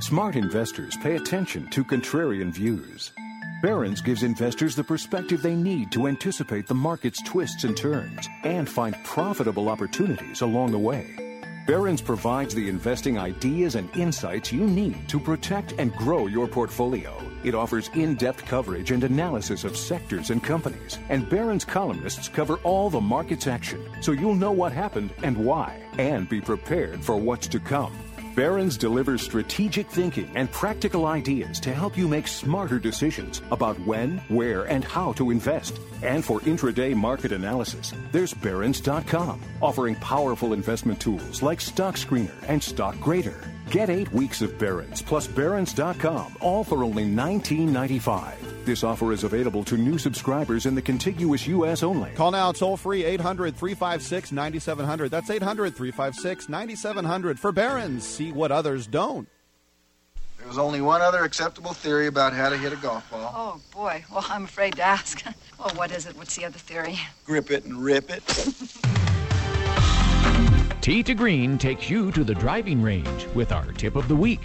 Smart 0.00 0.34
investors 0.34 0.96
pay 1.02 1.16
attention 1.16 1.68
to 1.68 1.84
contrarian 1.84 2.50
views. 2.50 3.12
Barron's 3.60 4.00
gives 4.00 4.22
investors 4.22 4.74
the 4.74 4.82
perspective 4.82 5.42
they 5.42 5.54
need 5.54 5.92
to 5.92 6.06
anticipate 6.06 6.66
the 6.66 6.74
market's 6.74 7.22
twists 7.22 7.64
and 7.64 7.76
turns 7.76 8.26
and 8.42 8.66
find 8.66 8.96
profitable 9.04 9.68
opportunities 9.68 10.40
along 10.40 10.72
the 10.72 10.78
way. 10.78 11.42
Barron's 11.66 12.00
provides 12.00 12.54
the 12.54 12.66
investing 12.66 13.18
ideas 13.18 13.74
and 13.74 13.94
insights 13.94 14.50
you 14.50 14.66
need 14.66 15.06
to 15.10 15.20
protect 15.20 15.74
and 15.76 15.94
grow 15.94 16.28
your 16.28 16.48
portfolio. 16.48 17.14
It 17.44 17.54
offers 17.54 17.90
in 17.92 18.14
depth 18.14 18.46
coverage 18.46 18.92
and 18.92 19.04
analysis 19.04 19.64
of 19.64 19.76
sectors 19.76 20.30
and 20.30 20.42
companies. 20.42 20.98
And 21.10 21.28
Barron's 21.28 21.66
columnists 21.66 22.26
cover 22.26 22.56
all 22.64 22.88
the 22.88 23.02
market's 23.02 23.46
action 23.46 23.86
so 24.00 24.12
you'll 24.12 24.34
know 24.34 24.50
what 24.50 24.72
happened 24.72 25.10
and 25.22 25.36
why, 25.36 25.78
and 25.98 26.26
be 26.26 26.40
prepared 26.40 27.04
for 27.04 27.16
what's 27.16 27.48
to 27.48 27.60
come. 27.60 27.92
Barron's 28.40 28.78
delivers 28.78 29.20
strategic 29.20 29.86
thinking 29.90 30.32
and 30.34 30.50
practical 30.50 31.04
ideas 31.04 31.60
to 31.60 31.74
help 31.74 31.98
you 31.98 32.08
make 32.08 32.26
smarter 32.26 32.78
decisions 32.78 33.42
about 33.52 33.78
when, 33.80 34.16
where, 34.28 34.64
and 34.64 34.82
how 34.82 35.12
to 35.18 35.30
invest. 35.30 35.78
And 36.02 36.24
for 36.24 36.40
intraday 36.40 36.94
market 36.94 37.32
analysis, 37.32 37.92
there's 38.12 38.32
Barron's.com, 38.32 39.42
offering 39.60 39.94
powerful 39.96 40.54
investment 40.54 40.98
tools 40.98 41.42
like 41.42 41.60
Stock 41.60 41.96
Screener 41.96 42.32
and 42.48 42.62
Stock 42.62 42.98
Grader. 42.98 43.44
Get 43.70 43.88
eight 43.88 44.12
weeks 44.12 44.42
of 44.42 44.58
Barron's 44.58 45.00
plus 45.00 45.28
Barron's.com, 45.28 46.36
all 46.40 46.64
for 46.64 46.82
only 46.82 47.04
$19.95. 47.04 48.64
This 48.64 48.82
offer 48.82 49.12
is 49.12 49.22
available 49.22 49.62
to 49.64 49.76
new 49.76 49.96
subscribers 49.96 50.66
in 50.66 50.74
the 50.74 50.82
contiguous 50.82 51.46
U.S. 51.46 51.84
only. 51.84 52.10
Call 52.10 52.32
now 52.32 52.50
toll 52.50 52.76
free 52.76 53.04
800 53.04 53.56
356 53.56 54.32
9700. 54.32 55.10
That's 55.10 55.30
800 55.30 55.76
356 55.76 56.48
9700 56.48 57.38
for 57.38 57.52
Barron's. 57.52 58.04
See 58.04 58.32
what 58.32 58.50
others 58.50 58.88
don't. 58.88 59.28
There 60.38 60.48
was 60.48 60.58
only 60.58 60.80
one 60.80 61.00
other 61.00 61.22
acceptable 61.22 61.72
theory 61.72 62.08
about 62.08 62.32
how 62.32 62.48
to 62.48 62.58
hit 62.58 62.72
a 62.72 62.76
golf 62.76 63.08
ball. 63.08 63.32
Oh, 63.32 63.60
boy. 63.72 64.04
Well, 64.10 64.26
I'm 64.28 64.44
afraid 64.44 64.74
to 64.76 64.82
ask. 64.82 65.24
well, 65.60 65.70
what 65.76 65.92
is 65.92 66.06
it? 66.06 66.16
What's 66.16 66.34
the 66.34 66.44
other 66.44 66.58
theory? 66.58 66.98
Grip 67.24 67.52
it 67.52 67.64
and 67.64 67.80
rip 67.80 68.10
it. 68.10 68.24
Tee 70.80 71.02
to 71.02 71.14
Green 71.14 71.58
takes 71.58 71.90
you 71.90 72.10
to 72.12 72.24
the 72.24 72.34
driving 72.34 72.82
range 72.82 73.26
with 73.34 73.52
our 73.52 73.70
tip 73.72 73.96
of 73.96 74.08
the 74.08 74.16
week. 74.16 74.40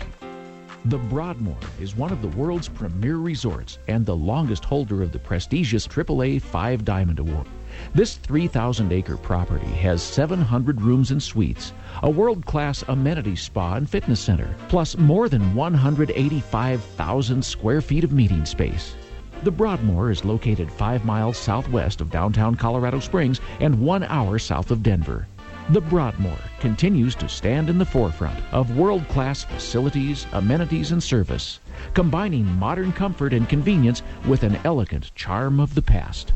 The 0.86 0.98
Broadmoor 0.98 1.58
is 1.80 1.96
one 1.96 2.12
of 2.12 2.22
the 2.22 2.28
world's 2.38 2.68
premier 2.68 3.18
resorts 3.18 3.80
and 3.88 4.06
the 4.06 4.16
longest 4.16 4.64
holder 4.64 5.02
of 5.02 5.12
the 5.12 5.18
prestigious 5.18 5.88
AAA 5.88 6.42
Five 6.42 6.86
Diamond 6.86 7.20
Award. 7.20 7.48
This 7.96 8.18
3,000 8.18 8.92
acre 8.92 9.18
property 9.18 9.66
has 9.66 10.04
700 10.04 10.82
rooms 10.82 11.10
and 11.12 11.24
suites, 11.24 11.74
a 12.04 12.10
world 12.10 12.46
class 12.46 12.84
amenity 12.90 13.36
spa 13.36 13.76
and 13.76 13.90
fitness 13.90 14.20
center, 14.20 14.54
plus 14.68 14.98
more 14.98 15.28
than 15.28 15.56
185,000 15.56 17.44
square 17.44 17.82
feet 17.82 18.04
of 18.04 18.12
meeting 18.12 18.46
space. 18.46 18.94
The 19.44 19.52
Broadmoor 19.52 20.12
is 20.12 20.24
located 20.24 20.72
five 20.72 21.04
miles 21.06 21.38
southwest 21.38 22.02
of 22.02 22.12
downtown 22.12 22.56
Colorado 22.56 23.00
Springs 23.00 23.42
and 23.60 23.80
one 23.80 24.04
hour 24.04 24.38
south 24.38 24.70
of 24.70 24.84
Denver. 24.84 25.28
The 25.70 25.82
Broadmoor 25.82 26.38
continues 26.60 27.16
to 27.16 27.28
stand 27.28 27.72
in 27.72 27.80
the 27.80 27.86
forefront 27.86 28.40
of 28.54 28.78
world 28.78 29.08
class 29.08 29.46
facilities, 29.46 30.28
amenities, 30.32 30.92
and 30.92 31.02
service, 31.02 31.60
combining 31.96 32.46
modern 32.46 32.92
comfort 32.92 33.34
and 33.34 33.50
convenience 33.50 34.04
with 34.28 34.44
an 34.44 34.60
elegant 34.64 35.10
charm 35.16 35.60
of 35.60 35.74
the 35.74 35.82
past. 35.82 36.34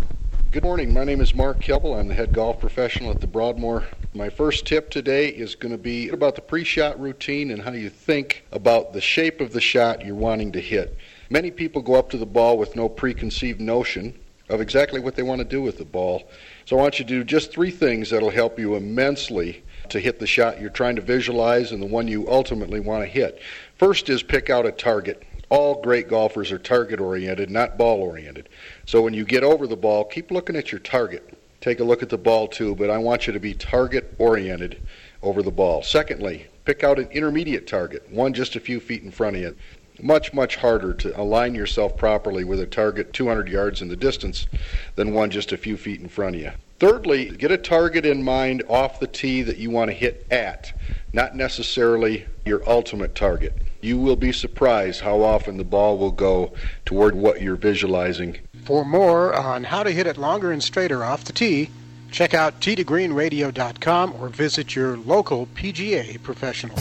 Good 0.51 0.63
morning. 0.63 0.91
My 0.91 1.03
name 1.03 1.21
is 1.21 1.35
Mark 1.35 1.61
Keppel. 1.61 1.93
I'm 1.93 2.07
the 2.07 2.15
head 2.15 2.33
golf 2.33 2.59
professional 2.59 3.11
at 3.11 3.21
the 3.21 3.27
Broadmoor. 3.27 3.85
My 4.15 4.29
first 4.29 4.65
tip 4.65 4.89
today 4.89 5.27
is 5.27 5.53
going 5.53 5.73
to 5.73 5.77
be 5.77 6.09
about 6.09 6.33
the 6.33 6.41
pre 6.41 6.63
shot 6.63 6.99
routine 6.99 7.51
and 7.51 7.61
how 7.61 7.73
you 7.73 7.91
think 7.91 8.45
about 8.51 8.93
the 8.93 9.01
shape 9.01 9.41
of 9.41 9.53
the 9.53 9.61
shot 9.61 10.03
you're 10.03 10.15
wanting 10.15 10.51
to 10.53 10.59
hit. 10.59 10.97
Many 11.29 11.51
people 11.51 11.83
go 11.83 11.93
up 11.93 12.09
to 12.09 12.17
the 12.17 12.25
ball 12.25 12.57
with 12.57 12.75
no 12.75 12.89
preconceived 12.89 13.61
notion 13.61 14.19
of 14.49 14.61
exactly 14.61 14.99
what 14.99 15.15
they 15.15 15.21
want 15.21 15.39
to 15.39 15.45
do 15.45 15.61
with 15.61 15.77
the 15.77 15.85
ball. 15.85 16.27
So 16.69 16.77
I 16.77 16.83
want 16.83 16.99
you 16.99 17.05
to 17.05 17.09
do 17.09 17.23
just 17.23 17.51
three 17.51 17.71
things 17.71 18.11
that'll 18.11 18.29
help 18.29 18.59
you 18.59 18.75
immensely 18.75 19.63
to 19.89 19.99
hit 19.99 20.19
the 20.19 20.27
shot 20.27 20.61
you're 20.61 20.69
trying 20.69 20.97
to 20.97 21.01
visualize 21.01 21.71
and 21.71 21.81
the 21.81 21.87
one 21.87 22.07
you 22.07 22.29
ultimately 22.29 22.79
want 22.79 23.01
to 23.01 23.09
hit. 23.09 23.41
First 23.79 24.07
is 24.07 24.21
pick 24.21 24.51
out 24.51 24.67
a 24.67 24.71
target. 24.71 25.23
All 25.49 25.81
great 25.81 26.07
golfers 26.07 26.51
are 26.51 26.59
target 26.59 26.99
oriented, 26.99 27.49
not 27.49 27.79
ball 27.79 28.03
oriented. 28.03 28.49
So 28.85 29.01
when 29.01 29.15
you 29.15 29.25
get 29.25 29.43
over 29.43 29.65
the 29.65 29.75
ball, 29.75 30.05
keep 30.05 30.29
looking 30.29 30.55
at 30.55 30.71
your 30.71 30.77
target. 30.77 31.35
Take 31.59 31.79
a 31.79 31.83
look 31.83 32.03
at 32.03 32.09
the 32.09 32.19
ball 32.19 32.47
too, 32.47 32.75
but 32.75 32.91
I 32.91 32.99
want 32.99 33.25
you 33.25 33.33
to 33.33 33.39
be 33.39 33.55
target 33.55 34.13
oriented 34.19 34.79
over 35.23 35.41
the 35.41 35.49
ball. 35.49 35.81
Secondly, 35.81 36.45
pick 36.65 36.83
out 36.83 36.99
an 36.99 37.07
intermediate 37.07 37.65
target, 37.65 38.07
one 38.11 38.31
just 38.31 38.55
a 38.55 38.59
few 38.59 38.79
feet 38.79 39.01
in 39.01 39.09
front 39.09 39.37
of 39.37 39.41
you 39.41 39.55
much, 40.03 40.33
much 40.33 40.55
harder 40.57 40.93
to 40.93 41.19
align 41.19 41.55
yourself 41.55 41.97
properly 41.97 42.43
with 42.43 42.59
a 42.59 42.65
target 42.65 43.13
200 43.13 43.47
yards 43.47 43.81
in 43.81 43.87
the 43.87 43.95
distance 43.95 44.47
than 44.95 45.13
one 45.13 45.29
just 45.29 45.51
a 45.51 45.57
few 45.57 45.77
feet 45.77 45.99
in 45.99 46.07
front 46.07 46.35
of 46.35 46.41
you. 46.41 46.51
Thirdly, 46.79 47.31
get 47.31 47.51
a 47.51 47.57
target 47.57 48.05
in 48.05 48.23
mind 48.23 48.63
off 48.69 49.01
the 49.01 49.07
tee 49.07 49.41
that 49.41 49.57
you 49.57 49.69
want 49.69 49.91
to 49.91 49.93
hit 49.93 50.25
at, 50.31 50.71
not 51.11 51.35
necessarily 51.35 52.25
your 52.45 52.67
ultimate 52.69 53.15
target. 53.15 53.53
You 53.81 53.97
will 53.97 54.15
be 54.15 54.31
surprised 54.31 55.01
how 55.01 55.21
often 55.21 55.57
the 55.57 55.63
ball 55.65 55.97
will 55.97 56.11
go 56.11 56.53
toward 56.85 57.15
what 57.15 57.41
you're 57.41 57.57
visualizing. 57.57 58.37
For 58.63 58.85
more 58.85 59.33
on 59.33 59.65
how 59.65 59.83
to 59.83 59.91
hit 59.91 60.07
it 60.07 60.17
longer 60.17 60.51
and 60.51 60.63
straighter 60.63 61.03
off 61.03 61.25
the 61.25 61.33
tee, 61.33 61.69
check 62.11 62.33
out 62.33 62.59
tgreenradio.com 62.61 64.15
or 64.19 64.29
visit 64.29 64.75
your 64.75 64.97
local 64.97 65.47
PGA 65.47 66.21
professional. 66.23 66.77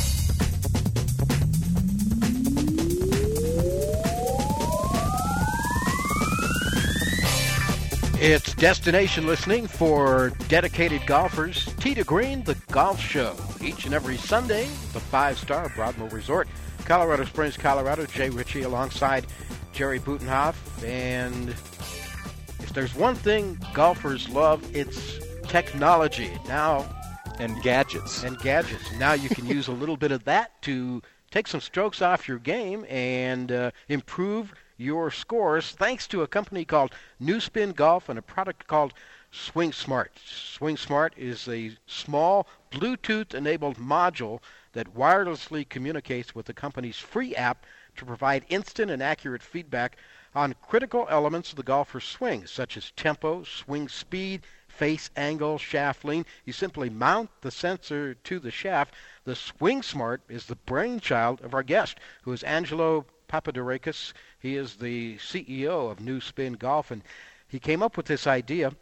It's 8.20 8.52
destination 8.52 9.28
listening 9.28 9.68
for 9.68 10.30
dedicated 10.48 11.06
golfers. 11.06 11.66
To 11.66 12.02
Green, 12.02 12.42
the 12.42 12.56
golf 12.72 13.00
show. 13.00 13.36
Each 13.62 13.84
and 13.84 13.94
every 13.94 14.16
Sunday, 14.16 14.64
the 14.92 14.98
five 14.98 15.38
star 15.38 15.68
Broadmoor 15.76 16.08
Resort, 16.08 16.48
Colorado 16.84 17.24
Springs, 17.24 17.56
Colorado. 17.56 18.06
Jay 18.06 18.28
Ritchie 18.28 18.62
alongside 18.62 19.28
Jerry 19.72 20.00
Butenhoff. 20.00 20.56
And 20.84 21.50
if 21.50 22.72
there's 22.74 22.92
one 22.96 23.14
thing 23.14 23.56
golfers 23.72 24.28
love, 24.28 24.68
it's 24.74 25.20
technology. 25.44 26.32
Now, 26.48 26.92
and 27.38 27.62
gadgets. 27.62 28.24
And 28.24 28.36
gadgets. 28.40 28.92
Now 28.98 29.12
you 29.12 29.28
can 29.28 29.46
use 29.46 29.68
a 29.68 29.72
little 29.72 29.96
bit 29.96 30.10
of 30.10 30.24
that 30.24 30.60
to 30.62 31.02
take 31.30 31.46
some 31.46 31.60
strokes 31.60 32.02
off 32.02 32.26
your 32.26 32.38
game 32.38 32.84
and 32.88 33.52
uh, 33.52 33.70
improve 33.88 34.52
your 34.78 35.10
scores 35.10 35.72
thanks 35.72 36.06
to 36.06 36.22
a 36.22 36.28
company 36.28 36.64
called 36.64 36.92
New 37.18 37.40
Spin 37.40 37.72
Golf 37.72 38.08
and 38.08 38.18
a 38.18 38.22
product 38.22 38.68
called 38.68 38.94
Swing 39.32 39.72
Smart. 39.72 40.12
Swing 40.24 40.76
Smart 40.76 41.12
is 41.16 41.48
a 41.48 41.76
small 41.86 42.46
Bluetooth 42.70 43.34
enabled 43.34 43.76
module 43.76 44.40
that 44.72 44.94
wirelessly 44.94 45.68
communicates 45.68 46.34
with 46.34 46.46
the 46.46 46.54
company's 46.54 46.96
free 46.96 47.34
app 47.34 47.66
to 47.96 48.04
provide 48.04 48.46
instant 48.48 48.90
and 48.90 49.02
accurate 49.02 49.42
feedback 49.42 49.96
on 50.34 50.54
critical 50.62 51.08
elements 51.10 51.50
of 51.50 51.56
the 51.56 51.62
golfer's 51.64 52.04
swing, 52.04 52.46
such 52.46 52.76
as 52.76 52.92
tempo, 52.92 53.42
swing 53.42 53.88
speed, 53.88 54.46
face 54.68 55.10
angle, 55.16 55.58
shaft 55.58 56.04
lean. 56.04 56.24
You 56.44 56.52
simply 56.52 56.88
mount 56.88 57.30
the 57.40 57.50
sensor 57.50 58.14
to 58.14 58.38
the 58.38 58.52
shaft. 58.52 58.94
The 59.24 59.34
Swing 59.34 59.82
Smart 59.82 60.22
is 60.28 60.46
the 60.46 60.54
brainchild 60.54 61.40
of 61.40 61.52
our 61.52 61.64
guest, 61.64 61.98
who 62.22 62.32
is 62.32 62.44
Angelo 62.44 63.04
Papadorakis. 63.28 64.12
He 64.38 64.56
is 64.56 64.76
the 64.76 65.16
CEO 65.18 65.90
of 65.90 66.00
New 66.00 66.20
Spin 66.20 66.54
Golf, 66.54 66.90
and 66.90 67.02
he 67.46 67.58
came 67.58 67.82
up 67.82 67.96
with 67.96 68.06
this 68.06 68.26
idea 68.26 68.72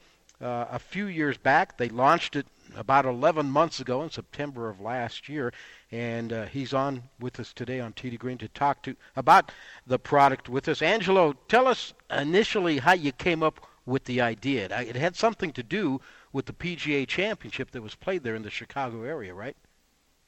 uh, 0.40 0.66
a 0.70 0.78
few 0.78 1.06
years 1.06 1.36
back. 1.36 1.76
They 1.76 1.88
launched 1.88 2.36
it 2.36 2.46
about 2.74 3.06
11 3.06 3.50
months 3.50 3.80
ago 3.80 4.02
in 4.02 4.10
September 4.10 4.68
of 4.68 4.80
last 4.80 5.28
year, 5.28 5.52
and 5.90 6.32
uh, 6.32 6.46
he's 6.46 6.74
on 6.74 7.02
with 7.20 7.38
us 7.40 7.52
today 7.52 7.80
on 7.80 7.92
Tee 7.92 8.10
to 8.10 8.16
Green 8.16 8.38
to 8.38 8.48
talk 8.48 8.82
to 8.82 8.96
about 9.14 9.52
the 9.86 9.98
product 9.98 10.48
with 10.48 10.68
us. 10.68 10.82
Angelo, 10.82 11.34
tell 11.48 11.66
us 11.66 11.94
initially 12.10 12.78
how 12.78 12.92
you 12.92 13.12
came 13.12 13.42
up 13.42 13.66
with 13.86 14.04
the 14.04 14.20
idea. 14.20 14.66
It 14.80 14.96
had 14.96 15.16
something 15.16 15.52
to 15.52 15.62
do 15.62 16.00
with 16.32 16.46
the 16.46 16.52
PGA 16.52 17.06
Championship 17.06 17.70
that 17.70 17.82
was 17.82 17.94
played 17.94 18.24
there 18.24 18.34
in 18.34 18.42
the 18.42 18.50
Chicago 18.50 19.04
area, 19.04 19.32
right? 19.32 19.56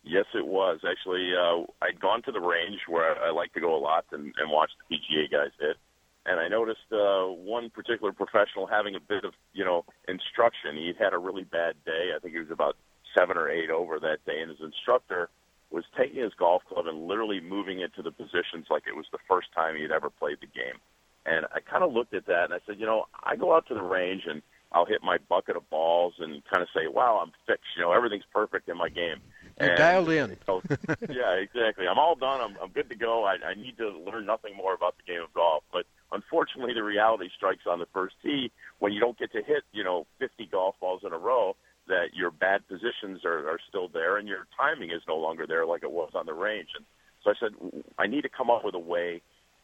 Yes, 0.09 0.25
it 0.35 0.47
was 0.47 0.81
actually. 0.89 1.33
Uh, 1.37 1.69
I'd 1.85 2.01
gone 2.01 2.23
to 2.23 2.33
the 2.33 2.41
range 2.41 2.81
where 2.89 3.23
I 3.23 3.31
like 3.31 3.53
to 3.53 3.61
go 3.61 3.77
a 3.77 3.79
lot 3.79 4.07
and, 4.11 4.33
and 4.39 4.51
watch 4.51 4.71
the 4.81 4.97
PGA 4.97 5.31
guys 5.31 5.53
hit, 5.61 5.77
and 6.25 6.41
I 6.41 6.49
noticed 6.49 6.89
uh, 6.91 7.29
one 7.29 7.69
particular 7.69 8.13
professional 8.13 8.67
having 8.67 8.95
a 8.95 9.01
bit 9.01 9.25
of 9.25 9.35
you 9.53 9.67
know 9.67 9.85
instruction. 10.09 10.77
He'd 10.77 10.97
had 10.99 11.13
a 11.13 11.19
really 11.19 11.45
bad 11.45 11.75
day. 11.85 12.17
I 12.17 12.21
think 12.21 12.33
he 12.33 12.41
was 12.41 12.51
about 12.51 12.77
seven 13.17 13.37
or 13.37 13.51
eight 13.51 13.69
over 13.69 14.01
that 14.01 14.25
day, 14.25 14.41
and 14.41 14.49
his 14.49 14.61
instructor 14.65 15.29
was 15.71 15.85
taking 15.95 16.23
his 16.23 16.33
golf 16.39 16.63
club 16.65 16.87
and 16.87 17.07
literally 17.07 17.41
moving 17.41 17.81
it 17.81 17.95
to 17.97 18.03
the 18.03 18.11
positions 18.11 18.65
like 18.71 18.85
it 18.89 18.97
was 18.97 19.05
the 19.13 19.21
first 19.29 19.49
time 19.55 19.77
he 19.77 19.83
had 19.83 19.93
ever 19.93 20.09
played 20.09 20.39
the 20.41 20.47
game. 20.47 20.81
And 21.27 21.45
I 21.53 21.61
kind 21.61 21.85
of 21.85 21.93
looked 21.93 22.15
at 22.15 22.25
that 22.27 22.45
and 22.45 22.55
I 22.55 22.61
said, 22.65 22.81
you 22.81 22.87
know, 22.87 23.05
I 23.23 23.37
go 23.37 23.55
out 23.55 23.67
to 23.69 23.75
the 23.75 23.83
range 23.83 24.23
and 24.27 24.41
I'll 24.73 24.87
hit 24.87 25.03
my 25.03 25.19
bucket 25.29 25.57
of 25.57 25.69
balls 25.69 26.15
and 26.19 26.43
kind 26.45 26.63
of 26.63 26.69
say, 26.75 26.89
wow, 26.89 27.21
I'm 27.23 27.33
fixed. 27.47 27.69
You 27.77 27.83
know, 27.83 27.93
everything's 27.93 28.25
perfect 28.33 28.69
in 28.69 28.77
my 28.77 28.89
game. 28.89 29.21
You're 29.61 29.71
and, 29.71 29.79
dialed 29.79 30.11
in. 30.11 30.37
so, 30.47 30.63
yeah, 31.09 31.33
exactly. 31.35 31.87
I'm 31.89 31.99
all 31.99 32.15
done. 32.15 32.41
I'm, 32.41 32.57
I'm 32.63 32.71
good 32.71 32.89
to 32.91 32.97
go. 32.97 33.25
I, 33.25 33.37
I 33.45 33.55
need 33.55 33.77
to 33.79 33.91
learn 33.91 34.27
nothing 34.27 34.57
more 34.57 34.75
about 34.75 34.97
the 34.97 35.13
game 35.13 35.23
of 35.23 35.33
golf. 35.35 35.65
But 35.73 35.85
unfortunately, 36.13 36.75
the 36.75 36.83
reality 36.83 37.29
strikes 37.37 37.67
on 37.69 37.79
the 37.79 37.87
first 37.93 38.15
tee 38.23 38.53
when 38.79 38.93
you 38.93 39.01
don't 39.01 39.19
get 39.19 39.33
to 39.33 39.43
hit, 39.43 39.65
you 39.73 39.85
know, 39.85 40.07
50 40.19 40.47
golf 40.47 40.77
balls 40.81 41.03
in 41.05 41.13
a 41.13 41.19
row. 41.19 41.57
That 41.89 42.13
your 42.13 42.31
bad 42.31 42.69
positions 42.69 43.25
are, 43.25 43.49
are 43.49 43.59
still 43.67 43.89
there, 43.89 44.19
and 44.19 44.29
your 44.29 44.47
timing 44.61 44.91
is 44.91 45.01
no 45.09 45.17
longer 45.17 45.47
there 45.47 45.65
like 45.65 45.83
it 45.83 45.91
was 45.91 46.11
on 46.15 46.27
the 46.27 46.35
range. 46.35 46.69
And 46.77 46.85
so 47.25 47.31
I 47.31 47.35
said, 47.41 47.83
I 47.99 48.07
need 48.07 48.23
to 48.23 48.29
come 48.29 48.51
up 48.51 48.63
with 48.63 48.75
a 48.75 48.79
way 48.79 49.23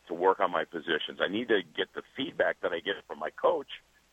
to 0.09 0.15
work 0.15 0.41
on 0.41 0.51
my 0.51 0.65
positions. 0.65 1.21
I 1.21 1.29
need 1.29 1.49
to 1.49 1.61
get 1.77 1.89
the 1.95 2.01
feedback 2.17 2.57
that 2.63 2.73
I 2.73 2.81
get 2.81 2.95
from 3.07 3.19
my 3.19 3.29
coach 3.31 3.69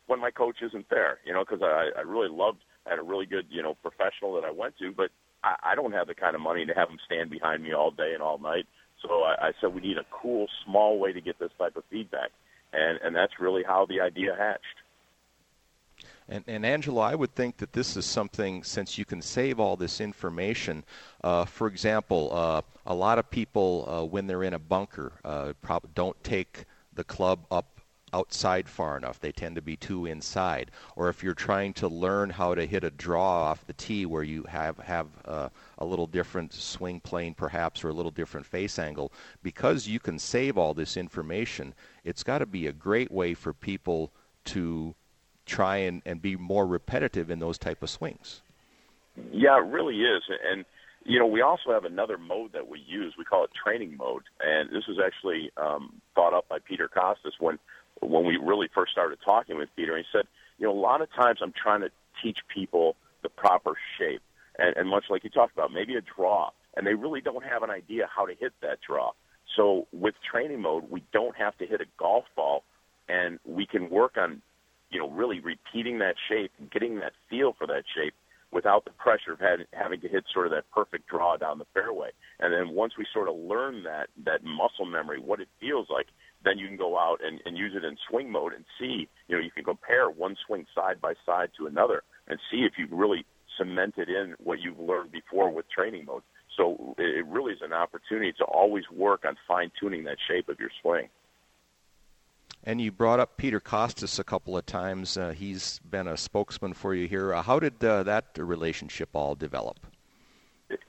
when 0.08 0.20
my 0.20 0.30
coach 0.30 0.58
isn't 0.62 0.90
there. 0.90 1.20
You 1.26 1.32
know, 1.32 1.46
because 1.48 1.62
I, 1.64 1.98
I 1.98 2.02
really 2.02 2.30
loved, 2.30 2.60
I 2.86 2.90
had 2.90 3.00
a 3.00 3.04
really 3.04 3.26
good, 3.26 3.46
you 3.50 3.64
know, 3.64 3.76
professional 3.76 4.36
that 4.36 4.44
I 4.44 4.52
went 4.52 4.78
to, 4.80 4.92
but 4.92 5.10
I, 5.44 5.56
I 5.72 5.76
don't 5.76 5.92
have 5.94 6.08
the 6.08 6.16
kind 6.16 6.36
of 6.36 6.42
money 6.42 6.66
to 6.66 6.74
have 6.74 6.88
them 6.88 7.00
stand 7.06 7.30
behind 7.30 7.64
me 7.64 7.74
all 7.74 7.92
day 7.92 8.12
and 8.14 8.22
all 8.22 8.38
night. 8.38 8.66
So 9.02 9.24
I, 9.24 9.48
I 9.48 9.52
said 9.60 9.74
we 9.74 9.82
need 9.82 9.98
a 9.98 10.06
cool, 10.12 10.48
small 10.66 11.00
way 11.00 11.12
to 11.12 11.22
get 11.22 11.40
this 11.40 11.52
type 11.58 11.76
of 11.76 11.84
feedback, 11.90 12.32
and 12.72 13.00
and 13.04 13.16
that's 13.16 13.34
really 13.40 13.64
how 13.64 13.86
the 13.86 14.02
idea 14.02 14.36
hatched. 14.38 14.82
And, 16.28 16.44
and 16.48 16.66
Angelo, 16.66 17.02
I 17.02 17.16
would 17.16 17.36
think 17.36 17.58
that 17.58 17.74
this 17.74 17.98
is 17.98 18.06
something, 18.06 18.64
since 18.64 18.98
you 18.98 19.06
can 19.06 19.22
save 19.22 19.60
all 19.60 19.76
this 19.76 20.00
information. 20.00 20.84
Uh, 21.24 21.46
for 21.46 21.68
example, 21.68 22.30
uh, 22.32 22.62
a 22.86 22.96
lot 22.96 23.20
of 23.20 23.30
people, 23.30 23.86
uh, 23.88 24.06
when 24.06 24.28
they're 24.28 24.44
in 24.44 24.54
a 24.54 24.60
bunker, 24.60 25.12
uh, 25.26 25.54
prob- 25.62 25.94
don't 25.94 26.24
take 26.24 26.66
the 26.94 27.04
club 27.04 27.46
up 27.52 27.81
outside 28.14 28.68
far 28.68 28.98
enough. 28.98 29.20
They 29.20 29.32
tend 29.32 29.56
to 29.56 29.62
be 29.62 29.76
too 29.76 30.06
inside. 30.06 30.72
Or 30.96 31.10
if 31.10 31.24
you're 31.24 31.34
trying 31.34 31.74
to 31.74 31.88
learn 31.88 32.30
how 32.30 32.56
to 32.56 32.66
hit 32.66 32.84
a 32.84 32.92
draw 32.92 33.44
off 33.44 33.66
the 33.66 33.74
tee 33.74 34.06
where 34.06 34.24
you 34.24 34.44
have 34.44 34.78
have 34.80 35.08
uh, 35.26 35.50
a 35.78 35.86
little 35.86 36.08
different 36.08 36.54
swing 36.54 37.00
plane 37.00 37.34
perhaps 37.34 37.84
or 37.84 37.90
a 37.90 37.94
little 37.94 38.12
different 38.12 38.46
face 38.46 38.80
angle, 38.80 39.12
because 39.44 39.88
you 39.88 40.00
can 40.00 40.20
save 40.20 40.58
all 40.58 40.74
this 40.74 40.98
information, 40.98 41.74
it's 42.04 42.24
got 42.24 42.40
to 42.40 42.46
be 42.46 42.68
a 42.68 42.74
great 42.74 43.12
way 43.12 43.34
for 43.34 43.54
people 43.54 44.12
to 44.44 44.94
try 45.46 45.78
and, 45.78 46.02
and 46.06 46.22
be 46.22 46.36
more 46.36 46.66
repetitive 46.66 47.30
in 47.30 47.40
those 47.40 47.58
type 47.58 47.84
of 47.84 47.90
swings. 47.90 48.42
Yeah, 49.32 49.58
it 49.58 49.66
really 49.66 50.02
is. 50.02 50.24
And 50.50 50.66
you 51.04 51.18
know, 51.18 51.26
we 51.26 51.42
also 51.42 51.72
have 51.72 51.86
another 51.86 52.18
mode 52.18 52.54
that 52.54 52.68
we 52.68 52.80
use. 52.80 53.16
We 53.18 53.26
call 53.26 53.44
it 53.44 53.50
training 53.64 53.98
mode, 53.98 54.24
and 54.40 54.70
this 54.70 54.86
was 54.88 55.00
actually 55.04 55.52
um, 55.58 56.02
thought 56.14 56.34
up 56.34 56.48
by 56.48 56.60
Peter 56.60 56.88
Kostis 56.96 57.32
when 57.40 57.58
when 58.02 58.26
we 58.26 58.38
really 58.38 58.70
first 58.74 58.92
started 58.92 59.20
talking 59.24 59.58
with 59.58 59.70
Peter. 59.76 59.98
He 59.98 60.04
said, 60.12 60.26
you 60.58 60.68
know, 60.68 60.74
a 60.74 60.80
lot 60.80 61.02
of 61.02 61.10
times 61.14 61.40
I'm 61.42 61.54
trying 61.54 61.82
to 61.82 61.90
teach 62.22 62.40
people 62.54 62.96
the 63.24 63.30
proper 63.30 63.74
shape, 63.98 64.22
and, 64.58 64.76
and 64.76 64.90
much 64.90 65.06
like 65.10 65.24
you 65.24 65.30
talked 65.30 65.54
about, 65.54 65.72
maybe 65.72 65.96
a 65.96 66.02
draw, 66.02 66.52
and 66.76 66.86
they 66.86 66.94
really 66.94 67.22
don't 67.22 67.44
have 67.44 67.64
an 67.64 67.70
idea 67.70 68.08
how 68.14 68.26
to 68.26 68.34
hit 68.34 68.54
that 68.62 68.80
draw. 68.86 69.12
So 69.56 69.88
with 69.92 70.16
training 70.30 70.62
mode, 70.62 70.90
we 70.90 71.04
don't 71.12 71.36
have 71.36 71.58
to 71.58 71.66
hit 71.66 71.82
a 71.82 71.86
golf 71.98 72.26
ball, 72.36 72.64
and 73.10 73.40
we 73.46 73.66
can 73.66 73.90
work 73.90 74.18
on, 74.18 74.42
you 74.90 75.00
know, 75.00 75.10
really 75.10 75.40
repeating 75.40 76.00
that 76.00 76.16
shape 76.30 76.52
and 76.60 76.72
getting 76.72 77.00
that 77.00 77.14
feel 77.30 77.54
for 77.58 77.68
that 77.68 77.84
shape 77.96 78.14
without 78.52 78.84
the 78.86 78.92
pressure 78.92 79.32
of 79.34 79.40
having, 79.40 79.66
having 79.72 80.02
to 80.02 80.08
hit 80.08 80.26
sort 80.34 80.46
of 80.46 80.52
that 80.52 80.70
perfect 80.72 81.08
draw 81.08 81.38
down 81.38 81.58
the 81.58 81.66
fairway. 81.74 82.10
And 82.40 82.54
then 82.54 82.76
once 82.76 82.94
we 82.98 83.06
sort 83.14 83.30
of 83.30 83.36
learn 83.36 83.84
that 83.84 84.10
that 84.26 84.44
muscle 84.44 84.86
memory, 84.86 85.20
what 85.20 85.40
it 85.40 85.48
feels 85.60 85.88
like, 85.90 86.08
then 86.44 86.58
you 86.58 86.68
can 86.68 86.78
go 86.78 86.98
out 86.98 87.20
and, 87.24 87.40
and 87.46 87.58
use 87.58 87.74
it 87.76 87.84
in 87.84 87.98
swing 88.10 88.32
mode 88.32 88.54
and 88.54 88.66
see, 88.80 89.08
you 89.28 89.36
know, 89.36 89.42
you 89.42 89.52
can 89.52 89.64
compare 89.64 90.10
one 90.10 90.36
swing 90.46 90.66
side 90.74 91.00
by 91.02 91.14
side 91.26 91.50
to 91.58 91.68
another 91.68 92.04
and 92.28 92.40
see 92.50 92.60
if 92.60 92.74
you've 92.78 92.92
really 92.92 93.26
cemented 93.58 94.10
in 94.10 94.36
what 94.44 94.60
you've 94.60 94.80
learned 94.80 95.12
before 95.12 95.52
with 95.52 95.70
training 95.70 96.06
mode. 96.06 96.24
So 96.58 96.96
it 96.98 97.26
really 97.28 97.54
is 97.54 97.62
an 97.62 97.74
opportunity 97.74 98.34
to 98.34 98.44
always 98.46 98.84
work 98.92 99.24
on 99.26 99.36
fine 99.48 99.72
tuning 99.80 100.04
that 100.06 100.18
shape 100.28 100.50
of 100.50 100.60
your 100.60 100.72
swing. 100.82 101.10
And 102.64 102.80
you 102.80 102.92
brought 102.92 103.20
up 103.20 103.38
Peter 103.38 103.60
Kostis 103.60 104.20
a 104.20 104.24
couple 104.24 104.56
of 104.56 104.66
times. 104.66 105.18
Uh, 105.18 105.32
he's 105.32 105.80
been 105.80 106.08
a 106.08 106.16
spokesman 106.16 106.74
for 106.74 106.94
you 106.94 107.08
here. 107.08 107.34
Uh, 107.34 107.42
how 107.42 107.60
did 107.60 107.84
uh, 107.84 108.04
that 108.04 108.38
relationship 108.38 109.10
all 109.14 109.34
develop? 109.34 109.88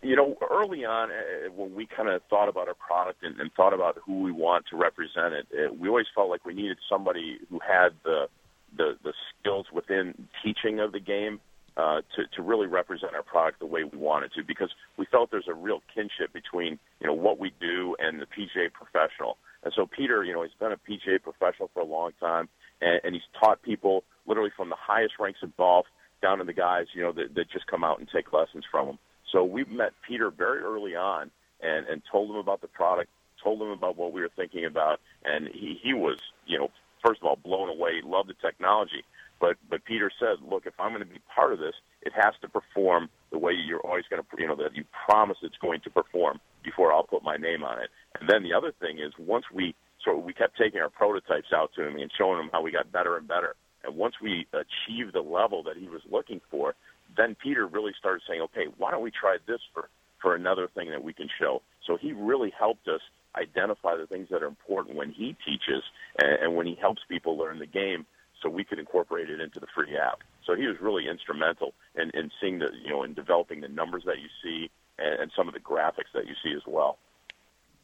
You 0.03 0.17
know, 0.17 0.37
early 0.51 0.85
on, 0.85 1.11
uh, 1.11 1.51
when 1.55 1.75
we 1.75 1.87
kind 1.87 2.09
of 2.09 2.23
thought 2.29 2.49
about 2.49 2.69
our 2.69 2.75
product 2.75 3.23
and, 3.23 3.41
and 3.41 3.53
thought 3.53 3.73
about 3.73 3.99
who 4.05 4.23
we 4.23 4.33
want 4.33 4.67
to 4.71 4.77
represent 4.77 5.35
it, 5.35 5.47
it, 5.51 5.79
we 5.79 5.89
always 5.89 6.07
felt 6.15 6.29
like 6.29 6.45
we 6.45 6.55
needed 6.55 6.79
somebody 6.89 7.39
who 7.51 7.59
had 7.59 7.91
the 8.05 8.29
the, 8.75 8.97
the 9.05 9.13
skills 9.39 9.67
within 9.73 10.29
teaching 10.43 10.81
of 10.81 10.93
the 10.93 11.01
game 11.01 11.41
uh, 11.77 12.01
to, 12.17 12.27
to 12.35 12.43
really 12.43 12.67
represent 12.67 13.15
our 13.15 13.23
product 13.23 13.59
the 13.59 13.67
way 13.67 13.85
we 13.85 13.99
wanted 13.99 14.33
to, 14.33 14.43
because 14.43 14.71
we 14.97 15.07
felt 15.07 15.31
there's 15.31 15.49
a 15.49 15.55
real 15.55 15.83
kinship 15.95 16.33
between 16.33 16.79
you 17.01 17.07
know 17.07 17.15
what 17.15 17.39
we 17.39 17.53
do 17.61 17.97
and 17.99 18.21
the 18.21 18.27
PGA 18.27 18.73
professional. 18.73 19.37
And 19.65 19.73
so 19.77 19.87
Peter, 19.87 20.25
you 20.25 20.33
know, 20.33 20.43
he's 20.43 20.53
been 20.59 20.73
a 20.73 20.77
PGA 20.77 21.23
professional 21.23 21.71
for 21.73 21.81
a 21.81 21.87
long 21.87 22.13
time, 22.19 22.49
and, 22.81 23.01
and 23.05 23.15
he's 23.15 23.23
taught 23.39 23.63
people 23.63 24.05
literally 24.27 24.51
from 24.57 24.71
the 24.71 24.77
highest 24.77 25.15
ranks 25.19 25.41
of 25.43 25.57
golf 25.57 25.87
down 26.21 26.39
to 26.39 26.45
the 26.45 26.53
guys, 26.53 26.87
you 26.95 27.03
know, 27.03 27.13
that, 27.13 27.35
that 27.35 27.51
just 27.51 27.67
come 27.67 27.85
out 27.85 27.99
and 27.99 28.09
take 28.15 28.33
lessons 28.33 28.65
from 28.71 28.89
him. 28.89 28.99
So 29.33 29.45
we 29.45 29.65
met 29.65 29.93
Peter 30.07 30.31
very 30.31 30.61
early 30.61 30.95
on 30.95 31.31
and, 31.61 31.87
and 31.87 32.03
told 32.11 32.31
him 32.31 32.37
about 32.37 32.61
the 32.61 32.69
product, 32.69 33.11
told 33.43 33.61
him 33.61 33.71
about 33.71 33.97
what 33.97 34.13
we 34.13 34.21
were 34.21 34.31
thinking 34.37 34.65
about, 34.65 35.01
and 35.25 35.49
he, 35.49 35.79
he 35.83 35.95
was, 35.95 36.19
you 36.47 36.59
know, 36.59 36.71
first 37.05 37.21
of 37.21 37.27
all, 37.27 37.37
blown 37.37 37.69
away, 37.69 38.01
loved 38.05 38.29
the 38.29 38.35
technology. 38.35 39.05
But 39.41 39.57
but 39.69 39.85
Peter 39.85 40.11
said, 40.21 40.37
look, 40.49 40.67
if 40.67 40.75
I'm 40.79 40.91
going 40.91 41.03
to 41.03 41.13
be 41.13 41.21
part 41.35 41.53
of 41.53 41.59
this, 41.59 41.75
it 42.03 42.13
has 42.15 42.35
to 42.43 42.49
perform 42.49 43.09
the 43.33 43.39
way 43.39 43.53
you're 43.53 43.81
always 43.81 44.05
going 44.09 44.23
to, 44.23 44.29
you 44.39 44.47
know, 44.47 44.55
that 44.57 44.77
you 44.77 44.85
promise 45.07 45.37
it's 45.43 45.57
going 45.61 45.81
to 45.81 45.91
perform 45.91 46.39
before 46.63 46.93
I'll 46.93 47.03
put 47.03 47.25
my 47.25 47.37
name 47.37 47.65
on 47.65 47.81
it. 47.81 47.91
And 48.21 48.29
then 48.29 48.45
the 48.45 48.55
other 48.55 48.73
thing 48.81 48.99
is, 48.99 49.13
once 49.19 49.47
we 49.53 49.75
so 50.05 50.17
we 50.17 50.33
kept 50.33 50.57
taking 50.57 50.81
our 50.81 50.91
prototypes 50.91 51.49
out 51.55 51.71
to 51.75 51.87
him 51.87 51.97
and 51.97 52.11
showing 52.17 52.39
him 52.39 52.51
how 52.53 52.63
we 52.63 52.71
got 52.71 52.93
better 52.93 53.17
and 53.17 53.27
better. 53.27 53.55
And 53.85 53.97
once 53.97 54.15
we 54.23 54.47
achieved 54.53 55.13
the 55.13 55.21
level 55.21 55.65
that 55.65 55.77
he 55.77 55.89
was 55.89 56.03
looking 56.09 56.41
for, 56.51 56.75
then 57.17 57.35
Peter 57.35 57.67
really 57.67 57.93
started 57.99 58.23
saying, 58.29 58.41
okay, 58.43 58.67
why 58.77 58.91
don't 58.91 59.03
we 59.03 59.11
try 59.11 59.37
this 59.47 59.61
for 59.75 59.89
for 60.21 60.37
another 60.37 60.69
thing 60.69 60.91
that 60.91 61.03
we 61.03 61.13
can 61.13 61.29
show? 61.41 61.63
So 61.85 61.97
he 61.97 62.13
really 62.13 62.53
helped 62.57 62.87
us 62.87 63.01
identify 63.37 63.97
the 63.97 64.07
things 64.07 64.29
that 64.31 64.43
are 64.43 64.47
important 64.47 64.97
when 64.97 65.11
he 65.11 65.37
teaches 65.45 65.83
and, 66.23 66.33
and 66.43 66.57
when 66.57 66.67
he 66.67 66.77
helps 66.81 67.03
people 67.09 67.37
learn 67.37 67.59
the 67.59 67.67
game 67.67 68.07
so 68.43 68.49
we 68.49 68.65
could 68.65 68.79
incorporate 68.79 69.31
it 69.31 69.41
into 69.41 69.61
the 69.61 69.67
free 69.75 69.97
app. 69.97 70.21
So 70.47 70.55
he 70.55 70.67
was 70.67 70.77
really 70.81 71.09
instrumental 71.09 71.75
in, 71.95 72.11
in 72.11 72.31
seeing 72.41 72.59
the, 72.59 72.69
you 72.85 72.91
know, 72.91 73.03
in 73.05 73.15
developing 73.15 73.61
the 73.61 73.69
numbers 73.69 74.03
that 74.07 74.17
you 74.19 74.29
see 74.43 74.71
and, 74.99 75.23
and 75.23 75.33
some 75.37 75.49
of 75.49 75.55
the 75.55 75.61
graphics 75.61 76.13
that 76.15 76.27
you 76.27 76.35
see 76.43 76.53
as 76.55 76.63
well. 76.67 76.99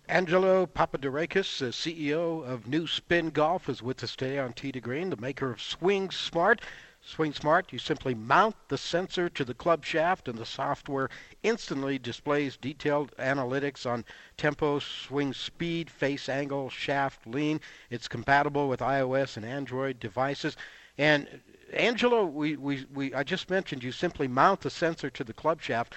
Angelo 0.08 0.64
Papadorakis, 0.66 1.58
the 1.58 1.66
CEO 1.66 2.42
of 2.42 2.66
New 2.66 2.86
Spin 2.86 3.28
Golf, 3.28 3.68
is 3.68 3.82
with 3.82 4.02
us 4.02 4.16
today 4.16 4.38
on 4.38 4.54
Tee 4.54 4.72
to 4.72 4.80
Green, 4.80 5.10
the 5.10 5.18
maker 5.18 5.50
of 5.50 5.60
Swing 5.60 6.10
Smart. 6.10 6.62
Swing 7.09 7.33
Smart, 7.33 7.73
you 7.73 7.79
simply 7.79 8.14
mount 8.14 8.55
the 8.68 8.77
sensor 8.77 9.31
to 9.31 9.42
the 9.42 9.55
club 9.55 9.83
shaft, 9.83 10.29
and 10.29 10.38
the 10.38 10.44
software 10.44 11.09
instantly 11.42 11.99
displays 11.99 12.59
detailed 12.59 13.16
analytics 13.16 13.90
on 13.90 14.05
tempo, 14.37 14.79
swing 14.79 15.33
speed, 15.33 15.88
face 15.88 16.29
angle, 16.29 16.68
shaft 16.68 17.27
lean. 17.27 17.62
It's 17.88 18.09
compatible 18.09 18.68
with 18.68 18.81
iOS 18.81 19.38
and 19.38 19.47
Android 19.47 19.99
devices. 19.99 20.55
And 20.99 21.40
Angelo, 21.73 22.27
we, 22.27 22.57
we, 22.57 22.85
we 22.92 23.14
I 23.14 23.23
just 23.23 23.49
mentioned 23.49 23.83
you 23.83 23.90
simply 23.90 24.29
mount 24.29 24.61
the 24.61 24.71
sensor 24.71 25.09
to 25.09 25.25
the 25.25 25.33
club 25.33 25.62
shaft. 25.62 25.94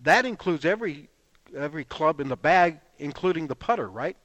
That 0.00 0.24
includes 0.24 0.64
every 0.64 1.10
every 1.54 1.84
club 1.84 2.20
in 2.20 2.28
the 2.28 2.36
bag, 2.36 2.80
including 2.98 3.48
the 3.48 3.54
putter, 3.54 3.88
right? 3.88 4.16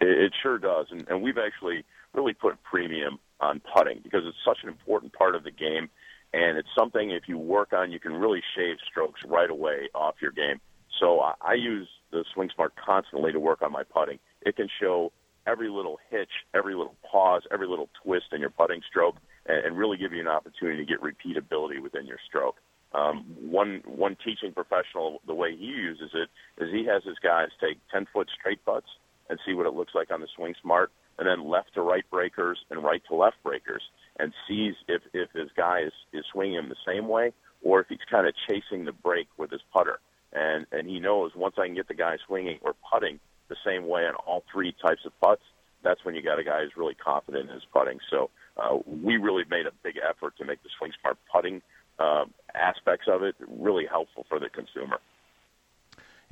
It, 0.00 0.08
it 0.08 0.32
sure 0.42 0.56
does, 0.56 0.86
and, 0.90 1.06
and 1.08 1.20
we've 1.20 1.38
actually 1.38 1.84
really 2.14 2.32
put 2.32 2.62
premium 2.62 3.18
on 3.42 3.60
putting 3.76 4.00
because 4.02 4.22
it's 4.24 4.38
such 4.44 4.58
an 4.62 4.68
important 4.70 5.12
part 5.12 5.34
of 5.34 5.44
the 5.44 5.50
game. 5.50 5.90
And 6.32 6.56
it's 6.56 6.68
something 6.78 7.10
if 7.10 7.24
you 7.26 7.36
work 7.36 7.74
on, 7.74 7.92
you 7.92 8.00
can 8.00 8.14
really 8.14 8.42
shave 8.56 8.76
strokes 8.88 9.20
right 9.26 9.50
away 9.50 9.90
off 9.94 10.14
your 10.22 10.30
game. 10.32 10.60
So 10.98 11.20
I, 11.20 11.34
I 11.42 11.54
use 11.54 11.88
the 12.10 12.24
Swing 12.32 12.48
Smart 12.54 12.72
constantly 12.76 13.32
to 13.32 13.40
work 13.40 13.60
on 13.60 13.72
my 13.72 13.82
putting. 13.82 14.18
It 14.40 14.56
can 14.56 14.68
show 14.80 15.12
every 15.46 15.68
little 15.68 15.98
hitch, 16.10 16.30
every 16.54 16.74
little 16.74 16.94
pause, 17.10 17.42
every 17.50 17.66
little 17.66 17.90
twist 18.02 18.26
in 18.32 18.40
your 18.40 18.50
putting 18.50 18.80
stroke, 18.88 19.16
and, 19.46 19.66
and 19.66 19.76
really 19.76 19.98
give 19.98 20.12
you 20.12 20.20
an 20.20 20.28
opportunity 20.28 20.84
to 20.84 20.88
get 20.88 21.02
repeatability 21.02 21.82
within 21.82 22.06
your 22.06 22.18
stroke. 22.26 22.56
Um, 22.94 23.24
one 23.40 23.82
one 23.86 24.16
teaching 24.24 24.52
professional, 24.52 25.20
the 25.26 25.34
way 25.34 25.56
he 25.56 25.64
uses 25.64 26.10
it 26.14 26.28
is 26.62 26.70
he 26.70 26.84
has 26.86 27.02
his 27.04 27.18
guys 27.22 27.48
take 27.60 27.78
ten 27.90 28.06
foot 28.12 28.28
straight 28.38 28.64
putts 28.64 28.88
and 29.28 29.38
see 29.46 29.54
what 29.54 29.66
it 29.66 29.72
looks 29.74 29.94
like 29.94 30.10
on 30.10 30.20
the 30.20 30.28
Swing 30.36 30.54
Smart, 30.62 30.92
and 31.18 31.26
then 31.26 31.48
left 31.48 31.74
to 31.74 31.82
right 31.82 32.08
breakers 32.10 32.58
and 32.70 32.82
right 32.82 33.02
to 33.08 33.14
left 33.14 33.36
breakers 33.42 33.82
and 34.18 34.32
sees 34.48 34.74
if, 34.88 35.02
if 35.12 35.30
his 35.32 35.50
guy 35.56 35.80
is, 35.80 35.92
is 36.12 36.24
swinging 36.32 36.56
him 36.56 36.68
the 36.68 36.76
same 36.86 37.08
way 37.08 37.32
or 37.62 37.80
if 37.80 37.86
he's 37.88 37.98
kind 38.10 38.26
of 38.26 38.34
chasing 38.48 38.84
the 38.84 38.92
break 38.92 39.28
with 39.38 39.50
his 39.50 39.60
putter. 39.72 40.00
And, 40.32 40.66
and 40.72 40.88
he 40.88 40.98
knows 40.98 41.32
once 41.36 41.54
I 41.58 41.66
can 41.66 41.74
get 41.74 41.88
the 41.88 41.94
guy 41.94 42.16
swinging 42.26 42.58
or 42.62 42.74
putting 42.92 43.20
the 43.48 43.56
same 43.64 43.86
way 43.86 44.02
on 44.06 44.14
all 44.14 44.42
three 44.52 44.74
types 44.84 45.04
of 45.04 45.12
putts, 45.20 45.42
that's 45.82 46.04
when 46.04 46.14
you 46.14 46.22
got 46.22 46.38
a 46.38 46.44
guy 46.44 46.62
who's 46.62 46.76
really 46.76 46.94
confident 46.94 47.48
in 47.48 47.54
his 47.54 47.64
putting. 47.72 47.98
So 48.10 48.30
uh, 48.56 48.78
we 48.86 49.16
really 49.16 49.44
made 49.50 49.66
a 49.66 49.72
big 49.82 49.96
effort 49.98 50.36
to 50.38 50.44
make 50.44 50.62
the 50.62 50.68
Swing 50.78 50.92
Smart 51.00 51.18
putting 51.32 51.60
uh, 51.98 52.24
aspects 52.54 53.06
of 53.08 53.22
it 53.22 53.34
really 53.46 53.86
helpful 53.86 54.24
for 54.28 54.38
the 54.38 54.48
consumer. 54.48 54.98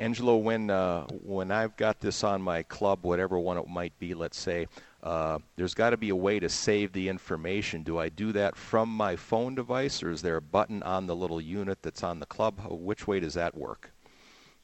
Angelo, 0.00 0.36
when 0.36 0.70
uh, 0.70 1.04
when 1.22 1.50
I've 1.52 1.76
got 1.76 2.00
this 2.00 2.24
on 2.24 2.40
my 2.40 2.62
club, 2.62 3.00
whatever 3.02 3.38
one 3.38 3.58
it 3.58 3.68
might 3.68 3.96
be, 3.98 4.14
let's 4.14 4.38
say, 4.38 4.66
uh, 5.02 5.38
there's 5.56 5.74
got 5.74 5.90
to 5.90 5.98
be 5.98 6.08
a 6.08 6.16
way 6.16 6.40
to 6.40 6.48
save 6.48 6.94
the 6.94 7.10
information. 7.10 7.82
Do 7.82 7.98
I 7.98 8.08
do 8.08 8.32
that 8.32 8.56
from 8.56 8.88
my 8.88 9.14
phone 9.14 9.54
device, 9.54 10.02
or 10.02 10.10
is 10.10 10.22
there 10.22 10.36
a 10.36 10.40
button 10.40 10.82
on 10.84 11.06
the 11.06 11.14
little 11.14 11.38
unit 11.38 11.82
that's 11.82 12.02
on 12.02 12.18
the 12.18 12.24
club? 12.24 12.60
Which 12.70 13.06
way 13.06 13.20
does 13.20 13.34
that 13.34 13.54
work? 13.54 13.92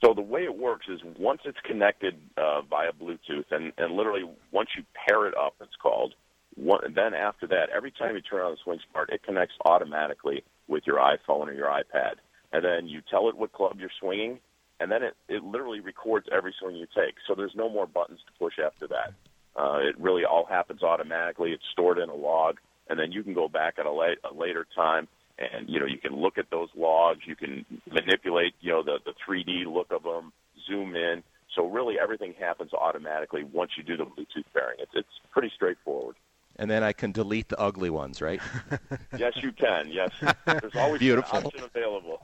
So 0.02 0.14
the 0.14 0.22
way 0.22 0.44
it 0.44 0.56
works 0.56 0.86
is 0.88 1.00
once 1.18 1.42
it's 1.44 1.60
connected 1.64 2.18
uh, 2.38 2.62
via 2.62 2.92
Bluetooth, 2.92 3.50
and, 3.50 3.74
and 3.76 3.94
literally 3.94 4.24
once 4.52 4.70
you 4.74 4.84
pair 5.06 5.26
it 5.26 5.34
up, 5.36 5.54
it's 5.60 5.76
called. 5.82 6.14
One, 6.54 6.80
then 6.94 7.12
after 7.12 7.46
that, 7.48 7.68
every 7.76 7.90
time 7.90 8.14
you 8.14 8.22
turn 8.22 8.40
on 8.40 8.52
the 8.52 8.58
Swing 8.64 8.78
Smart, 8.90 9.10
it 9.10 9.22
connects 9.22 9.54
automatically 9.66 10.44
with 10.66 10.84
your 10.86 10.96
iPhone 10.96 11.48
or 11.48 11.52
your 11.52 11.68
iPad, 11.68 12.14
and 12.52 12.64
then 12.64 12.88
you 12.88 13.02
tell 13.10 13.28
it 13.28 13.36
what 13.36 13.52
club 13.52 13.76
you're 13.78 13.90
swinging, 14.00 14.38
and 14.80 14.90
then 14.90 15.02
it, 15.02 15.14
it 15.28 15.42
literally 15.42 15.80
records 15.80 16.26
every 16.32 16.54
swing 16.60 16.76
you 16.76 16.86
take. 16.94 17.14
So 17.26 17.34
there's 17.34 17.54
no 17.54 17.68
more 17.68 17.86
buttons 17.86 18.20
to 18.26 18.32
push 18.38 18.54
after 18.64 18.86
that. 18.88 19.14
Uh, 19.56 19.78
it 19.78 19.98
really 19.98 20.24
all 20.24 20.44
happens 20.44 20.82
automatically. 20.82 21.52
It's 21.52 21.64
stored 21.72 21.98
in 21.98 22.10
a 22.10 22.14
log, 22.14 22.58
and 22.88 22.98
then 22.98 23.10
you 23.10 23.22
can 23.22 23.32
go 23.32 23.48
back 23.48 23.74
at 23.78 23.86
a, 23.86 23.92
late, 23.92 24.18
a 24.30 24.34
later 24.34 24.66
time, 24.74 25.08
and 25.38 25.68
you 25.68 25.80
know 25.80 25.86
you 25.86 25.98
can 25.98 26.14
look 26.14 26.36
at 26.38 26.50
those 26.50 26.68
logs. 26.76 27.20
You 27.26 27.36
can 27.36 27.64
manipulate, 27.90 28.54
you 28.60 28.72
know, 28.72 28.82
the 28.82 28.98
the 29.04 29.12
3D 29.26 29.66
look 29.66 29.90
of 29.92 30.02
them, 30.02 30.32
zoom 30.68 30.94
in. 30.94 31.22
So 31.54 31.66
really, 31.66 31.96
everything 31.98 32.34
happens 32.38 32.74
automatically 32.74 33.44
once 33.44 33.72
you 33.78 33.82
do 33.82 33.96
the 33.96 34.04
Bluetooth 34.04 34.44
pairing. 34.52 34.76
It's 34.78 34.92
it's 34.94 35.08
pretty 35.32 35.50
straightforward. 35.54 36.16
And 36.58 36.70
then 36.70 36.82
I 36.82 36.92
can 36.92 37.12
delete 37.12 37.48
the 37.48 37.58
ugly 37.60 37.90
ones, 37.90 38.22
right? 38.22 38.40
yes, 39.18 39.34
you 39.42 39.52
can. 39.52 39.90
Yes, 39.90 40.10
there's 40.46 40.62
always 40.74 41.00
Beautiful. 41.00 41.38
an 41.38 41.46
option 41.46 41.64
available. 41.64 42.22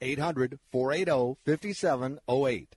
800 0.00 0.58
480 0.70 1.38
5708. 1.44 2.76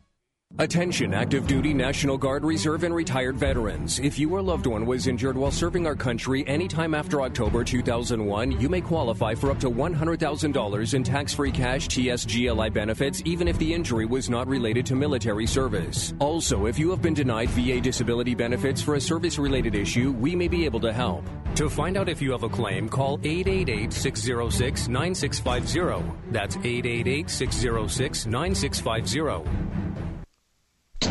Attention 0.59 1.13
active 1.13 1.47
duty 1.47 1.73
National 1.73 2.17
Guard, 2.17 2.43
Reserve, 2.43 2.83
and 2.83 2.93
retired 2.93 3.37
veterans. 3.37 3.99
If 3.99 4.19
you 4.19 4.29
or 4.33 4.41
loved 4.41 4.67
one 4.67 4.85
was 4.85 5.07
injured 5.07 5.37
while 5.37 5.49
serving 5.49 5.87
our 5.87 5.95
country 5.95 6.45
anytime 6.45 6.93
after 6.93 7.21
October 7.21 7.63
2001, 7.63 8.59
you 8.59 8.67
may 8.67 8.81
qualify 8.81 9.33
for 9.33 9.49
up 9.49 9.59
to 9.61 9.71
$100,000 9.71 10.93
in 10.93 11.03
tax 11.03 11.33
free 11.33 11.51
cash 11.51 11.87
TSGLI 11.87 12.71
benefits, 12.71 13.21
even 13.23 13.47
if 13.47 13.57
the 13.59 13.73
injury 13.73 14.05
was 14.05 14.29
not 14.29 14.45
related 14.45 14.85
to 14.87 14.95
military 14.95 15.47
service. 15.47 16.13
Also, 16.19 16.65
if 16.65 16.77
you 16.77 16.89
have 16.91 17.01
been 17.01 17.13
denied 17.13 17.49
VA 17.51 17.79
disability 17.79 18.35
benefits 18.35 18.81
for 18.81 18.95
a 18.95 19.01
service 19.01 19.39
related 19.39 19.73
issue, 19.73 20.11
we 20.11 20.35
may 20.35 20.49
be 20.49 20.65
able 20.65 20.81
to 20.81 20.91
help. 20.91 21.23
To 21.55 21.69
find 21.69 21.97
out 21.97 22.09
if 22.09 22.21
you 22.21 22.31
have 22.31 22.43
a 22.43 22.49
claim, 22.49 22.89
call 22.89 23.19
888 23.23 23.93
606 23.93 24.87
9650. 24.89 26.31
That's 26.31 26.57
888 26.57 27.29
606 27.29 28.25
9650. 28.25 29.70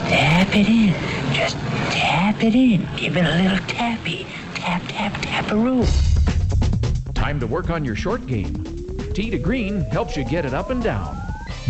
Tap 0.09 0.55
it 0.57 0.69
in. 0.69 0.95
Just 1.35 1.57
tap 1.91 2.43
it 2.43 2.55
in. 2.55 2.89
Give 2.97 3.17
it 3.17 3.25
a 3.25 3.43
little 3.43 3.67
tappy. 3.67 4.27
Tap, 4.55 4.83
tap, 4.89 5.13
taparoo. 5.23 5.85
Time 7.15 7.41
to 7.41 7.47
work 7.47 7.71
on 7.71 7.85
your 7.85 7.97
short 7.97 8.27
game. 8.27 8.65
Tee 9.15 9.31
to 9.31 9.39
Green 9.39 9.83
helps 9.83 10.17
you 10.17 10.25
get 10.25 10.45
it 10.45 10.55
up 10.55 10.71
and 10.71 10.83
down. 10.83 11.21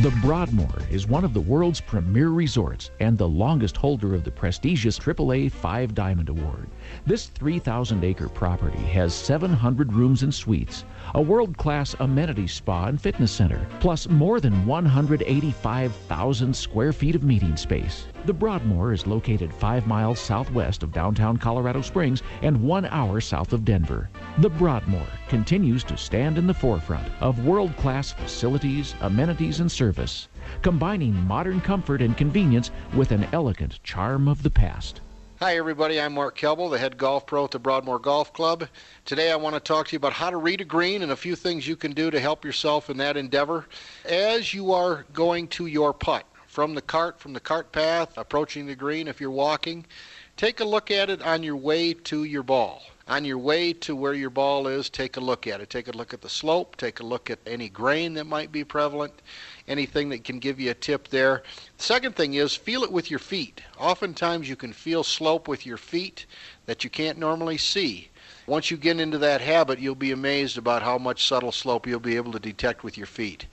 The 0.03 0.17
Broadmoor 0.23 0.83
is 0.91 1.07
one 1.07 1.25
of 1.25 1.35
the 1.35 1.41
world's 1.43 1.81
premier 1.81 2.31
resorts 2.31 2.91
and 3.01 3.19
the 3.19 3.29
longest 3.29 3.77
holder 3.77 4.15
of 4.15 4.25
the 4.25 4.31
prestigious 4.31 4.99
AAA 4.99 5.53
Five 5.53 5.95
Diamond 5.95 6.31
Award. 6.31 6.71
This 7.05 7.27
3,000 7.27 8.03
acre 8.03 8.31
property 8.31 8.79
has 8.79 9.13
700 9.15 9.93
rooms 9.93 10.23
and 10.23 10.33
suites, 10.35 10.85
a 11.15 11.21
world 11.21 11.59
class 11.59 11.95
amenity 12.01 12.47
spa 12.47 12.87
and 12.87 12.99
fitness 12.99 13.31
center, 13.31 13.67
plus 13.81 14.09
more 14.09 14.41
than 14.41 14.65
185,000 14.65 16.57
square 16.57 16.93
feet 16.95 17.15
of 17.15 17.23
meeting 17.23 17.57
space. 17.59 18.07
The 18.27 18.35
Broadmoor 18.35 18.93
is 18.93 19.07
located 19.07 19.51
five 19.51 19.87
miles 19.87 20.21
southwest 20.21 20.83
of 20.83 20.93
downtown 20.93 21.39
Colorado 21.39 21.81
Springs 21.81 22.23
and 22.43 22.63
one 22.63 22.85
hour 22.85 23.19
south 23.19 23.55
of 23.55 23.65
Denver. 23.65 24.11
The 24.39 24.51
Broadmoor 24.51 25.07
continues 25.29 25.83
to 25.85 25.97
stand 25.97 26.37
in 26.37 26.47
the 26.47 26.53
forefront 26.53 27.09
of 27.23 27.47
world 27.47 27.75
class 27.79 28.13
facilities, 28.13 28.95
amenities, 29.01 29.61
and 29.61 29.73
service, 29.73 30.29
combining 30.61 31.15
modern 31.15 31.63
comfort 31.63 32.03
and 32.03 32.15
convenience 32.15 32.71
with 32.95 33.11
an 33.11 33.27
elegant 33.33 33.83
charm 33.85 34.29
of 34.29 34.43
the 34.43 34.51
past. 34.51 35.01
Hi, 35.39 35.57
everybody. 35.57 35.99
I'm 35.99 36.13
Mark 36.13 36.37
Kelble, 36.37 36.71
the 36.71 36.79
head 36.79 36.99
golf 36.99 37.25
pro 37.25 37.45
at 37.45 37.53
the 37.53 37.59
Broadmoor 37.59 37.99
Golf 37.99 38.35
Club. 38.35 38.69
Today, 39.07 39.33
I 39.33 39.37
want 39.37 39.55
to 39.55 39.61
talk 39.61 39.89
to 39.89 39.93
you 39.95 39.97
about 39.97 40.13
how 40.13 40.29
to 40.29 40.37
read 40.37 40.61
a 40.61 40.67
green 40.67 41.01
and 41.01 41.13
a 41.13 41.17
few 41.17 41.35
things 41.35 41.67
you 41.67 41.75
can 41.75 41.93
do 41.93 42.11
to 42.11 42.21
help 42.21 42.45
yourself 42.45 42.91
in 42.91 42.99
that 42.99 43.17
endeavor 43.17 43.67
as 44.05 44.53
you 44.53 44.75
are 44.75 45.07
going 45.15 45.49
to 45.49 45.65
your 45.65 45.95
putt 45.95 46.27
from 46.61 46.75
the 46.75 46.83
cart, 46.83 47.19
from 47.19 47.33
the 47.33 47.41
cart 47.41 47.73
path, 47.73 48.19
approaching 48.19 48.67
the 48.67 48.75
green. 48.75 49.09
If 49.09 49.19
you're 49.19 49.31
walking, 49.31 49.87
take 50.37 50.61
a 50.61 50.65
look 50.67 50.91
at 50.91 51.09
it 51.09 51.23
on 51.23 51.43
your 51.43 51.57
way 51.57 51.95
to 51.95 52.25
your 52.25 52.43
ball. 52.43 52.83
On 53.09 53.25
your 53.25 53.39
way 53.39 53.73
to 53.73 53.97
where 53.97 54.13
your 54.13 54.29
ball 54.29 54.67
is, 54.67 54.91
take 54.91 55.17
a 55.17 55.21
look 55.21 55.47
at 55.47 55.63
it. 55.63 55.71
Take 55.71 55.89
a 55.89 55.97
look 55.97 56.13
at 56.13 56.21
the 56.21 56.29
slope, 56.29 56.77
take 56.77 57.01
a 57.01 57.03
look 57.03 57.31
at 57.31 57.39
any 57.47 57.71
grain 57.71 58.13
that 58.13 58.27
might 58.27 58.53
be 58.53 58.63
prevalent, 58.63 59.15
anything 59.69 60.11
that 60.11 60.23
can 60.23 60.39
give 60.39 60.61
you 60.61 60.71
a 60.71 60.75
tip 60.75 61.09
there. 61.09 61.45
The 61.79 61.83
second 61.83 62.15
thing 62.15 62.35
is 62.35 62.55
feel 62.55 62.85
it 62.85 62.93
with 62.93 63.11
your 63.11 63.21
feet. 63.21 63.63
Oftentimes 63.79 64.47
you 64.47 64.55
can 64.55 64.75
feel 64.75 65.03
slope 65.03 65.49
with 65.49 65.65
your 65.65 65.79
feet 65.79 66.27
that 66.67 66.85
you 66.85 66.91
can't 66.91 67.17
normally 67.17 67.57
see. 67.57 68.11
Once 68.47 68.71
you 68.71 68.77
get 68.77 69.01
into 69.01 69.17
that 69.17 69.41
habit, 69.41 69.79
you'll 69.79 69.95
be 69.95 70.13
amazed 70.13 70.59
about 70.59 70.83
how 70.83 70.99
much 70.99 71.27
subtle 71.27 71.53
slope 71.53 71.87
you'll 71.87 72.01
be 72.01 72.17
able 72.17 72.33
to 72.33 72.39
detect 72.39 72.85
with 72.85 72.99
your 72.99 73.07
feet. 73.07 73.47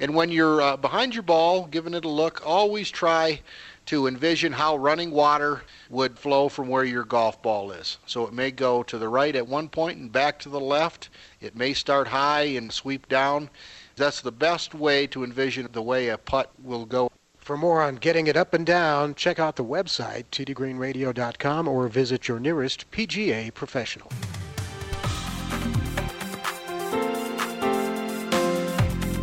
And 0.00 0.14
when 0.14 0.30
you're 0.30 0.60
uh, 0.60 0.76
behind 0.76 1.14
your 1.14 1.22
ball, 1.24 1.66
giving 1.66 1.94
it 1.94 2.04
a 2.04 2.08
look, 2.08 2.42
always 2.46 2.90
try 2.90 3.40
to 3.86 4.06
envision 4.06 4.52
how 4.52 4.76
running 4.76 5.10
water 5.10 5.62
would 5.88 6.18
flow 6.18 6.48
from 6.48 6.68
where 6.68 6.84
your 6.84 7.04
golf 7.04 7.40
ball 7.40 7.72
is. 7.72 7.96
So 8.06 8.26
it 8.26 8.34
may 8.34 8.50
go 8.50 8.82
to 8.82 8.98
the 8.98 9.08
right 9.08 9.34
at 9.34 9.48
one 9.48 9.68
point 9.68 9.98
and 9.98 10.12
back 10.12 10.38
to 10.40 10.50
the 10.50 10.60
left. 10.60 11.08
It 11.40 11.56
may 11.56 11.72
start 11.72 12.06
high 12.06 12.42
and 12.42 12.70
sweep 12.70 13.08
down. 13.08 13.48
That's 13.96 14.20
the 14.20 14.30
best 14.30 14.74
way 14.74 15.06
to 15.08 15.24
envision 15.24 15.68
the 15.72 15.82
way 15.82 16.08
a 16.08 16.18
putt 16.18 16.52
will 16.62 16.84
go. 16.84 17.10
For 17.38 17.56
more 17.56 17.82
on 17.82 17.96
getting 17.96 18.26
it 18.26 18.36
up 18.36 18.52
and 18.52 18.66
down, 18.66 19.14
check 19.14 19.38
out 19.38 19.56
the 19.56 19.64
website, 19.64 20.24
teetogreenradio.com, 20.30 21.66
or 21.66 21.88
visit 21.88 22.28
your 22.28 22.38
nearest 22.38 22.90
PGA 22.90 23.52
professional. 23.54 24.10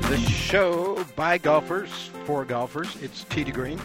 The 0.10 0.18
show 0.18 1.04
by 1.16 1.38
golfers, 1.38 2.10
for 2.26 2.46
golfers, 2.46 2.96
it's 3.02 3.24
Tee 3.26 3.44
to 3.44 3.52
Green. 3.52 3.82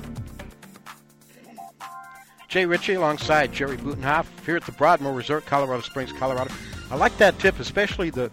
Jay 2.48 2.66
Ritchie 2.66 2.94
alongside 2.94 3.52
Jerry 3.52 3.76
Butenhoff 3.76 4.26
here 4.44 4.56
at 4.56 4.64
the 4.64 4.72
Broadmoor 4.72 5.12
Resort, 5.12 5.46
Colorado 5.46 5.82
Springs, 5.82 6.12
Colorado. 6.12 6.52
I 6.90 6.96
like 6.96 7.16
that 7.18 7.38
tip, 7.38 7.58
especially 7.58 8.10
the 8.10 8.30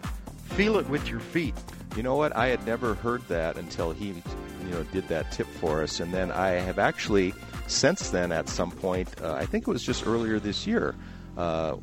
feel 0.49 0.77
it 0.77 0.89
with 0.89 1.07
your 1.07 1.19
feet. 1.19 1.53
You 1.95 2.03
know 2.03 2.15
what? 2.15 2.35
I 2.35 2.47
had 2.47 2.65
never 2.65 2.95
heard 2.95 3.27
that 3.29 3.57
until 3.57 3.91
he, 3.91 4.07
you 4.07 4.71
know, 4.71 4.83
did 4.91 5.07
that 5.07 5.31
tip 5.31 5.47
for 5.47 5.81
us, 5.81 5.99
and 5.99 6.13
then 6.13 6.31
I 6.31 6.49
have 6.49 6.79
actually 6.79 7.33
since 7.67 8.09
then 8.09 8.31
at 8.31 8.49
some 8.49 8.71
point, 8.71 9.09
uh, 9.21 9.33
I 9.33 9.45
think 9.45 9.67
it 9.67 9.71
was 9.71 9.83
just 9.83 10.07
earlier 10.07 10.39
this 10.39 10.65
year, 10.65 10.95
uh, 11.37 11.75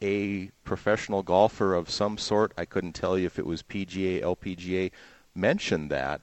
a 0.00 0.50
professional 0.64 1.22
golfer 1.22 1.74
of 1.74 1.90
some 1.90 2.16
sort, 2.16 2.52
I 2.56 2.64
couldn't 2.64 2.92
tell 2.92 3.18
you 3.18 3.26
if 3.26 3.38
it 3.38 3.46
was 3.46 3.62
PGA, 3.62 4.22
LPGA, 4.22 4.90
mentioned 5.34 5.90
that 5.90 6.20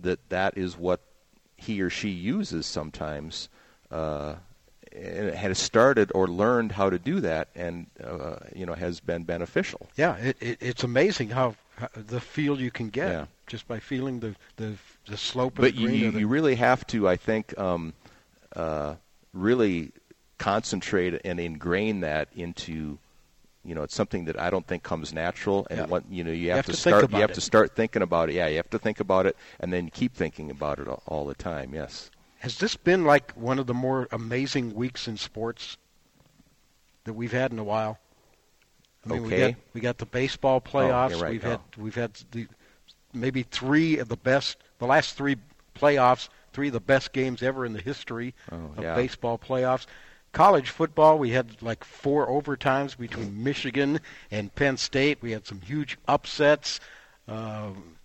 that 0.00 0.28
that 0.28 0.56
is 0.58 0.76
what 0.76 1.00
he 1.56 1.80
or 1.80 1.90
she 1.90 2.10
uses 2.10 2.66
sometimes. 2.66 3.48
Uh, 3.90 4.34
and 4.92 5.34
has 5.34 5.58
started 5.58 6.10
or 6.14 6.26
learned 6.26 6.72
how 6.72 6.88
to 6.88 6.98
do 6.98 7.20
that, 7.20 7.48
and 7.54 7.86
uh, 8.02 8.36
you 8.54 8.64
know 8.64 8.72
has 8.72 8.98
been 9.00 9.24
beneficial. 9.24 9.88
Yeah, 9.94 10.16
it, 10.16 10.36
it, 10.40 10.58
it's 10.60 10.84
amazing 10.84 11.28
how, 11.30 11.54
how, 11.76 11.88
the 11.94 12.18
feel 12.18 12.58
you 12.58 12.70
can 12.70 12.88
get 12.88 13.08
Yeah. 13.10 13.26
just 13.46 13.68
by 13.68 13.78
feeling 13.78 14.20
the 14.20 14.34
the, 14.56 14.76
the 15.06 15.18
slope 15.18 15.58
of 15.58 15.62
But 15.64 15.74
the 15.74 15.82
you, 15.82 15.88
you, 15.88 16.10
the- 16.12 16.20
you 16.20 16.28
really 16.28 16.54
have 16.54 16.86
to, 16.88 17.06
I 17.06 17.16
think, 17.16 17.58
um, 17.58 17.92
uh, 18.54 18.94
really 19.34 19.92
concentrate 20.38 21.20
and 21.26 21.38
ingrain 21.38 22.00
that 22.00 22.28
into, 22.34 22.98
you 23.66 23.74
know, 23.74 23.82
it's 23.82 23.94
something 23.94 24.26
that 24.26 24.38
I 24.38 24.48
don't 24.50 24.66
think 24.66 24.82
comes 24.82 25.12
natural, 25.12 25.66
and 25.70 25.80
Yeah. 25.80 25.86
what 25.86 26.04
you 26.10 26.22
know, 26.24 26.30
you 26.30 26.36
You 26.44 26.48
have, 26.50 26.56
have 26.58 26.66
to, 26.66 26.72
to 26.72 26.78
start. 26.78 27.10
You 27.10 27.18
have 27.18 27.30
it. 27.30 27.34
to 27.34 27.40
start 27.40 27.74
thinking 27.74 28.02
about 28.02 28.28
it. 28.30 28.34
Yeah, 28.34 28.46
you 28.46 28.56
have 28.56 28.70
to 28.70 28.78
think 28.78 29.00
about 29.00 29.26
it, 29.26 29.36
and 29.60 29.72
then 29.72 29.90
keep 29.90 30.14
thinking 30.14 30.50
about 30.50 30.78
it 30.78 30.88
all, 30.88 31.02
all 31.06 31.26
the 31.26 31.34
time. 31.34 31.74
Yes. 31.74 32.10
Has 32.40 32.58
this 32.58 32.76
been 32.76 33.04
like 33.04 33.32
one 33.32 33.58
of 33.58 33.66
the 33.66 33.74
more 33.74 34.08
amazing 34.12 34.74
weeks 34.74 35.08
in 35.08 35.16
sports 35.16 35.76
that 37.04 37.14
we've 37.14 37.32
had 37.32 37.50
in 37.52 37.58
a 37.58 37.64
while? 37.64 37.98
I 39.04 39.08
mean, 39.12 39.22
we 39.22 39.34
Okay. 39.34 39.52
got 39.52 39.60
we 39.74 39.80
got 39.80 39.98
the 39.98 40.06
baseball 40.06 40.62
Oh, 40.64 40.68
playoffs. 40.68 41.10
you're 41.10 41.18
right. 41.20 41.32
We've 41.32 41.44
Oh. 41.44 41.50
had 41.50 41.60
we've 41.76 41.94
had 41.94 42.12
the 42.32 42.46
maybe 43.12 43.42
three 43.42 43.98
of 43.98 44.08
the 44.08 44.16
best, 44.16 44.58
the 44.78 44.86
last 44.86 45.16
three 45.16 45.36
playoffs, 45.74 46.28
three 46.52 46.68
of 46.68 46.72
the 46.72 46.80
best 46.80 47.12
games 47.12 47.42
ever 47.42 47.64
in 47.64 47.72
the 47.72 47.80
history 47.80 48.34
oh, 48.52 48.56
of 48.56 48.78
Oh, 48.78 48.82
yeah. 48.82 48.94
baseball 48.94 49.38
playoffs. 49.38 49.86
College 50.36 50.68
football, 50.68 51.18
we 51.18 51.30
had 51.30 51.62
like 51.62 51.82
four 51.82 52.28
overtimes 52.28 52.94
between 52.98 53.42
Michigan 53.42 54.00
and 54.30 54.54
Penn 54.54 54.76
State. 54.76 55.16
We 55.22 55.30
had 55.32 55.46
some 55.46 55.62
huge 55.62 55.96
upsets. 56.06 56.78
Um, 57.26 57.96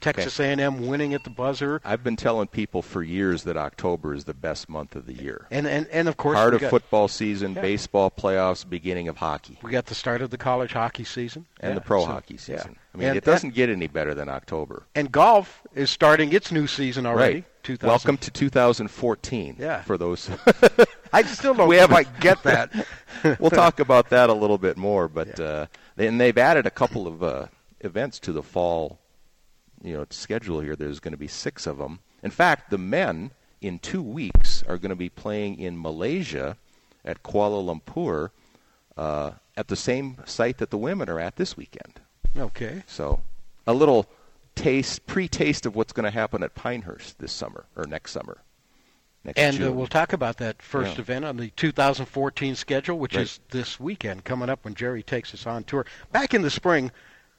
Texas 0.00 0.38
A&M 0.38 0.86
winning 0.86 1.14
at 1.14 1.24
the 1.24 1.30
buzzer. 1.30 1.80
I've 1.84 2.04
been 2.04 2.14
telling 2.14 2.46
people 2.46 2.80
for 2.80 3.02
years 3.02 3.42
that 3.42 3.56
October 3.56 4.14
is 4.14 4.22
the 4.24 4.32
best 4.34 4.68
month 4.68 4.94
of 4.94 5.06
the 5.06 5.12
year. 5.14 5.48
And 5.50 5.66
and, 5.66 5.88
and 5.88 6.06
of 6.08 6.16
course 6.16 6.36
Part 6.36 6.54
of 6.54 6.60
got, 6.60 6.70
football 6.70 7.08
season, 7.08 7.54
Yeah. 7.54 7.60
baseball 7.60 8.08
playoffs, 8.08 8.66
beginning 8.66 9.08
of 9.08 9.16
hockey, 9.16 9.58
We 9.60 9.72
got 9.72 9.86
the 9.86 9.94
start 9.96 10.22
of 10.22 10.30
the 10.30 10.38
college 10.38 10.72
hockey 10.72 11.02
season 11.04 11.44
and 11.58 11.70
Yeah, 11.72 11.74
the 11.74 11.80
pro 11.80 12.02
so- 12.02 12.06
hockey 12.06 12.34
yeah. 12.34 12.40
season. 12.40 12.76
I 12.94 12.98
mean, 12.98 13.08
And- 13.08 13.16
it 13.18 13.24
doesn't 13.24 13.54
get 13.54 13.68
any 13.68 13.88
better 13.88 14.14
than 14.14 14.28
October. 14.28 14.84
And 14.94 15.10
golf 15.10 15.60
is 15.74 15.90
starting 15.90 16.32
its 16.32 16.52
new 16.52 16.68
season 16.68 17.04
already. 17.04 17.34
Right. 17.34 17.44
2000. 17.62 17.88
Welcome 17.88 18.16
to 18.18 18.30
2014. 18.30 19.56
Yeah. 19.58 19.82
For 19.82 19.98
those. 19.98 20.30
I 21.12 21.22
still 21.22 21.54
don't 21.54 21.68
we 21.68 21.76
haven't- 21.76 21.94
quite 21.94 22.20
get 22.20 22.42
that. 22.44 22.72
we'll 23.38 23.50
talk 23.50 23.80
about 23.80 24.10
that 24.10 24.30
a 24.30 24.34
little 24.34 24.58
bit 24.58 24.76
more, 24.76 25.08
but 25.08 25.38
uh, 25.38 25.66
and 25.96 26.20
they've 26.20 26.36
added 26.38 26.66
a 26.66 26.70
couple 26.70 27.06
of 27.06 27.22
uh, 27.22 27.46
events 27.80 28.18
to 28.20 28.32
the 28.32 28.42
fall, 28.42 28.98
you 29.82 29.92
know, 29.94 30.06
schedule 30.10 30.60
here. 30.60 30.76
There's 30.76 31.00
going 31.00 31.12
to 31.12 31.18
be 31.18 31.28
six 31.28 31.66
of 31.66 31.78
them. 31.78 32.00
In 32.22 32.30
fact, 32.30 32.70
the 32.70 32.78
men 32.78 33.32
in 33.60 33.78
two 33.78 34.02
weeks 34.02 34.62
are 34.68 34.78
going 34.78 34.90
to 34.90 34.96
be 34.96 35.08
playing 35.10 35.58
in 35.58 35.80
Malaysia 35.80 36.56
at 37.04 37.22
Kuala 37.22 37.62
Lumpur 37.64 38.30
uh, 38.96 39.32
at 39.56 39.68
the 39.68 39.76
same 39.76 40.16
site 40.24 40.58
that 40.58 40.70
the 40.70 40.78
women 40.78 41.08
are 41.08 41.20
at 41.20 41.36
this 41.36 41.56
weekend. 41.56 42.00
Okay. 42.36 42.82
So, 42.86 43.20
a 43.66 43.72
little 43.74 44.06
taste, 44.60 45.06
pre-taste 45.06 45.66
of 45.66 45.74
what's 45.76 45.92
going 45.92 46.04
to 46.04 46.10
happen 46.10 46.42
at 46.42 46.54
Pinehurst 46.54 47.18
this 47.18 47.32
summer 47.32 47.66
or 47.76 47.84
next 47.86 48.12
summer. 48.12 48.38
Next 49.24 49.38
And 49.38 49.62
uh, 49.62 49.72
we'll 49.72 49.86
talk 49.86 50.12
about 50.12 50.38
that 50.38 50.62
first 50.62 50.94
Yeah. 50.94 51.00
event 51.00 51.24
on 51.26 51.36
the 51.36 51.50
2014 51.50 52.54
schedule, 52.54 52.98
which 52.98 53.14
Right. 53.14 53.22
is 53.22 53.40
this 53.50 53.78
weekend 53.78 54.24
coming 54.24 54.48
up 54.48 54.64
when 54.64 54.74
Jerry 54.74 55.02
takes 55.02 55.34
us 55.34 55.46
on 55.46 55.64
tour. 55.64 55.84
Back 56.12 56.32
in 56.32 56.40
the 56.42 56.50
spring, 56.50 56.90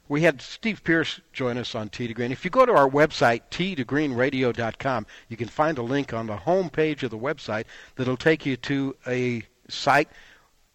we 0.07 0.21
had 0.21 0.41
Steve 0.41 0.83
Pierce 0.83 1.21
join 1.33 1.57
us 1.57 1.73
on 1.73 1.89
Tee 1.89 2.07
to 2.07 2.13
Green. 2.13 2.31
If 2.31 2.43
you 2.45 2.51
go 2.51 2.65
to 2.65 2.73
our 2.73 2.89
website, 2.89 3.41
teetogreenradio.com, 3.49 5.05
you 5.29 5.37
can 5.37 5.47
find 5.47 5.77
a 5.77 5.81
link 5.83 6.13
on 6.13 6.27
the 6.27 6.37
home 6.37 6.69
page 6.69 7.03
of 7.03 7.11
the 7.11 7.17
website 7.17 7.65
that'll 7.95 8.17
take 8.17 8.45
you 8.45 8.57
to 8.57 8.95
a 9.07 9.43
site 9.69 10.09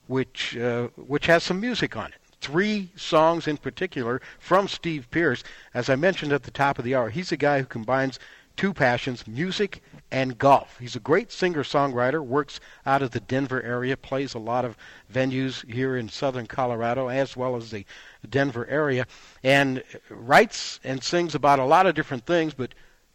which 0.07 0.57
uh, 0.57 0.89
which 0.97 1.27
has 1.27 1.43
some 1.43 1.61
music 1.61 1.97
on 1.97 2.07
it. 2.07 2.19
Three 2.41 2.91
songs 2.97 3.49
in 3.49 3.57
particular 3.57 4.21
from 4.39 4.69
Steve 4.69 5.11
Pierce. 5.11 5.43
As 5.75 5.89
I 5.89 5.97
mentioned 5.97 6.33
at 6.33 6.45
the 6.45 6.51
top 6.51 6.79
of 6.79 6.85
the 6.85 6.95
hour, 6.95 7.11
he's 7.11 7.33
a 7.33 7.37
guy 7.37 7.59
who 7.59 7.67
combines 7.67 8.19
two 8.57 8.73
passions, 8.73 9.27
music 9.27 9.83
and 10.11 10.39
golf. 10.39 10.79
He's 10.79 10.97
a 10.97 11.01
great 11.01 11.31
singer-songwriter, 11.31 12.25
works 12.25 12.59
out 12.87 13.03
of 13.03 13.11
the 13.11 13.21
Denver 13.21 13.63
area, 13.63 13.97
plays 13.97 14.35
a 14.35 14.39
lot 14.39 14.65
of 14.65 14.77
venues 15.13 15.69
here 15.71 15.97
in 15.97 16.09
southern 16.09 16.47
Colorado 16.47 17.09
as 17.09 17.37
well 17.37 17.57
as 17.57 17.71
the 17.71 17.85
Denver 18.29 18.67
area, 18.67 19.07
and 19.43 19.83
writes 20.09 20.81
and 20.85 21.03
sings 21.03 21.35
about 21.35 21.59
a 21.59 21.65
lot 21.65 21.87
of 21.87 21.95
different 21.95 22.25
things, 22.25 22.55
but 22.55 22.75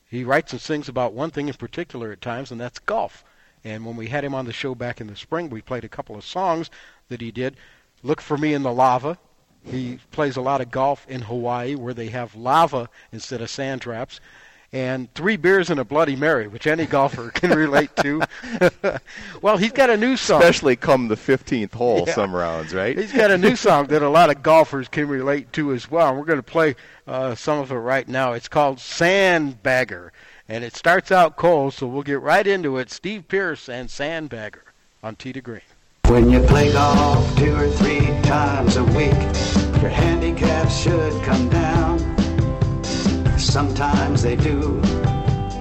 he 0.09 0.23
writes 0.23 0.51
and 0.51 0.61
sings 0.61 0.89
about 0.89 1.13
one 1.13 1.31
thing 1.31 1.47
in 1.47 1.53
particular 1.55 2.11
at 2.11 2.21
times, 2.21 2.51
and 2.51 2.59
that's 2.59 2.79
golf. 2.79 3.23
And 3.63 3.85
when 3.85 3.95
we 3.95 4.07
had 4.07 4.23
him 4.23 4.35
on 4.35 4.45
the 4.45 4.53
show 4.53 4.75
back 4.75 5.01
in 5.01 5.07
the 5.07 5.15
spring, 5.15 5.49
we 5.49 5.61
played 5.61 5.85
a 5.85 5.89
couple 5.89 6.15
of 6.15 6.25
songs 6.25 6.69
that 7.09 7.21
he 7.21 7.31
did. 7.31 7.55
Look 8.03 8.21
for 8.21 8.37
Me 8.37 8.53
in 8.53 8.63
the 8.63 8.71
Lava. 8.73 9.17
He 9.63 9.99
plays 10.11 10.37
a 10.37 10.41
lot 10.41 10.61
of 10.61 10.71
golf 10.71 11.05
in 11.07 11.21
Hawaii 11.21 11.75
where 11.75 11.93
they 11.93 12.07
have 12.07 12.33
lava 12.35 12.89
instead 13.11 13.41
of 13.41 13.49
sand 13.49 13.81
traps. 13.81 14.19
And 14.73 15.13
Three 15.13 15.35
Beers 15.35 15.69
and 15.69 15.79
a 15.81 15.83
Bloody 15.83 16.15
Mary, 16.15 16.47
which 16.47 16.65
any 16.65 16.85
golfer 16.85 17.29
can 17.29 17.51
relate 17.57 17.93
to. 17.97 18.21
well, 19.41 19.57
he's 19.57 19.73
got 19.73 19.89
a 19.89 19.97
new 19.97 20.15
song. 20.15 20.41
Especially 20.41 20.77
come 20.77 21.09
the 21.09 21.15
15th 21.15 21.73
hole 21.73 22.05
Yeah. 22.07 22.13
some 22.13 22.33
rounds, 22.33 22.73
right? 22.73 22.97
He's 22.97 23.11
got 23.11 23.31
a 23.31 23.37
new 23.37 23.55
song 23.67 23.87
that 23.87 24.01
a 24.01 24.09
lot 24.09 24.29
of 24.29 24.41
golfers 24.41 24.87
can 24.87 25.07
relate 25.09 25.51
to 25.53 25.73
as 25.73 25.91
well. 25.91 26.09
And 26.09 26.17
we're 26.17 26.25
going 26.25 26.39
to 26.39 26.43
play 26.43 26.75
uh, 27.05 27.35
some 27.35 27.59
of 27.59 27.69
it 27.71 27.75
right 27.75 28.07
now. 28.07 28.31
It's 28.31 28.47
called 28.47 28.77
Sandbagger. 28.77 30.11
And 30.47 30.63
it 30.63 30.75
starts 30.75 31.11
out 31.11 31.35
cold, 31.37 31.73
so 31.73 31.85
we'll 31.85 32.01
get 32.03 32.21
right 32.21 32.47
into 32.47 32.77
it. 32.77 32.91
Steve 32.91 33.27
Pierce 33.27 33.69
and 33.69 33.89
Sandbagger 33.89 34.61
on 35.03 35.15
Tee 35.17 35.33
to 35.33 35.41
Green. 35.41 35.61
When 36.11 36.29
you 36.29 36.41
play 36.41 36.73
golf 36.73 37.37
two 37.37 37.55
or 37.55 37.69
three 37.69 38.05
times 38.23 38.75
a 38.75 38.83
week, 38.83 39.15
your 39.81 39.89
handicap 39.89 40.69
should 40.69 41.13
come 41.23 41.47
down. 41.47 41.99
Sometimes 43.39 44.21
they 44.21 44.35
do, 44.35 44.81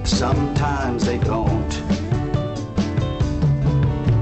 sometimes 0.03 1.05
they 1.05 1.19
don't. 1.19 1.71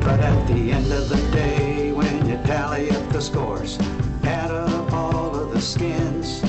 But 0.01 0.19
at 0.19 0.47
the 0.47 0.71
end 0.71 0.91
of 0.91 1.09
the 1.09 1.17
day, 1.31 1.91
when 1.93 2.29
you 2.29 2.37
tally 2.45 2.91
up 2.91 3.09
the 3.09 3.21
scores, 3.21 3.79
add 4.23 4.51
up 4.51 4.93
all 4.93 5.35
of 5.35 5.51
the 5.51 5.59
skins. 5.59 6.43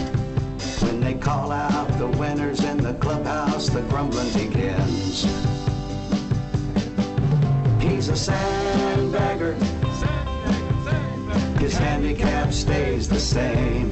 When 0.83 1.01
they 1.01 1.15
call 1.15 1.53
out 1.53 1.89
the 1.97 2.09
winners 2.19 2.63
in 2.63 2.77
the 2.77 2.93
clubhouse, 2.93 3.71
the 3.71 3.81
grumbling 3.89 4.31
begins. 4.35 5.25
He's 7.83 8.11
a 8.11 8.13
sandbagger. 8.13 8.80
His 11.61 11.77
handicap 11.77 12.55
stays 12.55 13.07
the 13.07 13.21
same. 13.21 13.91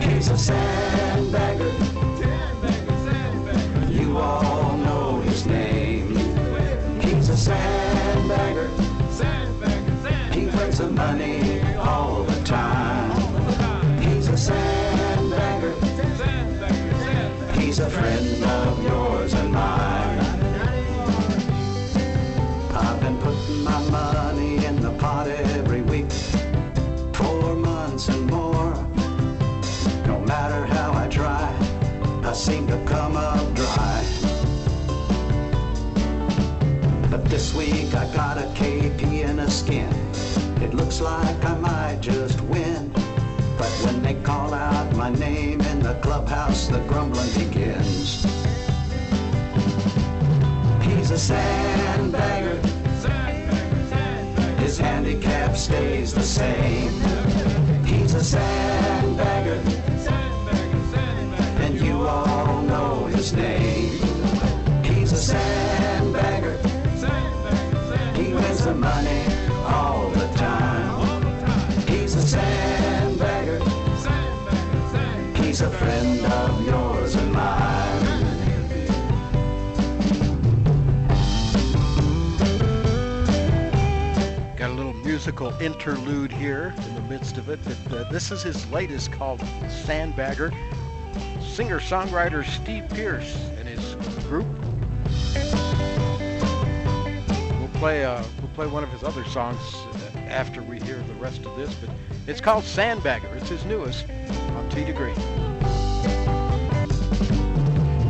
He's 0.00 0.28
a 0.28 0.38
sandbagger. 0.38 1.72
You 3.90 4.16
all 4.16 4.76
know 4.76 5.20
his 5.22 5.44
name. 5.44 6.14
He's 7.00 7.28
a 7.30 7.50
sandbagger. 7.50 8.68
He 10.32 10.46
brings 10.46 10.78
the 10.78 10.88
money 10.88 11.60
all 11.76 12.22
the 12.22 12.40
time. 12.44 13.10
He's 14.00 14.28
a 14.28 14.38
sandbagger. 14.48 15.74
He's 17.56 17.80
a 17.80 17.90
friend 17.90 18.44
of 18.44 18.82
yours 18.84 19.34
and 19.34 19.52
mine. 19.52 19.97
This 37.38 37.54
week 37.54 37.94
I 37.94 38.04
got 38.12 38.36
a 38.36 38.46
KP 38.58 39.24
and 39.24 39.38
a 39.38 39.48
skin. 39.48 39.92
It 40.60 40.74
looks 40.74 41.00
like 41.00 41.44
I 41.44 41.54
might 41.56 41.98
just 42.00 42.40
win. 42.40 42.90
But 43.56 43.70
when 43.84 44.02
they 44.02 44.14
call 44.24 44.52
out 44.52 44.92
my 44.96 45.10
name 45.10 45.60
in 45.60 45.78
the 45.78 45.94
clubhouse, 46.02 46.66
the 46.66 46.80
grumbling 46.90 47.32
begins. 47.34 48.24
He's 50.82 51.12
a 51.12 51.20
sandbagger. 51.30 52.58
His 54.58 54.76
handicap 54.76 55.56
stays 55.56 56.12
the 56.12 56.24
same. 56.40 56.90
He's 57.84 58.14
a 58.14 58.24
sandbagger. 58.34 59.58
And 61.64 61.80
you 61.80 62.04
all 62.04 62.62
know 62.62 63.06
his 63.06 63.32
name. 63.32 63.92
He's 64.82 65.12
a 65.12 65.34
sandbagger. 65.34 65.87
The 68.68 68.74
money 68.74 69.24
all 69.64 70.10
the 70.10 70.28
time. 70.36 71.22
He's 71.86 72.14
a 72.16 72.36
sandbagger. 72.36 73.62
He's 75.38 75.62
a 75.62 75.70
friend 75.70 76.26
of 76.26 76.66
yours 76.66 77.14
and 77.14 77.32
mine. 77.32 78.04
Got 84.58 84.68
a 84.68 84.74
little 84.74 84.92
musical 84.92 85.50
interlude 85.62 86.30
here 86.30 86.74
in 86.88 86.94
the 86.94 87.00
midst 87.08 87.38
of 87.38 87.48
it. 87.48 87.60
But, 87.64 87.92
uh, 87.96 88.10
this 88.10 88.30
is 88.30 88.42
his 88.42 88.70
latest 88.70 89.12
called 89.12 89.40
Sandbagger. 89.86 90.52
Singer 91.42 91.80
songwriter 91.80 92.44
Steve 92.44 92.86
Pierce 92.90 93.34
and 93.58 93.66
his 93.66 93.94
group. 94.26 94.46
We'll 97.58 97.80
play 97.80 98.04
we'll 98.04 98.37
play 98.58 98.66
one 98.66 98.82
of 98.82 98.90
his 98.90 99.04
other 99.04 99.24
songs 99.26 99.60
uh, 99.72 100.18
after 100.26 100.60
we 100.62 100.80
hear 100.80 100.96
the 100.96 101.14
rest 101.14 101.46
of 101.46 101.56
this, 101.56 101.72
but 101.74 101.90
it's 102.26 102.40
called 102.40 102.64
Sandbagger. 102.64 103.32
It's 103.36 103.48
his 103.48 103.64
newest 103.64 104.04
on 104.10 104.68
Tee 104.68 104.84
to 104.84 104.92
Green. 104.92 105.14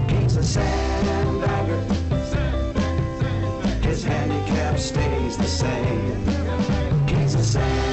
He's 0.08 0.38
a 0.38 0.58
sandbagger. 0.58 1.82
His 3.84 4.02
handicap 4.02 4.78
stays 4.78 5.36
the 5.36 5.44
same. 5.44 6.26
He's 7.06 7.34
a 7.34 7.58
sandbagger. 7.58 7.87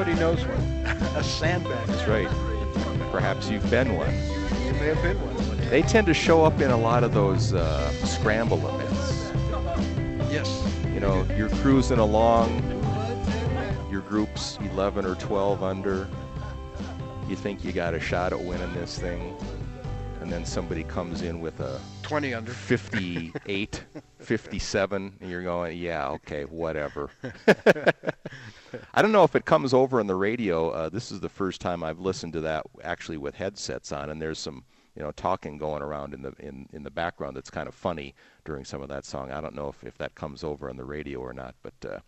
Everybody 0.00 0.18
knows 0.18 0.46
one. 0.46 0.60
a 1.16 1.22
sandbag. 1.22 1.86
That's 1.86 2.08
right. 2.08 2.28
Perhaps 3.10 3.50
you've 3.50 3.68
been 3.70 3.96
one. 3.96 4.10
You 4.64 4.72
may 4.80 4.86
have 4.86 5.02
been 5.02 5.18
one. 5.20 5.68
They 5.68 5.82
tend 5.82 6.06
to 6.06 6.14
show 6.14 6.42
up 6.42 6.58
in 6.60 6.70
a 6.70 6.76
lot 6.76 7.04
of 7.04 7.12
those 7.12 7.52
uh, 7.52 7.90
scramble 8.06 8.66
events. 8.66 9.30
Yes. 10.32 10.48
You 10.94 11.00
know, 11.00 11.26
you're 11.36 11.50
cruising 11.50 11.98
along, 11.98 12.62
your 13.90 14.00
group's 14.00 14.58
11 14.72 15.04
or 15.04 15.16
12 15.16 15.62
under. 15.62 16.08
You 17.28 17.36
think 17.36 17.62
you 17.62 17.72
got 17.72 17.92
a 17.92 18.00
shot 18.00 18.32
at 18.32 18.40
winning 18.40 18.72
this 18.72 18.98
thing, 18.98 19.36
and 20.30 20.36
then 20.36 20.46
somebody 20.46 20.84
comes 20.84 21.22
in 21.22 21.40
with 21.40 21.58
a 21.58 21.80
20 22.02 22.34
under. 22.34 22.52
58, 22.52 23.84
57, 24.20 25.16
and 25.20 25.28
you're 25.28 25.42
going, 25.42 25.76
yeah, 25.76 26.08
okay, 26.10 26.44
whatever. 26.44 27.10
I 28.94 29.02
don't 29.02 29.10
know 29.10 29.24
if 29.24 29.34
it 29.34 29.44
comes 29.44 29.74
over 29.74 29.98
on 29.98 30.06
the 30.06 30.14
radio. 30.14 30.70
Uh, 30.70 30.88
this 30.88 31.10
is 31.10 31.18
the 31.18 31.28
first 31.28 31.60
time 31.60 31.82
I've 31.82 31.98
listened 31.98 32.34
to 32.34 32.40
that 32.42 32.64
actually 32.84 33.16
with 33.16 33.34
headsets 33.34 33.90
on, 33.90 34.08
and 34.08 34.22
there's 34.22 34.38
some 34.38 34.62
you 34.94 35.02
know 35.02 35.10
talking 35.10 35.58
going 35.58 35.82
around 35.82 36.14
in 36.14 36.22
the 36.22 36.32
in, 36.38 36.68
in 36.72 36.84
the 36.84 36.92
background 36.92 37.36
that's 37.36 37.50
kind 37.50 37.66
of 37.66 37.74
funny 37.74 38.14
during 38.44 38.64
some 38.64 38.82
of 38.82 38.88
that 38.88 39.04
song. 39.04 39.32
I 39.32 39.40
don't 39.40 39.56
know 39.56 39.66
if, 39.66 39.82
if 39.82 39.98
that 39.98 40.14
comes 40.14 40.44
over 40.44 40.70
on 40.70 40.76
the 40.76 40.84
radio 40.84 41.18
or 41.18 41.32
not, 41.32 41.56
but 41.64 41.74
uh, 41.84 41.98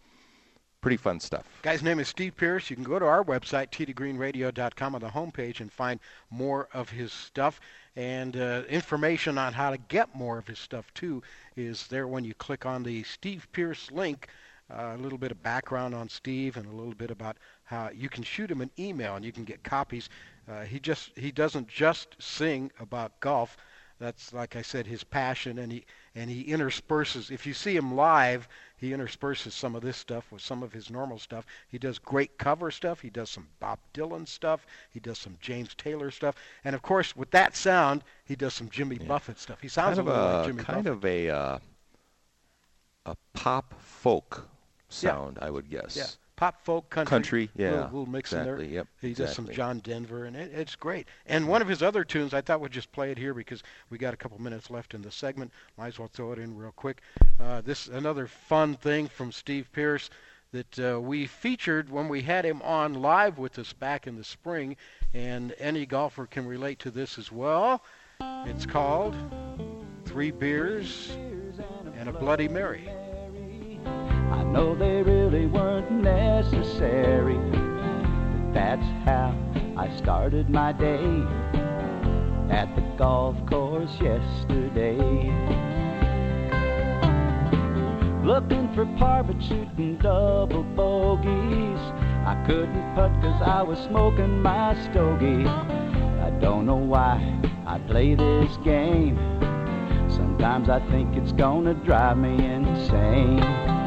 pretty 0.83 0.99
fun 0.99 1.19
stuff. 1.19 1.47
Guy's 1.63 1.83
name 1.83 1.99
is 2.01 2.09
Steve 2.09 2.37
Pierce. 2.37 2.69
You 2.69 2.77
can 2.77 2.85
go 2.85 2.99
to 2.99 3.07
our 3.07 3.25
website, 3.25 3.71
teetogreenradio.com, 3.71 4.95
on 4.95 5.01
the 5.01 5.09
homepage 5.09 5.61
and 5.61 5.73
find 5.73 5.99
more 6.31 6.69
of 6.75 6.91
his 6.91 7.13
stuff. 7.13 7.61
And 7.95 8.37
uh, 8.37 8.63
information 8.69 9.37
on 9.37 9.53
how 9.53 9.71
to 9.71 9.77
get 9.77 10.15
more 10.15 10.39
of 10.39 10.47
his 10.47 10.59
stuff, 10.59 10.93
too, 10.95 11.23
is 11.57 11.87
there 11.89 12.07
when 12.07 12.25
you 12.25 12.35
click 12.35 12.65
on 12.65 12.83
the 12.83 13.03
Steve 13.03 13.47
Pierce 13.53 13.91
link. 13.91 14.29
Uh, 14.71 14.95
a 14.95 15.03
little 15.03 15.19
bit 15.19 15.31
of 15.31 15.43
background 15.43 15.95
on 15.95 16.09
Steve 16.09 16.57
and 16.57 16.65
a 16.65 16.75
little 16.75 16.95
bit 16.95 17.11
about 17.11 17.37
how 17.65 17.91
you 17.91 18.09
can 18.09 18.23
shoot 18.23 18.51
him 18.51 18.63
an 18.63 18.71
email 18.79 19.17
and 19.17 19.25
you 19.25 19.33
can 19.33 19.45
get 19.45 19.63
copies. 19.63 20.09
Uh, 20.49 20.63
he 20.63 20.81
just 20.81 21.11
he 21.19 21.31
doesn't 21.31 21.69
just 21.69 22.17
sing 22.19 22.71
about 22.81 23.21
golf. 23.21 23.57
That's 23.99 24.33
like 24.33 24.57
I 24.57 24.63
said, 24.63 24.87
his 24.87 25.05
passion, 25.05 25.59
and 25.59 25.71
he 25.71 25.85
and 26.15 26.31
he 26.31 26.45
intersperses. 26.45 27.31
If 27.31 27.47
you 27.47 27.55
see 27.55 27.75
him 27.77 27.95
live, 27.95 28.49
he 28.77 28.93
intersperses 28.93 29.55
some 29.55 29.75
of 29.75 29.83
this 29.83 29.97
stuff 29.97 30.31
with 30.33 30.43
some 30.43 30.63
of 30.63 30.73
his 30.73 30.91
normal 30.91 31.19
stuff. 31.19 31.47
He 31.69 31.79
does 31.79 31.99
great 31.99 32.37
cover 32.39 32.71
stuff. 32.71 33.01
He 33.01 33.11
does 33.11 33.31
some 33.31 33.49
Bob 33.61 33.79
Dylan 33.95 34.27
stuff. 34.27 34.67
He 34.91 35.01
does 35.01 35.19
some 35.19 35.39
James 35.41 35.75
Taylor 35.75 36.11
stuff, 36.11 36.35
and 36.65 36.75
of 36.75 36.83
course, 36.83 37.17
with 37.17 37.31
that 37.31 37.57
sound, 37.57 38.03
he 38.25 38.37
does 38.37 38.55
some 38.55 38.69
Jimmy 38.71 38.99
Buffett 38.99 39.39
stuff. 39.39 39.61
He 39.61 39.69
sounds 39.69 39.97
kind 39.97 40.09
a 40.09 40.11
of 40.13 40.17
little 40.17 40.31
a 40.31 40.37
like 40.39 40.47
Jimmy 40.47 40.63
kind 40.65 40.85
Buffett. 40.85 40.93
of 40.93 41.05
a 41.05 41.29
uh, 41.31 41.59
a 43.07 43.17
pop 43.33 43.75
folk 43.81 44.49
sound, 44.89 45.39
I 45.41 45.51
would 45.51 45.69
guess. 45.71 45.97
Yeah, 45.97 46.07
pop 46.43 46.65
folk 46.65 46.91
country. 46.91 47.09
Country, 47.09 47.51
yeah, 47.55 47.71
Little, 47.71 47.85
little 47.85 48.07
mix 48.07 48.33
in 48.33 48.43
there. 48.43 48.61
yep, 48.61 48.89
He 49.01 49.15
does 49.15 49.33
some. 49.33 49.49
John 49.49 49.79
Denver, 49.79 50.25
and 50.25 50.35
it, 50.35 50.51
it's 50.53 50.75
great. 50.75 51.07
And 51.27 51.47
one 51.47 51.63
of 51.63 51.69
his 51.69 51.85
other 51.85 52.03
tunes, 52.03 52.35
I 52.35 52.41
thought 52.41 52.61
we'd 52.61 52.73
just 52.73 52.91
play 52.91 53.13
it 53.13 53.19
here 53.19 53.33
because 53.33 53.63
we 53.91 53.99
got 53.99 54.13
a 54.13 54.17
couple 54.17 54.41
minutes 54.43 54.69
left 54.69 54.93
in 54.93 55.03
the 55.03 55.11
segment. 55.13 55.53
Might 55.79 55.87
as 55.87 56.01
well 56.01 56.09
throw 56.09 56.33
it 56.33 56.41
in 56.41 56.57
real 56.57 56.73
quick. 56.73 57.01
Uh, 57.39 57.61
this 57.61 57.87
another 57.87 58.27
fun 58.27 58.75
thing 58.75 59.07
from 59.07 59.31
Steve 59.31 59.71
Pierce. 59.71 60.11
that 60.51 60.79
uh, 60.81 61.01
we 61.01 61.27
featured 61.27 61.89
when 61.89 62.09
we 62.09 62.23
had 62.23 62.45
him 62.45 62.61
on 62.63 62.95
live 62.95 63.39
with 63.39 63.57
us 63.61 63.73
back 63.73 64.09
in 64.09 64.17
the 64.17 64.25
spring, 64.25 64.77
and 65.15 65.55
any 65.61 65.87
golfer 65.87 66.27
can 66.27 66.45
relate 66.45 66.81
to 66.81 66.91
this 66.91 67.19
as 67.19 67.31
well. 67.31 67.85
It's 68.21 68.67
called 68.67 69.15
Three 70.07 70.33
Beers 70.33 71.13
and 71.97 72.09
a 72.09 72.13
Bloody 72.13 72.49
Mary. 72.49 72.91
I 74.33 74.45
know 74.45 74.75
they 74.75 75.03
really 75.33 75.47
weren't 75.47 75.91
necessary, 75.91 77.39
but 77.39 78.53
that's 78.53 78.87
how 79.07 79.35
I 79.79 79.89
started 79.97 80.51
my 80.51 80.73
day 80.73 81.23
at 82.51 82.69
the 82.77 82.83
golf 82.99 83.37
course 83.47 83.97
yesterday. 83.99 84.99
Looking 88.23 88.75
for 88.75 88.85
par 88.99 89.23
but 89.25 89.43
shooting 89.43 89.97
double 90.03 90.65
bogeys. 90.65 91.81
I 92.27 92.45
couldn't 92.47 92.95
putt 92.95 93.13
cause 93.23 93.43
I 93.43 93.63
was 93.63 93.79
smoking 93.79 94.43
my 94.43 94.75
stogie. 94.91 95.47
I 95.47 96.31
don't 96.43 96.67
know 96.67 96.77
why 96.77 97.41
I 97.67 97.79
play 97.79 98.15
this 98.15 98.55
game. 98.59 99.17
Sometimes 100.11 100.69
I 100.69 100.81
think 100.91 101.17
it's 101.17 101.33
gonna 101.33 101.73
drive 101.73 102.19
me 102.19 102.35
insane. 102.45 103.82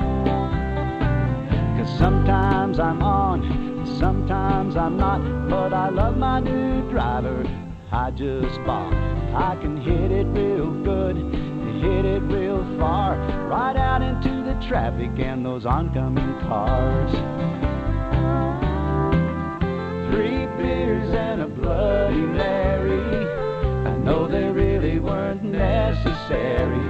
Cause 1.86 2.00
sometimes 2.00 2.80
I'm 2.80 3.04
on, 3.04 3.86
sometimes 4.00 4.76
I'm 4.76 4.98
not. 4.98 5.22
But 5.48 5.72
I 5.72 5.90
love 5.90 6.18
my 6.18 6.40
new 6.40 6.90
driver 6.90 7.46
I 7.92 8.10
just 8.10 8.58
bought. 8.66 8.94
I 9.36 9.56
can 9.62 9.78
hit 9.78 10.12
it 10.12 10.26
real 10.26 10.72
good, 10.84 11.16
hit 11.16 12.06
it 12.06 12.24
real 12.24 12.64
far, 12.80 13.18
right 13.48 13.76
out 13.76 14.02
into 14.02 14.30
the 14.30 14.60
traffic 14.68 15.12
and 15.20 15.46
those 15.46 15.68
oncoming 15.68 16.40
cars. 16.48 17.12
Three 20.12 20.48
beers 20.58 21.14
and 21.14 21.42
a 21.42 21.48
Bloody 21.48 22.16
Mary. 22.16 23.28
I 23.88 23.96
know 23.98 24.28
they 24.28 24.50
really 24.50 24.98
weren't 24.98 25.44
necessary. 25.44 26.90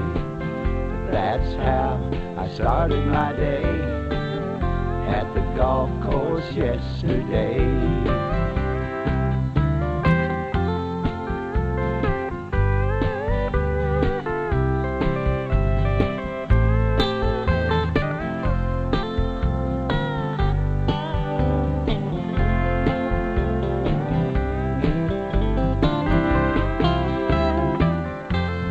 But 1.06 1.12
that's 1.12 1.54
how 1.56 2.00
I 2.38 2.48
started 2.48 3.06
my 3.08 3.34
day 3.34 4.14
at 5.16 5.34
the 5.34 5.39
golf 5.55 5.89
course 6.03 6.51
yesterday. 6.51 7.55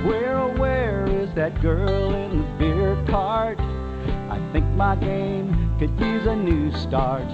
Where, 0.04 0.46
where 0.58 1.06
is 1.06 1.34
that 1.36 1.58
girl 1.62 2.14
in 2.14 2.42
the 2.42 2.58
beer 2.58 3.02
cart? 3.08 3.58
I 3.58 4.38
think 4.52 4.66
my 4.76 4.94
game 4.96 5.63
could 5.78 5.98
use 6.00 6.26
a 6.26 6.36
new 6.36 6.72
start. 6.72 7.26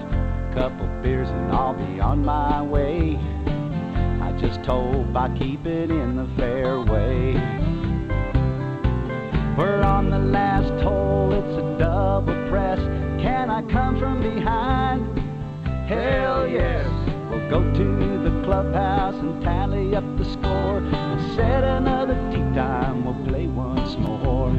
Couple 0.53 0.87
beers 1.01 1.29
and 1.29 1.51
I'll 1.51 1.73
be 1.73 1.99
on 1.99 2.25
my 2.25 2.61
way. 2.61 3.17
I 4.21 4.31
just 4.39 4.59
hope 4.65 5.15
I 5.15 5.29
keep 5.37 5.65
it 5.65 5.91
in 5.91 6.15
the 6.15 6.27
fairway. 6.37 7.33
We're 9.57 9.83
on 9.83 10.09
the 10.09 10.17
last 10.17 10.71
hole, 10.83 11.31
it's 11.33 11.57
a 11.57 11.77
double 11.77 12.49
press. 12.49 12.79
Can 13.21 13.49
I 13.49 13.61
come 13.63 13.99
from 13.99 14.21
behind? 14.21 15.19
Hell 15.87 16.47
yes. 16.47 16.87
We'll 17.29 17.49
go 17.49 17.61
to 17.61 18.23
the 18.23 18.43
clubhouse 18.43 19.15
and 19.15 19.41
tally 19.43 19.95
up 19.95 20.17
the 20.17 20.25
score. 20.25 20.77
And 20.77 21.35
set 21.35 21.63
another 21.63 22.15
tee 22.31 22.37
time, 22.55 23.05
we'll 23.05 23.27
play 23.27 23.45
once 23.47 23.95
more. 23.97 24.51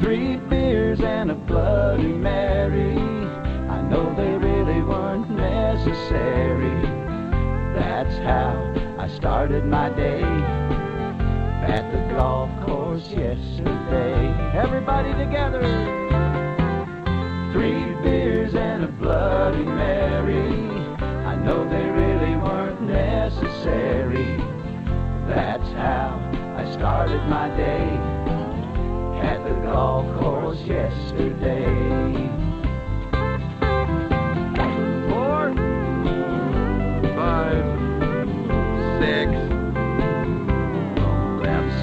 Three 0.00 0.38
beers 0.98 1.10
and 1.10 1.30
a 1.30 1.34
Bloody 1.34 2.12
Mary. 2.12 2.96
I 3.68 3.80
know 3.82 4.14
they 4.16 4.32
really 4.36 4.82
weren't 4.82 5.30
necessary. 5.30 6.82
That's 7.74 8.16
how 8.18 8.74
I 8.98 9.08
started 9.08 9.64
my 9.64 9.90
day 9.90 10.22
at 10.22 11.90
the 11.92 12.14
golf 12.14 12.50
course 12.66 13.08
yesterday. 13.10 14.34
Everybody 14.54 15.12
together. 15.12 15.62
Three 17.52 17.94
beers 18.02 18.54
and 18.54 18.84
a 18.84 18.88
Bloody 18.88 19.64
Mary. 19.64 20.58
I 21.00 21.36
know 21.36 21.68
they 21.68 21.84
really 21.84 22.36
weren't 22.36 22.82
necessary. 22.82 24.36
That's 25.28 25.68
how 25.72 26.18
I 26.56 26.70
started 26.72 27.22
my 27.28 27.48
day 27.56 27.77
yesterday. 30.68 31.64
Four, 35.08 35.54
five, 37.16 37.64
six. 39.00 39.32
Oh, 41.00 41.40
that's 41.42 41.74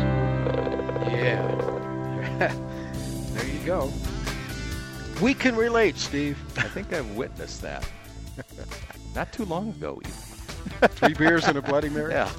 Yeah. 1.09 2.53
there 3.33 3.47
you 3.47 3.65
go. 3.65 3.91
We 5.19 5.33
can 5.33 5.55
relate, 5.55 5.97
Steve. 5.97 6.37
I 6.57 6.67
think 6.67 6.93
I've 6.93 7.09
witnessed 7.15 7.63
that. 7.63 7.87
Not 9.15 9.33
too 9.33 9.45
long 9.45 9.69
ago, 9.69 9.99
even. 10.03 10.89
Three 10.89 11.13
beers 11.13 11.47
and 11.47 11.57
a 11.57 11.61
Bloody 11.61 11.89
Mary? 11.89 12.11
Yeah. 12.11 12.29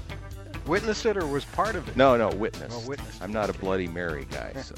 Witnessed 0.66 1.06
it 1.06 1.16
or 1.16 1.26
was 1.26 1.44
part 1.44 1.74
of 1.74 1.88
it? 1.88 1.96
No, 1.96 2.16
no, 2.16 2.28
witness. 2.28 2.72
Oh, 2.76 2.88
witness. 2.88 3.18
I'm 3.20 3.32
not 3.32 3.50
a 3.50 3.52
Bloody 3.54 3.86
Mary 3.88 4.26
guy, 4.30 4.52
so 4.60 4.74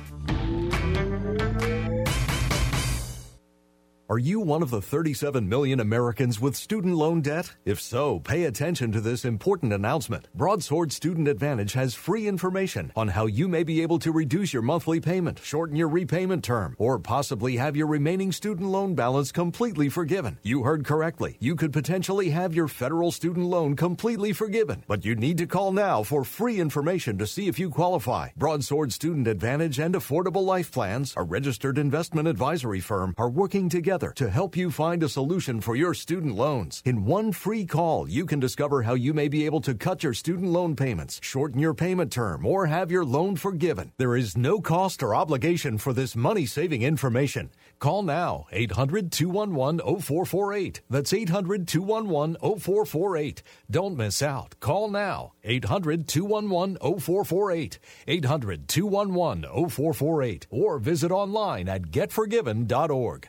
Are 4.08 4.20
you 4.20 4.38
one 4.38 4.62
of 4.62 4.70
the 4.70 4.80
37 4.80 5.48
million 5.48 5.80
Americans 5.80 6.40
with 6.40 6.54
student 6.54 6.94
loan 6.94 7.22
debt? 7.22 7.52
If 7.64 7.80
so, 7.80 8.20
pay 8.20 8.44
attention 8.44 8.92
to 8.92 9.00
this 9.00 9.24
important 9.24 9.72
announcement. 9.72 10.28
Broadsword 10.32 10.92
Student 10.92 11.26
Advantage 11.26 11.72
has 11.72 11.96
free 11.96 12.28
information 12.28 12.92
on 12.94 13.08
how 13.08 13.26
you 13.26 13.48
may 13.48 13.64
be 13.64 13.82
able 13.82 13.98
to 13.98 14.12
reduce 14.12 14.52
your 14.52 14.62
monthly 14.62 15.00
payment, 15.00 15.40
shorten 15.42 15.74
your 15.74 15.88
repayment 15.88 16.44
term, 16.44 16.76
or 16.78 17.00
possibly 17.00 17.56
have 17.56 17.74
your 17.74 17.88
remaining 17.88 18.30
student 18.30 18.68
loan 18.68 18.94
balance 18.94 19.32
completely 19.32 19.88
forgiven. 19.88 20.38
You 20.44 20.62
heard 20.62 20.84
correctly. 20.84 21.36
You 21.40 21.56
could 21.56 21.72
potentially 21.72 22.30
have 22.30 22.54
your 22.54 22.68
federal 22.68 23.10
student 23.10 23.46
loan 23.46 23.74
completely 23.74 24.32
forgiven, 24.32 24.84
but 24.86 25.04
you 25.04 25.16
need 25.16 25.38
to 25.38 25.48
call 25.48 25.72
now 25.72 26.04
for 26.04 26.22
free 26.22 26.60
information 26.60 27.18
to 27.18 27.26
see 27.26 27.48
if 27.48 27.58
you 27.58 27.70
qualify. 27.70 28.28
Broadsword 28.36 28.92
Student 28.92 29.26
Advantage 29.26 29.80
and 29.80 29.96
Affordable 29.96 30.44
Life 30.44 30.70
Plans, 30.70 31.12
a 31.16 31.24
registered 31.24 31.76
investment 31.76 32.28
advisory 32.28 32.78
firm, 32.78 33.12
are 33.18 33.28
working 33.28 33.68
together 33.68 33.95
to 33.96 34.28
help 34.28 34.56
you 34.56 34.70
find 34.70 35.02
a 35.02 35.08
solution 35.08 35.60
for 35.62 35.74
your 35.74 35.94
student 35.94 36.34
loans. 36.36 36.82
In 36.84 37.06
one 37.06 37.32
free 37.32 37.64
call, 37.64 38.06
you 38.08 38.26
can 38.26 38.38
discover 38.38 38.82
how 38.82 38.92
you 38.92 39.14
may 39.14 39.28
be 39.28 39.46
able 39.46 39.62
to 39.62 39.74
cut 39.74 40.02
your 40.02 40.12
student 40.12 40.50
loan 40.52 40.76
payments, 40.76 41.18
shorten 41.22 41.58
your 41.58 41.72
payment 41.72 42.12
term, 42.12 42.44
or 42.44 42.66
have 42.66 42.90
your 42.90 43.04
loan 43.04 43.36
forgiven. 43.36 43.92
There 43.96 44.14
is 44.14 44.36
no 44.36 44.60
cost 44.60 45.02
or 45.02 45.14
obligation 45.14 45.78
for 45.78 45.94
this 45.94 46.14
money 46.14 46.44
saving 46.44 46.82
information. 46.82 47.50
Call 47.78 48.02
now 48.02 48.46
800 48.52 49.10
211 49.10 49.78
0448. 50.00 50.82
That's 50.90 51.12
800 51.12 51.66
211 51.66 52.36
0448. 52.60 53.42
Don't 53.70 53.96
miss 53.96 54.20
out. 54.22 54.54
Call 54.60 54.90
now 54.90 55.32
800 55.42 56.06
211 56.06 56.76
0448. 57.00 57.78
800 58.06 58.68
211 58.68 59.70
0448. 59.70 60.46
Or 60.50 60.78
visit 60.78 61.10
online 61.10 61.68
at 61.68 61.90
getforgiven.org. 61.90 63.28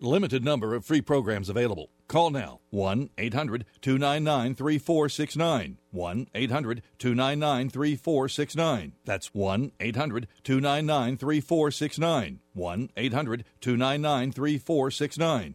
Limited 0.00 0.44
number 0.44 0.74
of 0.74 0.84
free 0.84 1.00
programs 1.00 1.48
available. 1.48 1.88
Call 2.06 2.28
now 2.28 2.60
1 2.68 3.08
800 3.16 3.64
299 3.80 4.54
3469. 4.54 5.78
1 5.90 6.26
800 6.34 6.82
299 6.98 7.70
3469. 7.70 8.92
That's 9.06 9.34
1 9.34 9.72
800 9.80 10.28
299 10.44 11.16
3469. 11.16 12.40
1 12.52 12.90
800 12.94 13.44
299 13.62 14.32
3469. 14.32 15.54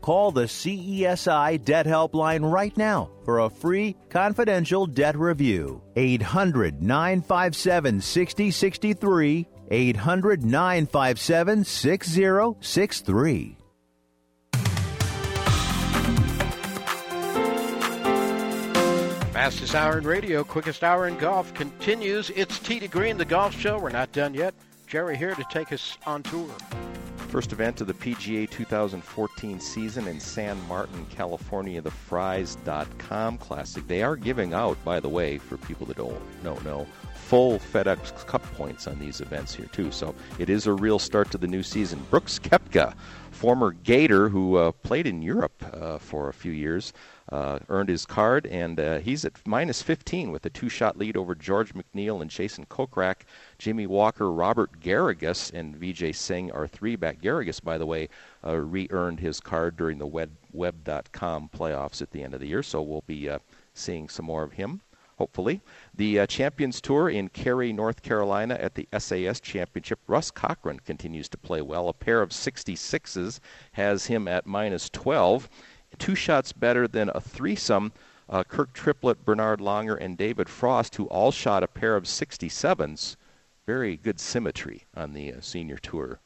Call 0.00 0.32
the 0.32 0.44
CESI 0.44 1.64
Debt 1.64 1.86
Helpline 1.86 2.50
right 2.50 2.76
now 2.76 3.10
for 3.24 3.40
a 3.40 3.50
free 3.50 3.96
confidential 4.08 4.86
debt 4.86 5.16
review. 5.16 5.82
800 5.96 6.82
957 6.82 8.00
6063. 8.00 9.46
800 9.70 10.44
957 10.44 11.64
6063. 11.64 13.56
Fastest 19.32 19.74
hour 19.74 19.96
in 19.96 20.04
radio, 20.04 20.44
quickest 20.44 20.84
hour 20.84 21.08
in 21.08 21.16
golf 21.16 21.54
continues. 21.54 22.30
It's 22.36 22.58
Tee 22.58 22.78
to 22.78 22.88
Green, 22.88 23.16
the 23.16 23.24
golf 23.24 23.58
show. 23.58 23.78
We're 23.78 23.88
not 23.88 24.12
done 24.12 24.34
yet. 24.34 24.54
Jerry 24.86 25.16
here 25.16 25.34
to 25.34 25.44
take 25.50 25.72
us 25.72 25.96
on 26.04 26.22
tour. 26.22 26.50
First 27.30 27.52
event 27.52 27.80
of 27.80 27.86
the 27.86 27.94
PGA 27.94 28.50
2014 28.50 29.60
season 29.60 30.08
in 30.08 30.18
San 30.18 30.60
Martin, 30.66 31.06
California, 31.10 31.80
the 31.80 31.92
Frys.com 31.92 33.38
Classic. 33.38 33.86
They 33.86 34.02
are 34.02 34.16
giving 34.16 34.52
out, 34.52 34.84
by 34.84 34.98
the 34.98 35.08
way, 35.08 35.38
for 35.38 35.56
people 35.56 35.86
that 35.86 35.96
don't, 35.96 36.64
know, 36.64 36.88
full 37.14 37.60
FedEx 37.60 38.26
Cup 38.26 38.42
points 38.56 38.88
on 38.88 38.98
these 38.98 39.20
events 39.20 39.54
here, 39.54 39.66
too. 39.66 39.92
So 39.92 40.12
it 40.40 40.50
is 40.50 40.66
a 40.66 40.72
real 40.72 40.98
start 40.98 41.30
to 41.30 41.38
the 41.38 41.46
new 41.46 41.62
season. 41.62 42.04
Brooks 42.10 42.40
Koepka, 42.40 42.94
former 43.30 43.70
Gator 43.70 44.28
who 44.28 44.56
uh, 44.56 44.72
played 44.72 45.06
in 45.06 45.22
Europe 45.22 45.64
uh, 45.72 45.98
for 45.98 46.30
a 46.30 46.32
few 46.32 46.50
years, 46.50 46.92
uh, 47.30 47.60
earned 47.68 47.88
his 47.88 48.06
card, 48.06 48.46
and 48.46 48.80
uh, 48.80 48.98
he's 48.98 49.24
at 49.24 49.32
minus 49.46 49.82
15 49.82 50.32
with 50.32 50.44
a 50.46 50.50
two 50.50 50.68
shot 50.68 50.96
lead 50.96 51.16
over 51.16 51.34
George 51.34 51.72
McNeill 51.74 52.20
and 52.20 52.30
Jason 52.30 52.66
Kokrak. 52.66 53.22
Jimmy 53.58 53.86
Walker, 53.86 54.32
Robert 54.32 54.80
Garrigus, 54.80 55.52
and 55.52 55.76
Vijay 55.76 56.14
Singh 56.14 56.50
are 56.50 56.66
three 56.66 56.96
back. 56.96 57.20
Garrigus, 57.20 57.60
by 57.62 57.78
the 57.78 57.86
way, 57.86 58.08
uh, 58.44 58.56
re 58.56 58.88
earned 58.90 59.20
his 59.20 59.40
card 59.40 59.76
during 59.76 59.98
the 59.98 60.06
web, 60.06 60.30
web.com 60.52 61.50
playoffs 61.56 62.02
at 62.02 62.10
the 62.10 62.22
end 62.22 62.34
of 62.34 62.40
the 62.40 62.48
year, 62.48 62.62
so 62.62 62.82
we'll 62.82 63.04
be 63.06 63.28
uh, 63.28 63.38
seeing 63.74 64.08
some 64.08 64.26
more 64.26 64.42
of 64.42 64.52
him. 64.52 64.80
Hopefully. 65.18 65.60
The 65.94 66.20
uh, 66.20 66.26
Champions 66.26 66.80
Tour 66.80 67.10
in 67.10 67.28
Cary, 67.28 67.74
North 67.74 68.02
Carolina 68.02 68.54
at 68.54 68.74
the 68.74 68.88
SAS 68.98 69.38
Championship. 69.38 69.98
Russ 70.06 70.30
Cochran 70.30 70.80
continues 70.80 71.28
to 71.28 71.36
play 71.36 71.60
well. 71.60 71.90
A 71.90 71.92
pair 71.92 72.22
of 72.22 72.30
66s 72.30 73.38
has 73.72 74.06
him 74.06 74.26
at 74.26 74.46
minus 74.46 74.88
12 74.88 75.50
two 75.98 76.14
shots 76.14 76.52
better 76.52 76.86
than 76.86 77.10
a 77.14 77.20
threesome. 77.20 77.92
Uh, 78.28 78.44
Kirk 78.44 78.72
Triplett, 78.72 79.24
Bernard 79.24 79.60
Langer, 79.60 79.98
and 80.00 80.16
David 80.16 80.48
Frost, 80.48 80.94
who 80.96 81.06
all 81.06 81.32
shot 81.32 81.62
a 81.62 81.68
pair 81.68 81.96
of 81.96 82.04
67s. 82.04 83.16
Very 83.66 83.96
good 83.96 84.20
symmetry 84.20 84.84
on 84.96 85.12
the 85.12 85.32
uh, 85.32 85.40
senior 85.40 85.78
tour 85.78 86.20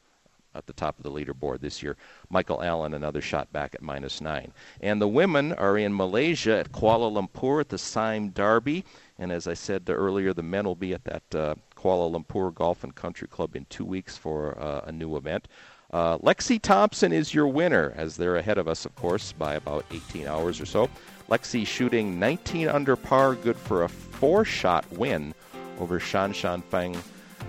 at 0.55 0.65
the 0.67 0.73
top 0.73 0.97
of 0.97 1.03
the 1.03 1.11
leaderboard 1.11 1.59
this 1.59 1.83
year. 1.83 1.97
Michael 2.29 2.63
Allen, 2.63 2.93
another 2.93 3.21
shot 3.21 3.51
back 3.51 3.75
at 3.75 3.81
minus 3.81 4.21
nine. 4.21 4.51
And 4.81 5.01
the 5.01 5.07
women 5.07 5.53
are 5.53 5.77
in 5.77 5.95
Malaysia 5.95 6.57
at 6.57 6.71
Kuala 6.71 7.11
Lumpur 7.11 7.59
at 7.59 7.69
the 7.69 7.77
Sime 7.77 8.29
Derby. 8.29 8.85
And 9.19 9.31
as 9.31 9.47
I 9.47 9.53
said 9.53 9.83
earlier, 9.89 10.33
the 10.33 10.43
men 10.43 10.65
will 10.65 10.75
be 10.75 10.93
at 10.93 11.03
that 11.03 11.35
uh, 11.35 11.55
Kuala 11.75 12.11
Lumpur 12.11 12.53
Golf 12.53 12.83
and 12.83 12.95
Country 12.95 13.27
Club 13.27 13.55
in 13.55 13.65
two 13.69 13.85
weeks 13.85 14.17
for 14.17 14.57
uh, 14.59 14.81
a 14.85 14.91
new 14.91 15.17
event. 15.17 15.47
Uh, 15.95 16.17
Lexi 16.17 16.61
Thompson 16.61 17.13
is 17.13 17.33
your 17.33 17.47
winner, 17.47 17.93
as 17.95 18.17
they're 18.17 18.35
ahead 18.35 18.57
of 18.57 18.67
us, 18.67 18.85
of 18.85 18.93
course, 18.95 19.31
by 19.31 19.53
about 19.53 19.85
18 19.91 20.27
hours 20.27 20.59
or 20.59 20.65
so. 20.65 20.89
Lexi 21.29 21.65
shooting 21.65 22.19
19 22.19 22.67
under 22.67 22.97
par, 22.97 23.35
good 23.35 23.55
for 23.55 23.85
a 23.85 23.87
four 23.87 24.43
shot 24.43 24.85
win 24.91 25.33
over 25.79 25.97
Shan 25.97 26.33
Shan 26.33 26.61
Feng, 26.63 27.01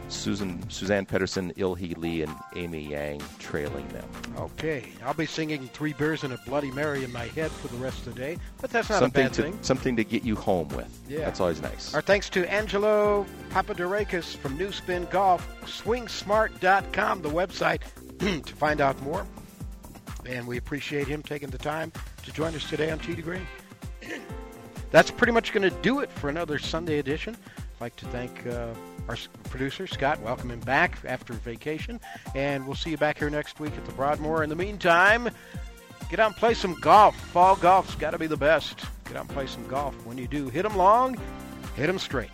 Susan, 0.09 0.63
Suzann 0.69 1.09
Pettersen, 1.09 1.57
Ilhee 1.57 1.97
Lee, 1.97 2.23
and 2.23 2.33
Amy 2.55 2.83
Yang 2.83 3.21
trailing 3.41 3.89
them. 3.89 4.09
Okay, 4.39 4.85
I'll 5.05 5.13
be 5.13 5.27
singing 5.27 5.67
Three 5.67 5.95
Bears 5.95 6.23
and 6.23 6.33
a 6.33 6.39
Bloody 6.47 6.71
Mary 6.71 7.03
in 7.03 7.11
my 7.11 7.25
head 7.25 7.51
for 7.51 7.67
the 7.67 7.79
rest 7.79 8.07
of 8.07 8.15
the 8.15 8.21
day, 8.21 8.39
but 8.61 8.71
that's 8.71 8.89
not 8.89 9.01
something 9.01 9.25
a 9.25 9.29
bad 9.29 9.35
to, 9.35 9.43
thing. 9.43 9.59
Something 9.63 9.97
to 9.97 10.05
get 10.05 10.23
you 10.23 10.37
home 10.37 10.69
with. 10.69 11.01
Yeah. 11.09 11.19
That's 11.19 11.41
always 11.41 11.61
nice. 11.61 11.97
Our 11.97 12.01
thanks 12.01 12.31
to 12.31 12.49
Angelo 12.49 13.27
Papadorakis 13.51 14.37
from 14.37 14.57
New 14.57 14.71
Spin 14.71 15.09
Golf, 15.11 15.45
swingsmart.com, 15.63 17.23
the 17.23 17.31
website 17.31 17.81
to 18.19 18.55
find 18.55 18.81
out 18.81 19.01
more. 19.03 19.27
And 20.27 20.47
we 20.47 20.57
appreciate 20.57 21.07
him 21.07 21.23
taking 21.23 21.51
the 21.51 21.59
time 21.59 21.93
to 22.25 22.33
join 22.33 22.55
us 22.55 22.69
today 22.69 22.91
on 22.91 22.99
to 23.01 23.15
Green. 23.23 23.47
That's 24.91 25.11
pretty 25.11 25.33
much 25.33 25.53
going 25.53 25.69
to 25.69 25.77
do 25.83 26.01
it 26.01 26.11
for 26.11 26.29
another 26.29 26.59
Sunday 26.59 26.99
edition. 26.99 27.37
I'd 27.59 27.81
like 27.81 27.97
to 27.97 28.07
thank 28.07 28.47
uh, 28.47 28.73
our 29.09 29.17
producer, 29.51 29.87
Scott. 29.87 30.21
Welcome 30.21 30.51
him 30.51 30.61
back 30.61 30.99
after 31.05 31.33
vacation. 31.35 32.01
And 32.35 32.67
we'll 32.67 32.77
see 32.77 32.91
you 32.91 32.97
back 32.97 33.19
here 33.19 33.31
next 33.31 33.61
week 33.61 33.77
at 33.77 33.85
the 33.85 33.93
Broadmoor. 33.93 34.43
In 34.43 34.49
the 34.49 34.57
meantime, 34.57 35.29
get 36.11 36.21
out 36.21 36.29
and 36.29 36.37
play 36.37 36.55
some 36.55 36.75
golf. 36.81 37.17
Fall 37.17 37.57
golf's 37.57 37.95
got 37.97 38.11
to 38.11 38.19
be 38.19 38.27
the 38.27 38.37
best. 38.37 38.81
Get 39.05 39.17
out 39.17 39.27
and 39.27 39.31
play 39.31 39.47
some 39.47 39.67
golf. 39.69 39.95
When 40.07 40.19
you 40.19 40.27
do, 40.27 40.49
hit 40.49 40.63
them 40.63 40.77
long, 40.77 41.17
hit 41.77 41.87
them 41.87 41.99
straight. 41.99 42.31